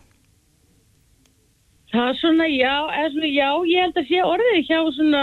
Það 1.95 2.09
er 2.11 2.16
svona 2.18 2.47
já, 2.51 2.72
eða 2.91 3.11
svona 3.12 3.29
já, 3.31 3.49
ég 3.70 3.85
held 3.85 3.99
að 4.01 4.09
sé 4.09 4.22
orðið 4.27 4.57
hjá 4.66 4.79
svona, 4.97 5.20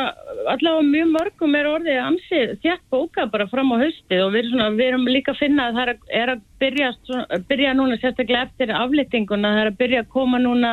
allavega 0.53 0.85
mjög 0.87 1.09
mörgum 1.17 1.57
er 1.59 1.67
orðið 1.67 1.97
ansið 1.99 2.53
þjætt 2.63 2.85
bóka 2.93 3.25
bara 3.33 3.47
fram 3.51 3.73
á 3.75 3.81
haustið 3.81 4.23
og 4.23 4.31
við 4.37 4.47
svona, 4.53 4.69
við 4.77 4.85
erum 4.87 5.09
líka 5.11 5.33
að 5.33 5.41
finna 5.41 5.65
að 5.67 5.75
það 5.75 5.83
er 5.83 5.91
að, 5.91 6.05
er 6.21 6.31
að 6.31 6.45
byrja, 6.63 6.91
svona, 7.09 7.41
byrja 7.49 7.73
núna 7.75 7.97
sérstaklega 7.99 8.45
eftir 8.47 8.71
aflýtinguna, 8.77 9.51
það 9.51 9.63
er 9.65 9.71
að 9.73 9.79
byrja 9.81 10.05
að 10.05 10.11
koma 10.15 10.39
núna 10.39 10.71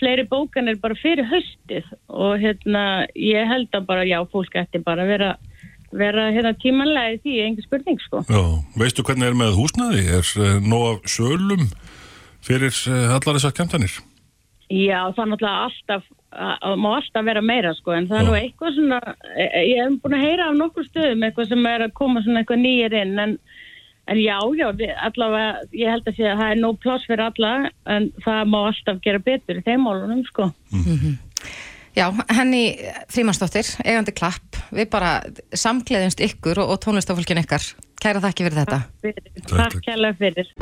fleiri 0.00 0.24
bókanir 0.30 0.78
bara 0.82 0.96
fyrir 0.98 1.26
haustið 1.28 1.86
og 2.08 2.38
hérna 2.42 2.82
ég 3.14 3.48
held 3.48 3.72
að 3.76 3.88
bara 3.90 4.06
já, 4.08 4.18
fólk 4.32 4.56
ætti 4.58 4.80
bara 4.84 5.04
að 5.04 5.12
vera, 5.14 5.30
vera 5.92 6.28
hérna 6.34 6.54
tímanlega 6.62 7.16
í 7.16 7.22
því, 7.22 7.38
engin 7.46 7.66
spurning 7.66 8.02
sko. 8.04 8.24
Já, 8.28 8.42
veistu 8.78 9.06
hvernig 9.06 9.30
er 9.30 9.38
með 9.38 9.58
húsnaði? 9.58 10.04
Er 10.18 10.34
uh, 10.40 10.58
nóg 10.64 10.86
af 10.92 11.10
sölum 11.16 11.66
fyrir 12.46 12.72
uh, 12.90 13.16
allar 13.16 13.38
þessar 13.38 13.56
kemtanir? 13.58 13.98
Já, 14.68 15.08
það 15.16 15.22
er 15.22 15.28
náttúrulega 15.32 15.60
alltaf, 15.64 16.08
má 16.76 16.88
alltaf 16.98 17.24
vera 17.24 17.40
meira 17.40 17.70
sko, 17.78 17.94
en 17.96 18.08
það 18.10 18.18
er 18.18 18.26
nú 18.26 18.34
eitthvað 18.36 18.74
svona, 18.76 18.98
e- 19.32 19.46
e- 19.48 19.62
ég 19.70 19.78
hef 19.80 19.94
búin 20.02 20.16
að 20.18 20.26
heyra 20.26 20.48
af 20.50 20.58
nokkur 20.58 20.84
stöðum 20.84 21.24
eitthvað 21.24 21.48
sem 21.54 21.68
er 21.70 21.84
að 21.86 21.94
koma 21.96 22.20
svona 22.24 22.42
eitthvað 22.42 22.60
nýjir 22.66 22.96
inn, 23.00 23.14
en, 23.22 23.32
en 24.08 24.18
já, 24.22 24.38
já, 24.58 24.66
við, 24.78 24.92
allavega, 25.08 25.62
ég 25.76 25.92
held 25.92 26.08
að 26.08 26.16
sé 26.18 26.26
að 26.28 26.38
það 26.42 26.52
er 26.54 26.60
nóg 26.62 26.78
pláss 26.82 27.06
fyrir 27.08 27.24
alla, 27.28 27.52
en 27.86 28.10
það 28.24 28.40
má 28.54 28.58
alltaf 28.66 29.00
gera 29.04 29.18
betur 29.18 29.60
í 29.60 29.64
þeim 29.66 29.84
málunum, 29.86 30.24
sko. 30.30 30.50
Já, 31.98 32.06
henni 32.30 32.62
Frímansdóttir, 33.10 33.66
eigandi 33.84 34.12
klapp 34.14 34.58
við 34.70 34.90
bara 34.92 35.12
samkleðumst 35.56 36.20
ykkur 36.28 36.60
og, 36.62 36.74
og 36.76 36.82
tónlistafólkin 36.84 37.40
ykkar 37.42 37.64
kæra 37.98 38.22
þakki 38.22 38.46
fyrir 38.46 38.60
þetta 38.60 38.80
Fyrir, 39.02 39.24
Takk, 39.34 39.48
takk 39.48 39.72
takk. 39.72 39.84
kærlega 39.88 40.18
fyrir. 40.20 40.52